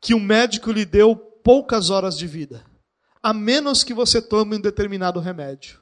que 0.00 0.12
o 0.12 0.18
médico 0.18 0.72
lhe 0.72 0.84
deu 0.84 1.14
poucas 1.14 1.88
horas 1.88 2.18
de 2.18 2.26
vida, 2.26 2.64
a 3.22 3.32
menos 3.32 3.84
que 3.84 3.94
você 3.94 4.20
tome 4.20 4.56
um 4.56 4.60
determinado 4.60 5.20
remédio. 5.20 5.80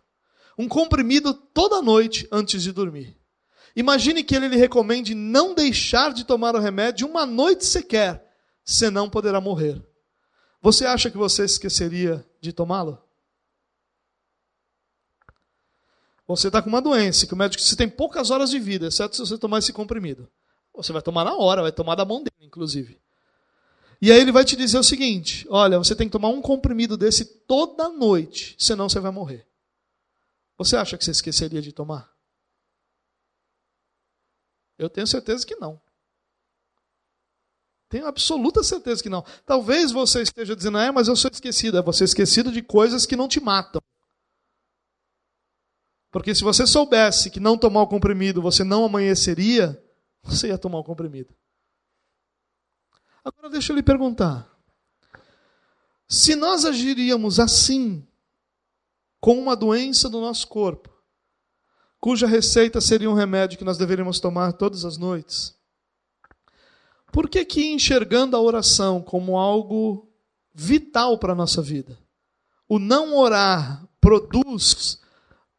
Um 0.58 0.68
comprimido 0.68 1.32
toda 1.32 1.80
noite 1.80 2.28
antes 2.30 2.62
de 2.62 2.72
dormir. 2.72 3.16
Imagine 3.74 4.22
que 4.22 4.34
ele 4.36 4.48
lhe 4.48 4.56
recomende 4.56 5.14
não 5.14 5.54
deixar 5.54 6.12
de 6.12 6.24
tomar 6.24 6.54
o 6.54 6.60
remédio 6.60 7.08
uma 7.08 7.24
noite 7.24 7.64
sequer, 7.64 8.22
senão 8.62 9.08
poderá 9.08 9.40
morrer. 9.40 9.82
Você 10.60 10.84
acha 10.84 11.10
que 11.10 11.16
você 11.16 11.44
esqueceria 11.44 12.24
de 12.40 12.52
tomá-lo? 12.52 13.02
Você 16.26 16.46
está 16.46 16.62
com 16.62 16.68
uma 16.68 16.82
doença, 16.82 17.26
que 17.26 17.34
o 17.34 17.36
médico 17.36 17.62
você 17.62 17.74
tem 17.74 17.88
poucas 17.88 18.30
horas 18.30 18.50
de 18.50 18.58
vida, 18.58 18.86
exceto 18.86 19.16
se 19.16 19.20
você 19.20 19.36
tomar 19.36 19.58
esse 19.58 19.72
comprimido. 19.72 20.30
Você 20.74 20.92
vai 20.92 21.02
tomar 21.02 21.24
na 21.24 21.34
hora, 21.36 21.62
vai 21.62 21.72
tomar 21.72 21.96
da 21.96 22.04
mão 22.04 22.22
dele, 22.22 22.46
inclusive. 22.46 23.00
E 24.00 24.12
aí 24.12 24.20
ele 24.20 24.32
vai 24.32 24.44
te 24.44 24.54
dizer 24.54 24.78
o 24.78 24.84
seguinte: 24.84 25.46
olha, 25.50 25.76
você 25.78 25.94
tem 25.94 26.06
que 26.06 26.12
tomar 26.12 26.28
um 26.28 26.40
comprimido 26.40 26.96
desse 26.96 27.24
toda 27.24 27.88
noite, 27.88 28.54
senão 28.58 28.88
você 28.88 29.00
vai 29.00 29.10
morrer. 29.10 29.46
Você 30.56 30.76
acha 30.76 30.96
que 30.96 31.04
você 31.04 31.10
esqueceria 31.10 31.60
de 31.60 31.72
tomar? 31.72 32.10
Eu 34.78 34.88
tenho 34.88 35.06
certeza 35.06 35.44
que 35.44 35.56
não. 35.56 35.80
Tenho 37.90 38.06
absoluta 38.06 38.62
certeza 38.62 39.02
que 39.02 39.08
não. 39.08 39.24
Talvez 39.44 39.90
você 39.90 40.22
esteja 40.22 40.54
dizendo, 40.54 40.78
é, 40.78 40.92
mas 40.92 41.08
eu 41.08 41.16
sou 41.16 41.28
esquecido. 41.28 41.76
É 41.76 41.82
você 41.82 42.04
esquecido 42.04 42.52
de 42.52 42.62
coisas 42.62 43.04
que 43.04 43.16
não 43.16 43.26
te 43.26 43.40
matam. 43.40 43.82
Porque 46.12 46.32
se 46.32 46.44
você 46.44 46.66
soubesse 46.68 47.30
que 47.30 47.40
não 47.40 47.58
tomar 47.58 47.82
o 47.82 47.88
comprimido 47.88 48.40
você 48.40 48.62
não 48.62 48.84
amanheceria, 48.84 49.82
você 50.22 50.48
ia 50.48 50.58
tomar 50.58 50.78
o 50.78 50.84
comprimido. 50.84 51.34
Agora 53.24 53.50
deixa 53.50 53.72
eu 53.72 53.76
lhe 53.76 53.82
perguntar. 53.82 54.48
Se 56.08 56.36
nós 56.36 56.64
agiríamos 56.64 57.40
assim 57.40 58.06
com 59.20 59.36
uma 59.36 59.56
doença 59.56 60.08
do 60.08 60.20
nosso 60.20 60.46
corpo, 60.46 60.88
cuja 62.00 62.26
receita 62.26 62.80
seria 62.80 63.10
um 63.10 63.14
remédio 63.14 63.58
que 63.58 63.64
nós 63.64 63.76
deveríamos 63.76 64.20
tomar 64.20 64.52
todas 64.52 64.84
as 64.84 64.96
noites, 64.96 65.59
por 67.12 67.28
que 67.28 67.44
que 67.44 67.72
enxergando 67.72 68.36
a 68.36 68.40
oração 68.40 69.02
como 69.02 69.38
algo 69.38 70.08
vital 70.52 71.18
para 71.18 71.32
a 71.32 71.36
nossa 71.36 71.60
vida, 71.60 71.98
o 72.68 72.78
não 72.78 73.16
orar 73.16 73.86
produz 74.00 75.00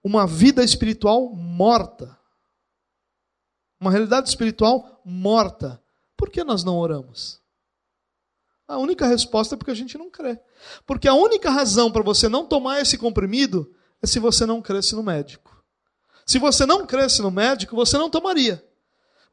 uma 0.04 0.26
vida 0.26 0.64
espiritual 0.64 1.34
morta? 1.36 2.18
Uma 3.80 3.92
realidade 3.92 4.30
espiritual 4.30 5.02
morta. 5.04 5.82
Por 6.16 6.30
que 6.30 6.44
nós 6.44 6.64
não 6.64 6.78
oramos? 6.78 7.42
A 8.68 8.78
única 8.78 9.06
resposta 9.06 9.56
é 9.56 9.58
porque 9.58 9.72
a 9.72 9.76
gente 9.76 9.98
não 9.98 10.10
crê. 10.10 10.40
Porque 10.86 11.08
a 11.08 11.14
única 11.14 11.50
razão 11.50 11.92
para 11.92 12.04
você 12.04 12.30
não 12.30 12.46
tomar 12.46 12.80
esse 12.80 12.98
comprimido 12.98 13.74
é 14.02 14.08
se 14.08 14.20
você 14.20 14.46
não 14.46 14.62
cresce 14.62 14.96
no 14.96 15.04
médico. 15.04 15.62
Se 16.26 16.40
você 16.40 16.66
não 16.66 16.86
cresce 16.86 17.22
no 17.22 17.30
médico, 17.30 17.76
você 17.76 17.98
não 17.98 18.10
tomaria. 18.10 18.64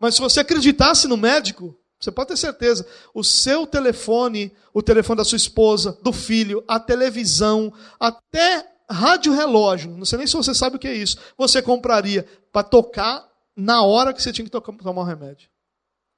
Mas 0.00 0.14
se 0.14 0.20
você 0.20 0.40
acreditasse 0.40 1.06
no 1.06 1.16
médico, 1.16 1.78
você 2.00 2.12
pode 2.12 2.28
ter 2.28 2.36
certeza, 2.36 2.86
o 3.12 3.24
seu 3.24 3.66
telefone, 3.66 4.54
o 4.72 4.80
telefone 4.82 5.18
da 5.18 5.24
sua 5.24 5.36
esposa, 5.36 5.98
do 6.00 6.12
filho, 6.12 6.62
a 6.68 6.78
televisão, 6.78 7.72
até 7.98 8.72
rádio 8.88 9.32
relógio, 9.32 9.90
não 9.90 10.04
sei 10.04 10.18
nem 10.18 10.26
se 10.26 10.36
você 10.36 10.54
sabe 10.54 10.76
o 10.76 10.78
que 10.78 10.86
é 10.86 10.94
isso, 10.94 11.18
você 11.36 11.60
compraria 11.60 12.24
para 12.52 12.62
tocar 12.62 13.28
na 13.56 13.82
hora 13.82 14.14
que 14.14 14.22
você 14.22 14.32
tinha 14.32 14.44
que 14.44 14.50
tomar 14.50 15.02
o 15.02 15.04
remédio. 15.04 15.50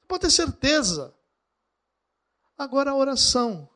Você 0.00 0.06
pode 0.06 0.20
ter 0.20 0.30
certeza. 0.30 1.14
Agora 2.58 2.90
a 2.90 2.96
oração, 2.96 3.66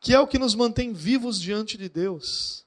que 0.00 0.12
é 0.12 0.18
o 0.18 0.26
que 0.26 0.38
nos 0.38 0.56
mantém 0.56 0.92
vivos 0.92 1.40
diante 1.40 1.78
de 1.78 1.88
Deus, 1.88 2.66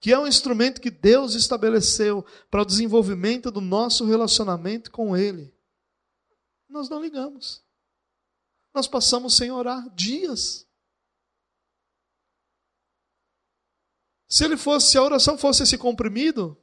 que 0.00 0.12
é 0.12 0.18
um 0.18 0.28
instrumento 0.28 0.80
que 0.80 0.92
Deus 0.92 1.34
estabeleceu 1.34 2.24
para 2.48 2.62
o 2.62 2.64
desenvolvimento 2.64 3.50
do 3.50 3.60
nosso 3.60 4.06
relacionamento 4.06 4.92
com 4.92 5.16
Ele 5.16 5.52
nós 6.68 6.88
não 6.88 7.00
ligamos. 7.00 7.62
Nós 8.74 8.86
passamos 8.86 9.34
sem 9.34 9.50
orar 9.50 9.88
dias. 9.94 10.66
Se 14.28 14.44
ele 14.44 14.56
fosse, 14.56 14.90
se 14.90 14.98
a 14.98 15.02
oração 15.02 15.38
fosse 15.38 15.62
esse 15.62 15.78
comprimido, 15.78 16.56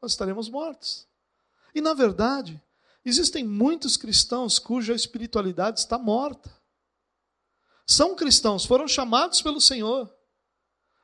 nós 0.00 0.12
estaremos 0.12 0.48
mortos. 0.48 1.06
E 1.74 1.80
na 1.80 1.92
verdade, 1.92 2.60
existem 3.04 3.44
muitos 3.44 3.96
cristãos 3.96 4.58
cuja 4.58 4.94
espiritualidade 4.94 5.80
está 5.80 5.98
morta. 5.98 6.50
São 7.86 8.16
cristãos, 8.16 8.64
foram 8.64 8.88
chamados 8.88 9.42
pelo 9.42 9.60
Senhor. 9.60 10.12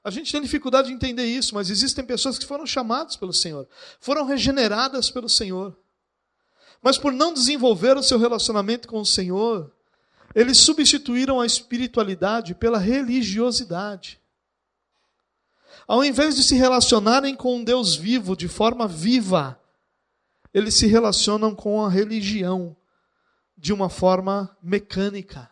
A 0.03 0.11
gente 0.11 0.33
tem 0.33 0.41
dificuldade 0.41 0.89
de 0.89 0.95
entender 0.95 1.27
isso, 1.27 1.55
mas 1.55 1.71
existem 1.71 2.05
pessoas 2.05 2.39
que 2.39 2.47
foram 2.47 2.67
chamadas 2.67 3.17
pelo 3.17 3.33
Senhor, 3.33 3.69
foram 4.01 4.25
regeneradas 4.25 5.11
pelo 5.11 5.29
Senhor 5.29 5.79
mas 6.83 6.99
por 6.99 7.13
não 7.13 7.33
desenvolver 7.33 7.97
o 7.97 8.03
seu 8.03 8.19
relacionamento 8.19 8.87
com 8.89 9.01
o 9.01 9.07
Senhor, 9.07 9.73
eles 10.35 10.59
substituíram 10.59 11.41
a 11.41 11.47
espiritualidade 11.47 12.55
pela 12.55 12.79
religiosidade. 12.79 14.21
Ao 15.87 16.05
invés 16.05 16.35
de 16.35 16.43
se 16.43 16.57
relacionarem 16.57 17.35
com 17.37 17.57
um 17.57 17.65
Deus 17.65 17.95
vivo 17.95 18.37
de 18.37 18.49
forma 18.49 18.89
viva, 18.89 19.61
eles 20.53 20.75
se 20.75 20.87
relacionam 20.87 21.55
com 21.55 21.85
a 21.85 21.91
religião 21.91 22.77
de 23.57 23.73
uma 23.73 23.89
forma 23.89 24.57
mecânica. 24.63 25.51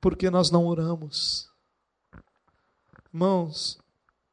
Porque 0.00 0.30
nós 0.30 0.50
não 0.50 0.66
oramos. 0.66 1.50
Irmãos, 3.12 3.78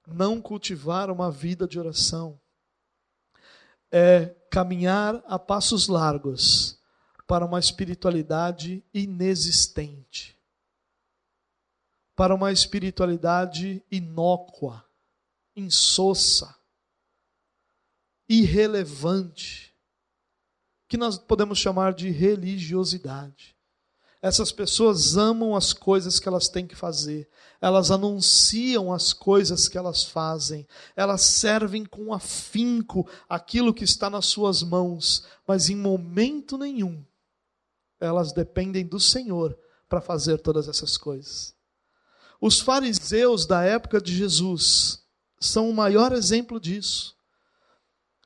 não 0.06 0.41
cultivar 0.41 1.10
uma 1.10 1.32
vida 1.32 1.68
de 1.68 1.80
oração 1.80 2.39
é 3.98 4.36
caminhar 4.52 5.24
a 5.26 5.39
passos 5.39 5.88
largos 5.88 6.78
para 7.26 7.46
uma 7.46 7.58
espiritualidade 7.58 8.84
inexistente, 8.93 10.38
para 12.14 12.36
uma 12.36 12.52
espiritualidade 12.52 13.82
inócua, 13.89 14.86
insossa, 15.56 16.54
irrelevante, 18.28 19.74
que 20.89 20.98
nós 20.98 21.18
podemos 21.18 21.58
chamar 21.58 21.93
de 21.93 22.10
religiosidade. 22.10 23.55
Essas 24.26 24.52
pessoas 24.52 25.16
amam 25.18 25.56
as 25.56 25.72
coisas 25.72 26.20
que 26.20 26.28
elas 26.28 26.50
têm 26.50 26.66
que 26.66 26.76
fazer, 26.76 27.30
elas 27.62 27.92
anunciam 27.92 28.92
as 28.92 29.14
coisas 29.14 29.68
que 29.68 29.78
elas 29.78 30.04
fazem, 30.04 30.68
elas 30.96 31.22
servem 31.22 31.86
com 31.86 32.12
afinco 32.12 33.08
aquilo 33.30 33.72
que 33.72 33.84
está 33.84 34.10
nas 34.10 34.26
suas 34.26 34.64
mãos, 34.64 35.28
mas 35.48 35.70
em 35.70 35.76
momento 35.76 36.58
nenhum 36.58 37.06
elas 38.00 38.34
dependem 38.34 38.84
do 38.84 39.00
Senhor 39.00 39.56
para 39.88 40.02
fazer 40.02 40.40
todas 40.40 40.68
essas 40.68 40.98
coisas. 40.98 41.54
Os 42.42 42.60
fariseus 42.60 43.46
da 43.46 43.62
época 43.62 44.02
de 44.02 44.12
Jesus 44.12 45.04
são 45.40 45.70
o 45.70 45.74
maior 45.74 46.12
exemplo 46.12 46.60
disso. 46.60 47.16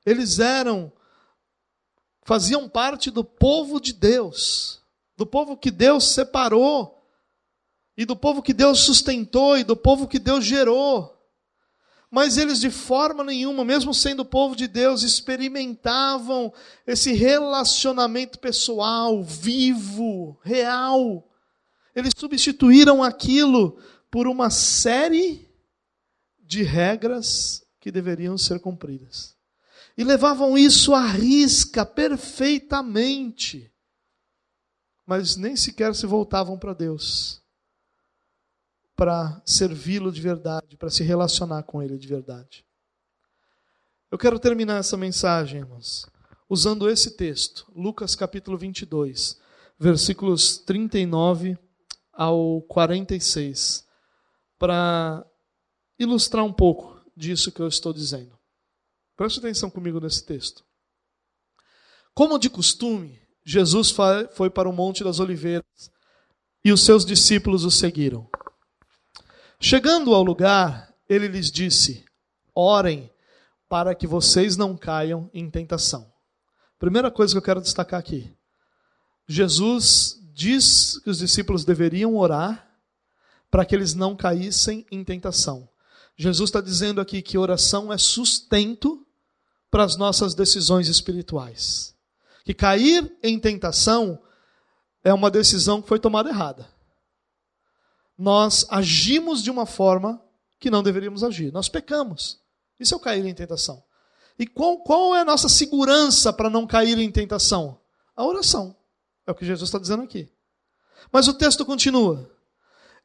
Eles 0.06 0.40
eram, 0.40 0.94
faziam 2.24 2.70
parte 2.70 3.12
do 3.12 3.22
povo 3.22 3.82
de 3.82 3.92
Deus, 3.92 4.79
do 5.20 5.26
povo 5.26 5.58
que 5.58 5.70
Deus 5.70 6.06
separou 6.14 7.06
e 7.98 8.06
do 8.06 8.16
povo 8.16 8.42
que 8.42 8.54
Deus 8.54 8.80
sustentou 8.80 9.58
e 9.58 9.66
do 9.66 9.76
povo 9.76 10.08
que 10.08 10.18
Deus 10.18 10.46
gerou. 10.46 11.14
Mas 12.10 12.38
eles, 12.38 12.62
de 12.62 12.70
forma 12.70 13.22
nenhuma, 13.22 13.66
mesmo 13.66 13.94
sendo 13.94 14.24
povo 14.24 14.56
de 14.56 14.66
Deus, 14.66 15.04
experimentavam 15.04 16.54
esse 16.88 17.12
relacionamento 17.12 18.40
pessoal, 18.40 19.22
vivo, 19.22 20.40
real. 20.42 21.30
Eles 21.94 22.14
substituíram 22.18 23.04
aquilo 23.04 23.78
por 24.10 24.26
uma 24.26 24.50
série 24.50 25.50
de 26.40 26.64
regras 26.64 27.62
que 27.82 27.92
deveriam 27.92 28.38
ser 28.38 28.62
cumpridas. 28.62 29.36
E 29.98 30.04
levavam 30.06 30.58
isso 30.58 30.94
à 30.94 31.06
risca 31.06 31.86
perfeitamente. 31.86 33.70
Mas 35.10 35.36
nem 35.36 35.56
sequer 35.56 35.96
se 35.96 36.06
voltavam 36.06 36.56
para 36.56 36.72
Deus 36.72 37.42
para 38.96 39.42
servi-lo 39.44 40.12
de 40.12 40.22
verdade, 40.22 40.78
para 40.78 40.92
se 40.92 41.02
relacionar 41.02 41.64
com 41.64 41.82
ele 41.82 41.98
de 41.98 42.08
verdade. 42.08 42.64
Eu 44.12 44.20
quero 44.20 44.38
terminar 44.38 44.78
essa 44.78 44.96
mensagem, 44.96 45.62
irmãos, 45.62 46.06
usando 46.48 46.88
esse 46.88 47.18
texto, 47.18 47.66
Lucas 47.76 48.14
capítulo 48.14 48.56
22, 48.56 49.42
versículos 49.80 50.60
39 50.60 51.58
ao 52.14 52.62
46, 52.68 53.88
para 54.60 55.26
ilustrar 55.98 56.46
um 56.46 56.54
pouco 56.54 57.04
disso 57.18 57.52
que 57.52 57.64
eu 57.64 57.68
estou 57.68 57.92
dizendo. 57.92 58.38
Preste 59.18 59.40
atenção 59.40 59.72
comigo 59.72 60.00
nesse 60.00 60.24
texto. 60.24 60.64
Como 62.14 62.38
de 62.38 62.48
costume, 62.48 63.19
Jesus 63.44 63.94
foi 64.32 64.50
para 64.50 64.70
o 64.70 64.74
Monte 64.74 65.04
das 65.04 65.20
Oliveiras 65.20 65.92
e 66.64 66.72
os 66.72 66.84
seus 66.84 67.06
discípulos 67.06 67.64
o 67.64 67.72
seguiram. 67.72 68.30
Chegando 69.60 70.14
ao 70.14 70.24
lugar, 70.24 70.94
ele 71.08 71.28
lhes 71.28 71.52
disse: 71.52 72.06
Orem 72.54 73.10
para 73.68 73.94
que 73.94 74.08
vocês 74.08 74.58
não 74.58 74.76
caiam 74.76 75.30
em 75.34 75.50
tentação. 75.50 76.12
Primeira 76.78 77.12
coisa 77.12 77.34
que 77.34 77.38
eu 77.38 77.42
quero 77.42 77.62
destacar 77.62 78.00
aqui. 78.00 78.34
Jesus 79.28 80.20
diz 80.34 81.00
que 81.04 81.10
os 81.10 81.20
discípulos 81.20 81.66
deveriam 81.66 82.16
orar 82.16 82.68
para 83.52 83.66
que 83.66 83.76
eles 83.76 83.94
não 83.94 84.16
caíssem 84.16 84.86
em 84.92 85.04
tentação. 85.04 85.68
Jesus 86.16 86.50
está 86.50 86.62
dizendo 86.62 87.02
aqui 87.02 87.22
que 87.22 87.38
oração 87.38 87.92
é 87.92 87.98
sustento 87.98 89.06
para 89.70 89.84
as 89.84 89.96
nossas 89.96 90.34
decisões 90.34 90.88
espirituais. 90.88 91.96
Que 92.50 92.54
cair 92.56 93.16
em 93.22 93.40
tentação 93.40 94.20
é 95.04 95.14
uma 95.14 95.30
decisão 95.30 95.82
que 95.82 95.88
foi 95.88 96.00
tomada 96.00 96.30
errada 96.30 96.68
nós 98.20 98.66
agimos 98.70 99.42
de 99.42 99.50
uma 99.50 99.66
forma 99.66 100.22
que 100.60 100.70
não 100.70 100.84
deveríamos 100.84 101.24
agir. 101.24 101.54
Nós 101.54 101.70
pecamos. 101.70 102.38
Isso 102.78 102.94
é 102.94 102.98
o 102.98 103.00
cair 103.00 103.26
em 103.26 103.34
tentação. 103.34 103.82
E 104.38 104.46
qual, 104.46 104.80
qual 104.80 105.16
é 105.16 105.22
a 105.22 105.26
nossa 105.26 105.48
segurança 105.48 106.34
para 106.34 106.50
não 106.50 106.68
cair 106.68 107.00
em 107.00 107.10
tentação? 107.10 107.80
A 108.18 108.26
oração. 108.26 108.76
É 109.26 109.32
o 109.32 109.36
que 109.36 109.46
Jesus 109.46 109.70
está 109.70 109.80
dizendo 109.80 110.04
aqui. 110.04 110.30
Mas 111.14 111.30
o 111.30 111.34
texto 111.34 111.66
continua. 111.66 112.30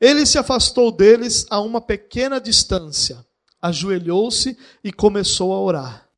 Ele 0.00 0.26
se 0.26 0.36
afastou 0.36 0.90
deles 0.90 1.46
a 1.48 1.60
uma 1.60 1.80
pequena 1.80 2.40
distância, 2.40 3.24
ajoelhou-se 3.62 4.58
e 4.82 4.92
começou 4.92 5.52
a 5.52 5.60
orar. 5.60 6.08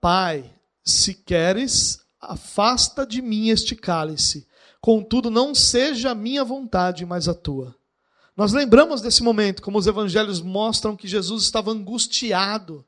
Pai, 0.00 0.52
se 0.84 1.14
queres, 1.14 2.04
afasta 2.28 3.06
de 3.06 3.22
mim 3.22 3.48
este 3.48 3.74
cálice. 3.74 4.46
Contudo, 4.80 5.30
não 5.30 5.54
seja 5.54 6.10
a 6.10 6.14
minha 6.14 6.44
vontade, 6.44 7.04
mas 7.04 7.28
a 7.28 7.34
tua. 7.34 7.74
Nós 8.36 8.52
lembramos 8.52 9.00
desse 9.00 9.22
momento, 9.22 9.62
como 9.62 9.78
os 9.78 9.86
evangelhos 9.86 10.42
mostram 10.42 10.94
que 10.94 11.08
Jesus 11.08 11.44
estava 11.44 11.70
angustiado, 11.70 12.84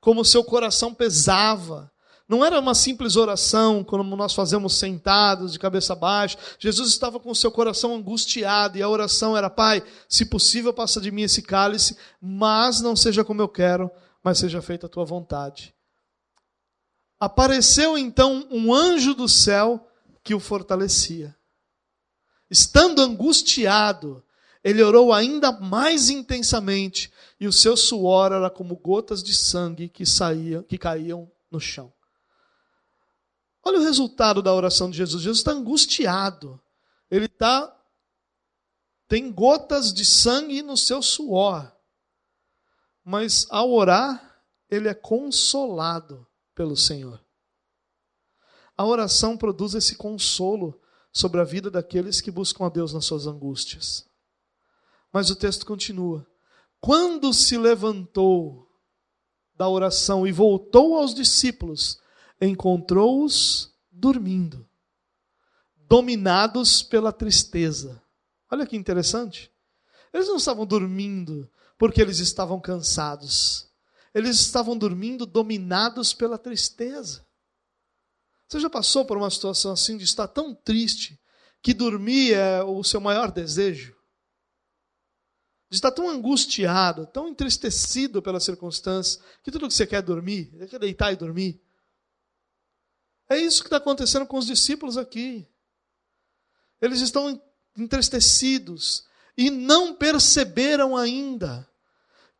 como 0.00 0.24
seu 0.24 0.44
coração 0.44 0.94
pesava. 0.94 1.90
Não 2.28 2.44
era 2.44 2.60
uma 2.60 2.74
simples 2.76 3.16
oração, 3.16 3.82
como 3.82 4.14
nós 4.14 4.32
fazemos 4.32 4.76
sentados, 4.76 5.52
de 5.52 5.58
cabeça 5.58 5.96
baixa. 5.96 6.38
Jesus 6.56 6.90
estava 6.90 7.18
com 7.18 7.32
o 7.32 7.34
seu 7.34 7.50
coração 7.50 7.96
angustiado, 7.96 8.78
e 8.78 8.82
a 8.82 8.88
oração 8.88 9.36
era: 9.36 9.50
Pai, 9.50 9.82
se 10.08 10.24
possível, 10.24 10.72
passa 10.72 11.00
de 11.00 11.10
mim 11.10 11.22
esse 11.22 11.42
cálice, 11.42 11.96
mas 12.22 12.80
não 12.80 12.94
seja 12.94 13.24
como 13.24 13.42
eu 13.42 13.48
quero, 13.48 13.90
mas 14.22 14.38
seja 14.38 14.62
feita 14.62 14.86
a 14.86 14.88
tua 14.88 15.04
vontade. 15.04 15.74
Apareceu 17.20 17.98
então 17.98 18.48
um 18.50 18.72
anjo 18.72 19.14
do 19.14 19.28
céu 19.28 19.86
que 20.24 20.34
o 20.34 20.40
fortalecia. 20.40 21.36
Estando 22.50 23.02
angustiado, 23.02 24.24
ele 24.64 24.82
orou 24.82 25.12
ainda 25.12 25.52
mais 25.52 26.08
intensamente, 26.08 27.12
e 27.38 27.46
o 27.46 27.52
seu 27.52 27.76
suor 27.76 28.32
era 28.32 28.48
como 28.48 28.74
gotas 28.74 29.22
de 29.22 29.34
sangue 29.34 29.88
que 29.88 30.06
saíam, 30.06 30.62
que 30.62 30.78
caíam 30.78 31.30
no 31.50 31.60
chão. 31.60 31.92
Olha 33.62 33.78
o 33.78 33.82
resultado 33.82 34.40
da 34.40 34.54
oração 34.54 34.90
de 34.90 34.96
Jesus. 34.96 35.22
Jesus 35.22 35.40
está 35.40 35.52
angustiado. 35.52 36.58
Ele 37.10 37.26
está 37.26 37.76
tem 39.06 39.30
gotas 39.32 39.92
de 39.92 40.04
sangue 40.04 40.62
no 40.62 40.76
seu 40.76 41.02
suor. 41.02 41.70
Mas 43.04 43.46
ao 43.50 43.70
orar, 43.72 44.40
ele 44.70 44.88
é 44.88 44.94
consolado 44.94 46.26
pelo 46.60 46.76
Senhor. 46.76 47.18
A 48.76 48.84
oração 48.84 49.34
produz 49.34 49.74
esse 49.74 49.96
consolo 49.96 50.78
sobre 51.10 51.40
a 51.40 51.44
vida 51.44 51.70
daqueles 51.70 52.20
que 52.20 52.30
buscam 52.30 52.66
a 52.66 52.68
Deus 52.68 52.92
nas 52.92 53.06
suas 53.06 53.26
angústias. 53.26 54.06
Mas 55.10 55.30
o 55.30 55.36
texto 55.36 55.64
continua. 55.64 56.26
Quando 56.78 57.32
se 57.32 57.56
levantou 57.56 58.70
da 59.54 59.66
oração 59.70 60.26
e 60.26 60.32
voltou 60.32 60.96
aos 60.96 61.14
discípulos, 61.14 61.98
encontrou-os 62.38 63.74
dormindo, 63.90 64.68
dominados 65.88 66.82
pela 66.82 67.10
tristeza. 67.10 68.02
Olha 68.50 68.66
que 68.66 68.76
interessante. 68.76 69.50
Eles 70.12 70.28
não 70.28 70.36
estavam 70.36 70.66
dormindo 70.66 71.50
porque 71.78 72.02
eles 72.02 72.18
estavam 72.18 72.60
cansados. 72.60 73.69
Eles 74.14 74.40
estavam 74.40 74.76
dormindo 74.76 75.24
dominados 75.24 76.12
pela 76.12 76.38
tristeza. 76.38 77.26
Você 78.48 78.58
já 78.58 78.68
passou 78.68 79.04
por 79.04 79.16
uma 79.16 79.30
situação 79.30 79.72
assim 79.72 79.96
de 79.96 80.04
estar 80.04 80.26
tão 80.26 80.54
triste 80.54 81.20
que 81.62 81.72
dormir 81.72 82.34
é 82.34 82.62
o 82.62 82.82
seu 82.82 83.00
maior 83.00 83.30
desejo? 83.30 83.96
De 85.68 85.76
estar 85.76 85.92
tão 85.92 86.08
angustiado, 86.08 87.06
tão 87.06 87.28
entristecido 87.28 88.20
pela 88.20 88.40
circunstância, 88.40 89.22
que 89.44 89.52
tudo 89.52 89.68
que 89.68 89.74
você 89.74 89.86
quer 89.86 89.96
é 89.98 90.02
dormir, 90.02 90.52
é 90.58 90.66
quer 90.66 90.80
deitar 90.80 91.12
e 91.12 91.16
dormir. 91.16 91.62
É 93.28 93.38
isso 93.38 93.62
que 93.62 93.68
está 93.68 93.76
acontecendo 93.76 94.26
com 94.26 94.38
os 94.38 94.46
discípulos 94.46 94.96
aqui. 94.96 95.46
Eles 96.80 97.00
estão 97.00 97.40
entristecidos 97.76 99.06
e 99.36 99.48
não 99.48 99.94
perceberam 99.94 100.96
ainda 100.96 101.70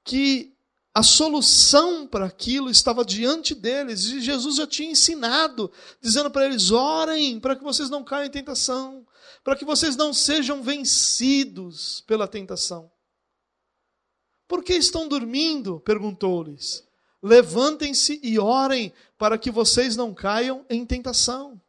que 0.03 0.57
a 0.93 1.03
solução 1.03 2.07
para 2.07 2.27
aquilo 2.27 2.69
estava 2.69 3.05
diante 3.05 3.55
deles 3.55 4.07
e 4.07 4.21
Jesus 4.21 4.57
já 4.57 4.67
tinha 4.67 4.91
ensinado, 4.91 5.71
dizendo 6.01 6.31
para 6.31 6.47
eles: 6.47 6.71
orem 6.71 7.39
para 7.39 7.55
que 7.55 7.63
vocês 7.63 7.89
não 7.89 8.03
caiam 8.03 8.27
em 8.27 8.31
tentação, 8.31 9.07
para 9.45 9.55
que 9.55 9.65
vocês 9.65 9.97
não 9.97 10.13
sejam 10.13 10.63
vencidos 10.63 12.03
pela 12.07 12.27
tentação. 12.27 12.91
Por 14.49 14.65
que 14.65 14.75
estão 14.75 15.07
dormindo? 15.07 15.79
perguntou-lhes. 15.81 16.85
Levantem-se 17.23 18.19
e 18.23 18.39
orem 18.39 18.93
para 19.17 19.39
que 19.39 19.51
vocês 19.51 19.95
não 19.95 20.13
caiam 20.13 20.65
em 20.69 20.85
tentação. 20.85 21.61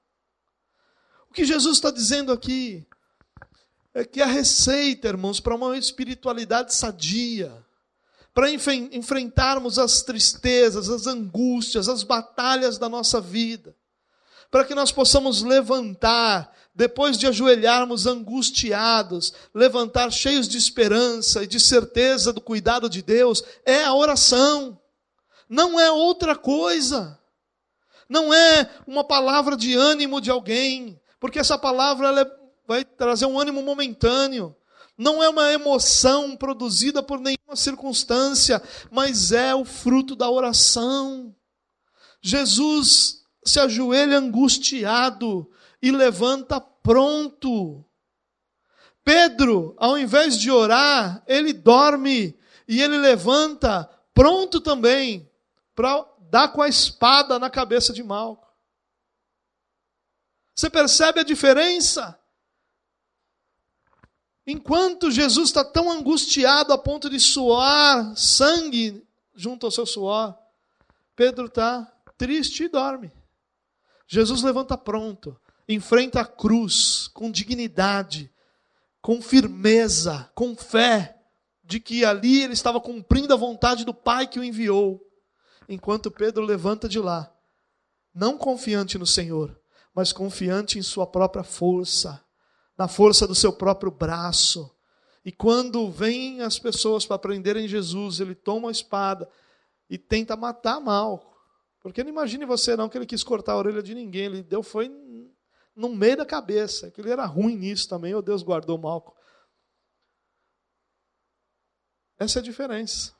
O 1.29 1.33
que 1.33 1.45
Jesus 1.45 1.77
está 1.77 1.91
dizendo 1.91 2.31
aqui 2.31 2.87
é 3.93 4.03
que 4.03 4.21
a 4.21 4.25
receita, 4.25 5.09
irmãos, 5.09 5.39
para 5.39 5.55
uma 5.55 5.77
espiritualidade 5.77 6.73
sadia, 6.73 7.53
para 8.33 8.49
enfrentarmos 8.49 9.77
as 9.77 10.01
tristezas, 10.01 10.89
as 10.89 11.05
angústias, 11.05 11.89
as 11.89 12.03
batalhas 12.03 12.77
da 12.77 12.87
nossa 12.87 13.19
vida, 13.19 13.75
para 14.49 14.63
que 14.63 14.75
nós 14.75 14.91
possamos 14.91 15.41
levantar, 15.43 16.53
depois 16.73 17.17
de 17.17 17.27
ajoelharmos 17.27 18.07
angustiados, 18.07 19.33
levantar 19.53 20.09
cheios 20.11 20.47
de 20.47 20.57
esperança 20.57 21.43
e 21.43 21.47
de 21.47 21.59
certeza 21.59 22.31
do 22.31 22.39
cuidado 22.39 22.89
de 22.89 23.01
Deus, 23.01 23.43
é 23.65 23.83
a 23.83 23.93
oração, 23.93 24.79
não 25.49 25.77
é 25.77 25.91
outra 25.91 26.35
coisa, 26.35 27.19
não 28.07 28.33
é 28.33 28.69
uma 28.87 29.03
palavra 29.03 29.57
de 29.57 29.75
ânimo 29.75 30.21
de 30.21 30.31
alguém, 30.31 30.99
porque 31.19 31.39
essa 31.39 31.57
palavra 31.57 32.21
é, 32.21 32.25
vai 32.65 32.85
trazer 32.85 33.25
um 33.25 33.37
ânimo 33.37 33.61
momentâneo 33.61 34.55
não 35.01 35.23
é 35.23 35.27
uma 35.27 35.51
emoção 35.51 36.37
produzida 36.37 37.01
por 37.01 37.19
nenhuma 37.19 37.55
circunstância, 37.55 38.61
mas 38.91 39.31
é 39.31 39.55
o 39.55 39.65
fruto 39.65 40.15
da 40.15 40.29
oração. 40.29 41.35
Jesus 42.21 43.23
se 43.43 43.59
ajoelha 43.59 44.19
angustiado 44.19 45.51
e 45.81 45.89
levanta 45.89 46.61
pronto. 46.61 47.83
Pedro, 49.03 49.73
ao 49.79 49.97
invés 49.97 50.37
de 50.37 50.51
orar, 50.51 51.23
ele 51.25 51.51
dorme 51.51 52.37
e 52.67 52.79
ele 52.79 52.99
levanta 52.99 53.89
pronto 54.13 54.61
também 54.61 55.27
para 55.73 56.05
dar 56.29 56.49
com 56.49 56.61
a 56.61 56.69
espada 56.69 57.39
na 57.39 57.49
cabeça 57.49 57.91
de 57.91 58.03
Malco. 58.03 58.47
Você 60.53 60.69
percebe 60.69 61.21
a 61.21 61.23
diferença? 61.23 62.20
Enquanto 64.45 65.11
Jesus 65.11 65.49
está 65.49 65.63
tão 65.63 65.91
angustiado 65.91 66.73
a 66.73 66.77
ponto 66.77 67.09
de 67.09 67.19
suar 67.19 68.15
sangue 68.17 69.05
junto 69.35 69.65
ao 69.65 69.71
seu 69.71 69.85
suor, 69.85 70.35
Pedro 71.15 71.45
está 71.45 71.83
triste 72.17 72.63
e 72.63 72.69
dorme. 72.69 73.11
Jesus 74.07 74.41
levanta 74.41 74.77
pronto, 74.77 75.39
enfrenta 75.67 76.21
a 76.21 76.25
cruz 76.25 77.07
com 77.13 77.31
dignidade, 77.31 78.31
com 79.01 79.21
firmeza, 79.21 80.29
com 80.35 80.55
fé, 80.55 81.17
de 81.63 81.79
que 81.79 82.03
ali 82.03 82.43
ele 82.43 82.53
estava 82.53 82.81
cumprindo 82.81 83.33
a 83.33 83.37
vontade 83.37 83.85
do 83.85 83.93
Pai 83.93 84.27
que 84.27 84.39
o 84.39 84.43
enviou. 84.43 84.99
Enquanto 85.69 86.11
Pedro 86.11 86.43
levanta 86.43 86.89
de 86.89 86.99
lá, 86.99 87.33
não 88.13 88.37
confiante 88.37 88.97
no 88.97 89.07
Senhor, 89.07 89.57
mas 89.93 90.11
confiante 90.11 90.77
em 90.77 90.81
sua 90.81 91.07
própria 91.07 91.43
força, 91.43 92.21
na 92.77 92.87
força 92.87 93.27
do 93.27 93.35
seu 93.35 93.53
próprio 93.53 93.91
braço. 93.91 94.75
E 95.23 95.31
quando 95.31 95.89
vêm 95.89 96.41
as 96.41 96.57
pessoas 96.57 97.05
para 97.05 97.19
prenderem 97.19 97.67
Jesus, 97.67 98.19
ele 98.19 98.33
toma 98.33 98.69
a 98.69 98.71
espada 98.71 99.29
e 99.89 99.97
tenta 99.97 100.35
matar 100.35 100.79
Malco. 100.79 101.39
Porque 101.79 102.03
não 102.03 102.09
imagine 102.09 102.45
você 102.45 102.75
não 102.75 102.89
que 102.89 102.97
ele 102.97 103.05
quis 103.05 103.23
cortar 103.23 103.53
a 103.53 103.57
orelha 103.57 103.83
de 103.83 103.93
ninguém, 103.93 104.25
ele 104.25 104.43
deu 104.43 104.63
foi 104.63 104.89
no 105.75 105.89
meio 105.89 106.17
da 106.17 106.25
cabeça, 106.25 106.91
que 106.91 107.01
ele 107.01 107.09
era 107.09 107.25
ruim 107.25 107.55
nisso 107.55 107.87
também, 107.87 108.13
oh 108.13 108.21
Deus 108.21 108.43
guardou 108.43 108.77
Malco. 108.77 109.15
Essa 112.19 112.39
é 112.39 112.41
a 112.41 112.43
diferença 112.43 113.15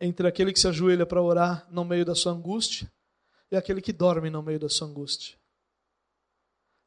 entre 0.00 0.26
aquele 0.26 0.52
que 0.52 0.58
se 0.58 0.66
ajoelha 0.66 1.06
para 1.06 1.22
orar 1.22 1.64
no 1.70 1.84
meio 1.84 2.04
da 2.04 2.14
sua 2.14 2.32
angústia 2.32 2.92
e 3.50 3.56
aquele 3.56 3.80
que 3.80 3.92
dorme 3.92 4.28
no 4.28 4.42
meio 4.42 4.58
da 4.58 4.68
sua 4.68 4.88
angústia. 4.88 5.38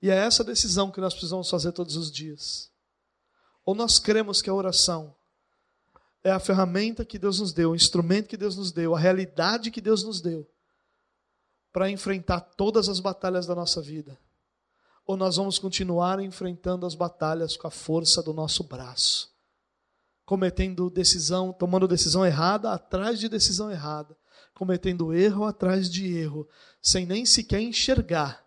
E 0.01 0.09
é 0.09 0.15
essa 0.15 0.43
decisão 0.43 0.91
que 0.91 1.01
nós 1.01 1.13
precisamos 1.13 1.49
fazer 1.49 1.71
todos 1.71 1.95
os 1.95 2.11
dias. 2.11 2.69
Ou 3.65 3.73
nós 3.73 3.97
cremos 3.97 4.41
que 4.41 4.49
a 4.49 4.53
oração 4.53 5.15
é 6.23 6.31
a 6.31 6.39
ferramenta 6.39 7.05
que 7.05 7.19
Deus 7.19 7.39
nos 7.39 7.53
deu, 7.53 7.71
o 7.71 7.75
instrumento 7.75 8.27
que 8.27 8.37
Deus 8.37 8.55
nos 8.55 8.71
deu, 8.71 8.95
a 8.95 8.99
realidade 8.99 9.71
que 9.71 9.81
Deus 9.81 10.03
nos 10.03 10.21
deu 10.21 10.47
para 11.71 11.89
enfrentar 11.89 12.39
todas 12.39 12.87
as 12.87 12.99
batalhas 12.99 13.45
da 13.45 13.53
nossa 13.53 13.81
vida. 13.81 14.17
Ou 15.05 15.17
nós 15.17 15.35
vamos 15.35 15.59
continuar 15.59 16.19
enfrentando 16.19 16.85
as 16.85 16.95
batalhas 16.95 17.57
com 17.57 17.67
a 17.67 17.71
força 17.71 18.23
do 18.23 18.33
nosso 18.33 18.63
braço, 18.63 19.31
cometendo 20.25 20.89
decisão, 20.89 21.51
tomando 21.51 21.87
decisão 21.87 22.25
errada 22.25 22.71
atrás 22.71 23.19
de 23.19 23.29
decisão 23.29 23.69
errada, 23.69 24.17
cometendo 24.53 25.13
erro 25.13 25.43
atrás 25.43 25.89
de 25.89 26.15
erro, 26.15 26.47
sem 26.81 27.05
nem 27.05 27.25
sequer 27.25 27.59
enxergar 27.59 28.44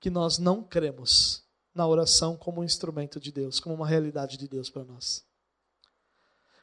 que 0.00 0.10
nós 0.10 0.38
não 0.38 0.62
cremos 0.62 1.44
na 1.74 1.86
oração 1.86 2.36
como 2.36 2.60
um 2.60 2.64
instrumento 2.64 3.20
de 3.20 3.30
Deus, 3.30 3.60
como 3.60 3.74
uma 3.74 3.86
realidade 3.86 4.36
de 4.36 4.48
Deus 4.48 4.70
para 4.70 4.84
nós. 4.84 5.24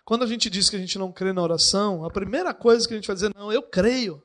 Quando 0.04 0.24
a 0.24 0.28
gente 0.28 0.50
diz 0.50 0.70
que 0.70 0.76
a 0.76 0.80
gente 0.80 1.00
não 1.00 1.12
crê 1.12 1.34
na 1.34 1.42
oração, 1.42 2.06
a 2.06 2.12
primeira 2.12 2.54
coisa 2.54 2.88
que 2.88 2.94
a 2.94 2.98
gente 2.98 3.08
vai 3.08 3.16
dizer, 3.16 3.34
não, 3.34 3.52
eu 3.52 3.64
creio. 3.64 4.22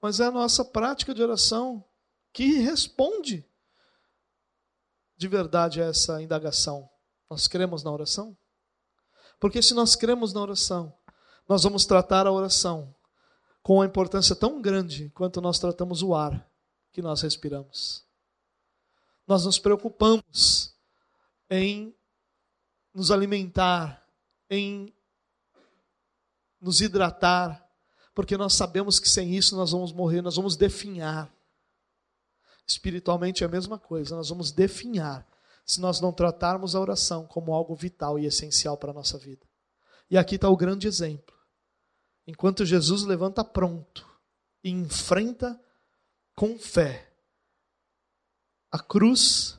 Mas 0.00 0.20
é 0.20 0.24
a 0.24 0.30
nossa 0.30 0.64
prática 0.64 1.14
de 1.14 1.22
oração 1.22 1.84
que 2.32 2.58
responde 2.58 3.46
de 5.16 5.28
verdade 5.28 5.80
essa 5.80 6.22
indagação. 6.22 6.88
Nós 7.28 7.46
cremos 7.46 7.82
na 7.82 7.92
oração? 7.92 8.36
Porque 9.38 9.60
se 9.62 9.74
nós 9.74 9.94
cremos 9.94 10.32
na 10.32 10.40
oração, 10.40 10.96
nós 11.48 11.62
vamos 11.62 11.84
tratar 11.84 12.26
a 12.26 12.32
oração 12.32 12.94
com 13.62 13.74
uma 13.76 13.86
importância 13.86 14.34
tão 14.34 14.60
grande 14.60 15.10
quanto 15.10 15.40
nós 15.40 15.58
tratamos 15.58 16.02
o 16.02 16.14
ar 16.14 16.48
que 16.94 17.02
nós 17.02 17.22
respiramos. 17.22 18.06
Nós 19.26 19.44
nos 19.44 19.58
preocupamos 19.58 20.72
em 21.50 21.92
nos 22.94 23.10
alimentar, 23.10 24.08
em 24.48 24.94
nos 26.60 26.80
hidratar, 26.80 27.68
porque 28.14 28.36
nós 28.36 28.54
sabemos 28.54 29.00
que 29.00 29.08
sem 29.08 29.34
isso 29.34 29.56
nós 29.56 29.72
vamos 29.72 29.92
morrer, 29.92 30.22
nós 30.22 30.36
vamos 30.36 30.56
definhar. 30.56 31.28
Espiritualmente 32.64 33.42
é 33.42 33.46
a 33.46 33.50
mesma 33.50 33.76
coisa, 33.76 34.14
nós 34.14 34.28
vamos 34.28 34.52
definhar 34.52 35.26
se 35.66 35.80
nós 35.80 36.00
não 36.00 36.12
tratarmos 36.12 36.76
a 36.76 36.80
oração 36.80 37.26
como 37.26 37.52
algo 37.52 37.74
vital 37.74 38.20
e 38.20 38.26
essencial 38.26 38.76
para 38.76 38.92
a 38.92 38.94
nossa 38.94 39.18
vida. 39.18 39.44
E 40.08 40.16
aqui 40.16 40.36
está 40.36 40.48
o 40.48 40.56
grande 40.56 40.86
exemplo. 40.86 41.34
Enquanto 42.24 42.64
Jesus 42.64 43.02
levanta 43.02 43.44
pronto 43.44 44.08
e 44.62 44.70
enfrenta 44.70 45.60
com 46.34 46.58
fé 46.58 47.14
a 48.74 48.78
cruz, 48.80 49.56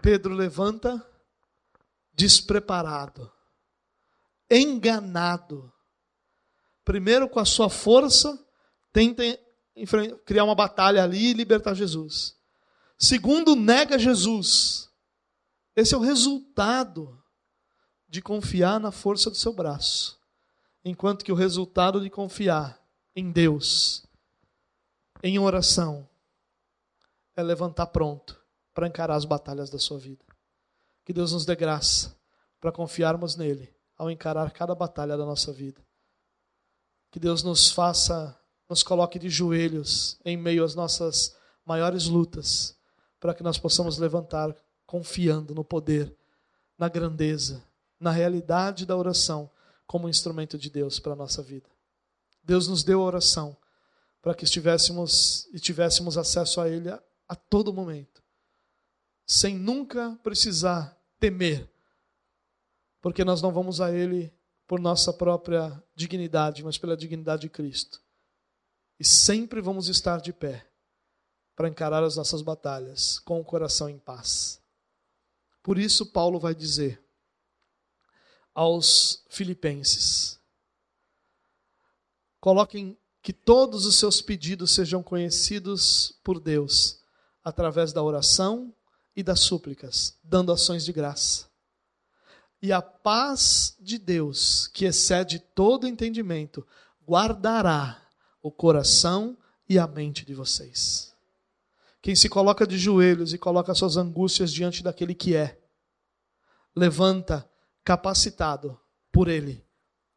Pedro 0.00 0.32
levanta 0.32 1.06
despreparado, 2.14 3.30
enganado. 4.50 5.70
Primeiro, 6.82 7.28
com 7.28 7.38
a 7.38 7.44
sua 7.44 7.68
força, 7.68 8.42
tenta 8.90 9.22
criar 10.24 10.44
uma 10.44 10.54
batalha 10.54 11.04
ali 11.04 11.32
e 11.32 11.34
libertar 11.34 11.74
Jesus. 11.74 12.34
Segundo, 12.98 13.54
nega 13.54 13.98
Jesus. 13.98 14.88
Esse 15.76 15.94
é 15.94 15.98
o 15.98 16.00
resultado 16.00 17.22
de 18.08 18.22
confiar 18.22 18.80
na 18.80 18.90
força 18.90 19.28
do 19.28 19.36
seu 19.36 19.52
braço. 19.52 20.18
Enquanto 20.82 21.22
que 21.26 21.32
o 21.32 21.36
resultado 21.36 22.00
de 22.00 22.08
confiar 22.08 22.82
em 23.14 23.30
Deus, 23.30 24.02
em 25.22 25.38
oração, 25.38 26.08
é 27.36 27.42
levantar 27.42 27.86
pronto 27.86 28.40
para 28.74 28.86
encarar 28.86 29.14
as 29.14 29.24
batalhas 29.24 29.70
da 29.70 29.78
sua 29.78 29.98
vida. 29.98 30.24
Que 31.04 31.12
Deus 31.12 31.32
nos 31.32 31.44
dê 31.44 31.54
graça 31.54 32.16
para 32.60 32.72
confiarmos 32.72 33.36
nele 33.36 33.72
ao 33.96 34.10
encarar 34.10 34.50
cada 34.50 34.74
batalha 34.74 35.16
da 35.16 35.24
nossa 35.24 35.52
vida. 35.52 35.80
Que 37.10 37.20
Deus 37.20 37.42
nos 37.42 37.70
faça 37.70 38.38
nos 38.72 38.82
coloque 38.82 39.18
de 39.18 39.28
joelhos 39.28 40.18
em 40.24 40.34
meio 40.34 40.64
às 40.64 40.74
nossas 40.74 41.36
maiores 41.62 42.06
lutas, 42.06 42.74
para 43.20 43.34
que 43.34 43.42
nós 43.42 43.58
possamos 43.58 43.98
levantar 43.98 44.56
confiando 44.86 45.54
no 45.54 45.62
poder, 45.62 46.16
na 46.78 46.88
grandeza, 46.88 47.62
na 48.00 48.10
realidade 48.10 48.86
da 48.86 48.96
oração 48.96 49.50
como 49.86 50.08
instrumento 50.08 50.56
de 50.56 50.70
Deus 50.70 50.98
para 50.98 51.12
a 51.12 51.16
nossa 51.16 51.42
vida. 51.42 51.68
Deus 52.42 52.66
nos 52.66 52.82
deu 52.82 53.02
a 53.02 53.04
oração 53.04 53.54
para 54.22 54.34
que 54.34 54.44
estivéssemos 54.44 55.48
e 55.52 55.58
tivéssemos 55.58 56.16
acesso 56.16 56.60
a 56.60 56.68
Ele 56.68 56.88
a, 56.88 57.02
a 57.28 57.34
todo 57.34 57.72
momento, 57.72 58.22
sem 59.26 59.58
nunca 59.58 60.16
precisar 60.22 60.96
temer, 61.18 61.68
porque 63.00 63.24
nós 63.24 63.42
não 63.42 63.52
vamos 63.52 63.80
a 63.80 63.92
Ele 63.92 64.32
por 64.66 64.80
nossa 64.80 65.12
própria 65.12 65.82
dignidade, 65.94 66.62
mas 66.62 66.78
pela 66.78 66.96
dignidade 66.96 67.42
de 67.42 67.48
Cristo. 67.48 68.00
E 68.98 69.04
sempre 69.04 69.60
vamos 69.60 69.88
estar 69.88 70.20
de 70.20 70.32
pé 70.32 70.66
para 71.56 71.68
encarar 71.68 72.04
as 72.04 72.16
nossas 72.16 72.40
batalhas 72.40 73.18
com 73.18 73.40
o 73.40 73.44
coração 73.44 73.88
em 73.88 73.98
paz. 73.98 74.62
Por 75.62 75.78
isso, 75.78 76.06
Paulo 76.06 76.38
vai 76.38 76.54
dizer 76.54 77.04
aos 78.54 79.24
Filipenses: 79.28 80.40
coloquem 82.40 82.96
que 83.22 83.32
todos 83.32 83.86
os 83.86 83.96
seus 83.96 84.20
pedidos 84.20 84.72
sejam 84.72 85.02
conhecidos 85.02 86.18
por 86.24 86.40
Deus 86.40 87.00
através 87.44 87.92
da 87.92 88.02
oração 88.02 88.74
e 89.14 89.22
das 89.22 89.40
súplicas, 89.40 90.18
dando 90.24 90.52
ações 90.52 90.84
de 90.84 90.92
graça. 90.92 91.46
E 92.60 92.72
a 92.72 92.82
paz 92.82 93.76
de 93.80 93.98
Deus, 93.98 94.66
que 94.68 94.84
excede 94.84 95.38
todo 95.38 95.86
entendimento, 95.86 96.66
guardará 97.06 98.00
o 98.42 98.50
coração 98.50 99.36
e 99.68 99.78
a 99.78 99.86
mente 99.86 100.24
de 100.24 100.34
vocês. 100.34 101.14
Quem 102.00 102.16
se 102.16 102.28
coloca 102.28 102.66
de 102.66 102.76
joelhos 102.76 103.32
e 103.32 103.38
coloca 103.38 103.74
suas 103.74 103.96
angústias 103.96 104.52
diante 104.52 104.82
daquele 104.82 105.14
que 105.14 105.36
é, 105.36 105.60
levanta 106.74 107.48
capacitado 107.84 108.78
por 109.12 109.28
ele 109.28 109.64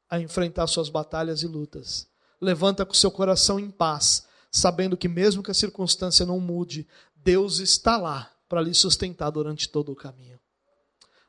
a 0.09 0.19
enfrentar 0.19 0.65
suas 0.67 0.89
batalhas 0.89 1.43
e 1.43 1.47
lutas. 1.47 2.07
Levanta 2.41 2.85
com 2.85 2.93
seu 2.93 3.11
coração 3.11 3.59
em 3.59 3.69
paz, 3.69 4.27
sabendo 4.51 4.97
que 4.97 5.07
mesmo 5.07 5.41
que 5.41 5.51
a 5.51 5.55
circunstância 5.55 6.25
não 6.25 6.39
mude, 6.39 6.87
Deus 7.15 7.59
está 7.59 7.97
lá 7.97 8.31
para 8.47 8.61
lhe 8.61 8.73
sustentar 8.73 9.29
durante 9.29 9.69
todo 9.69 9.91
o 9.91 9.95
caminho. 9.95 10.39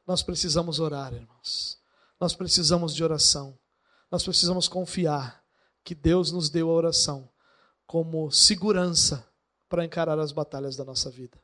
Nós 0.06 0.22
precisamos 0.22 0.78
orar, 0.78 1.12
irmãos. 1.12 1.78
Nós 2.20 2.34
precisamos 2.34 2.94
de 2.94 3.02
oração. 3.02 3.58
Nós 4.10 4.22
precisamos 4.22 4.68
confiar 4.68 5.42
que 5.82 5.94
Deus 5.94 6.30
nos 6.30 6.48
deu 6.48 6.70
a 6.70 6.74
oração 6.74 7.28
como 7.86 8.30
segurança 8.30 9.26
para 9.68 9.84
encarar 9.84 10.18
as 10.18 10.32
batalhas 10.32 10.76
da 10.76 10.84
nossa 10.84 11.10
vida. 11.10 11.38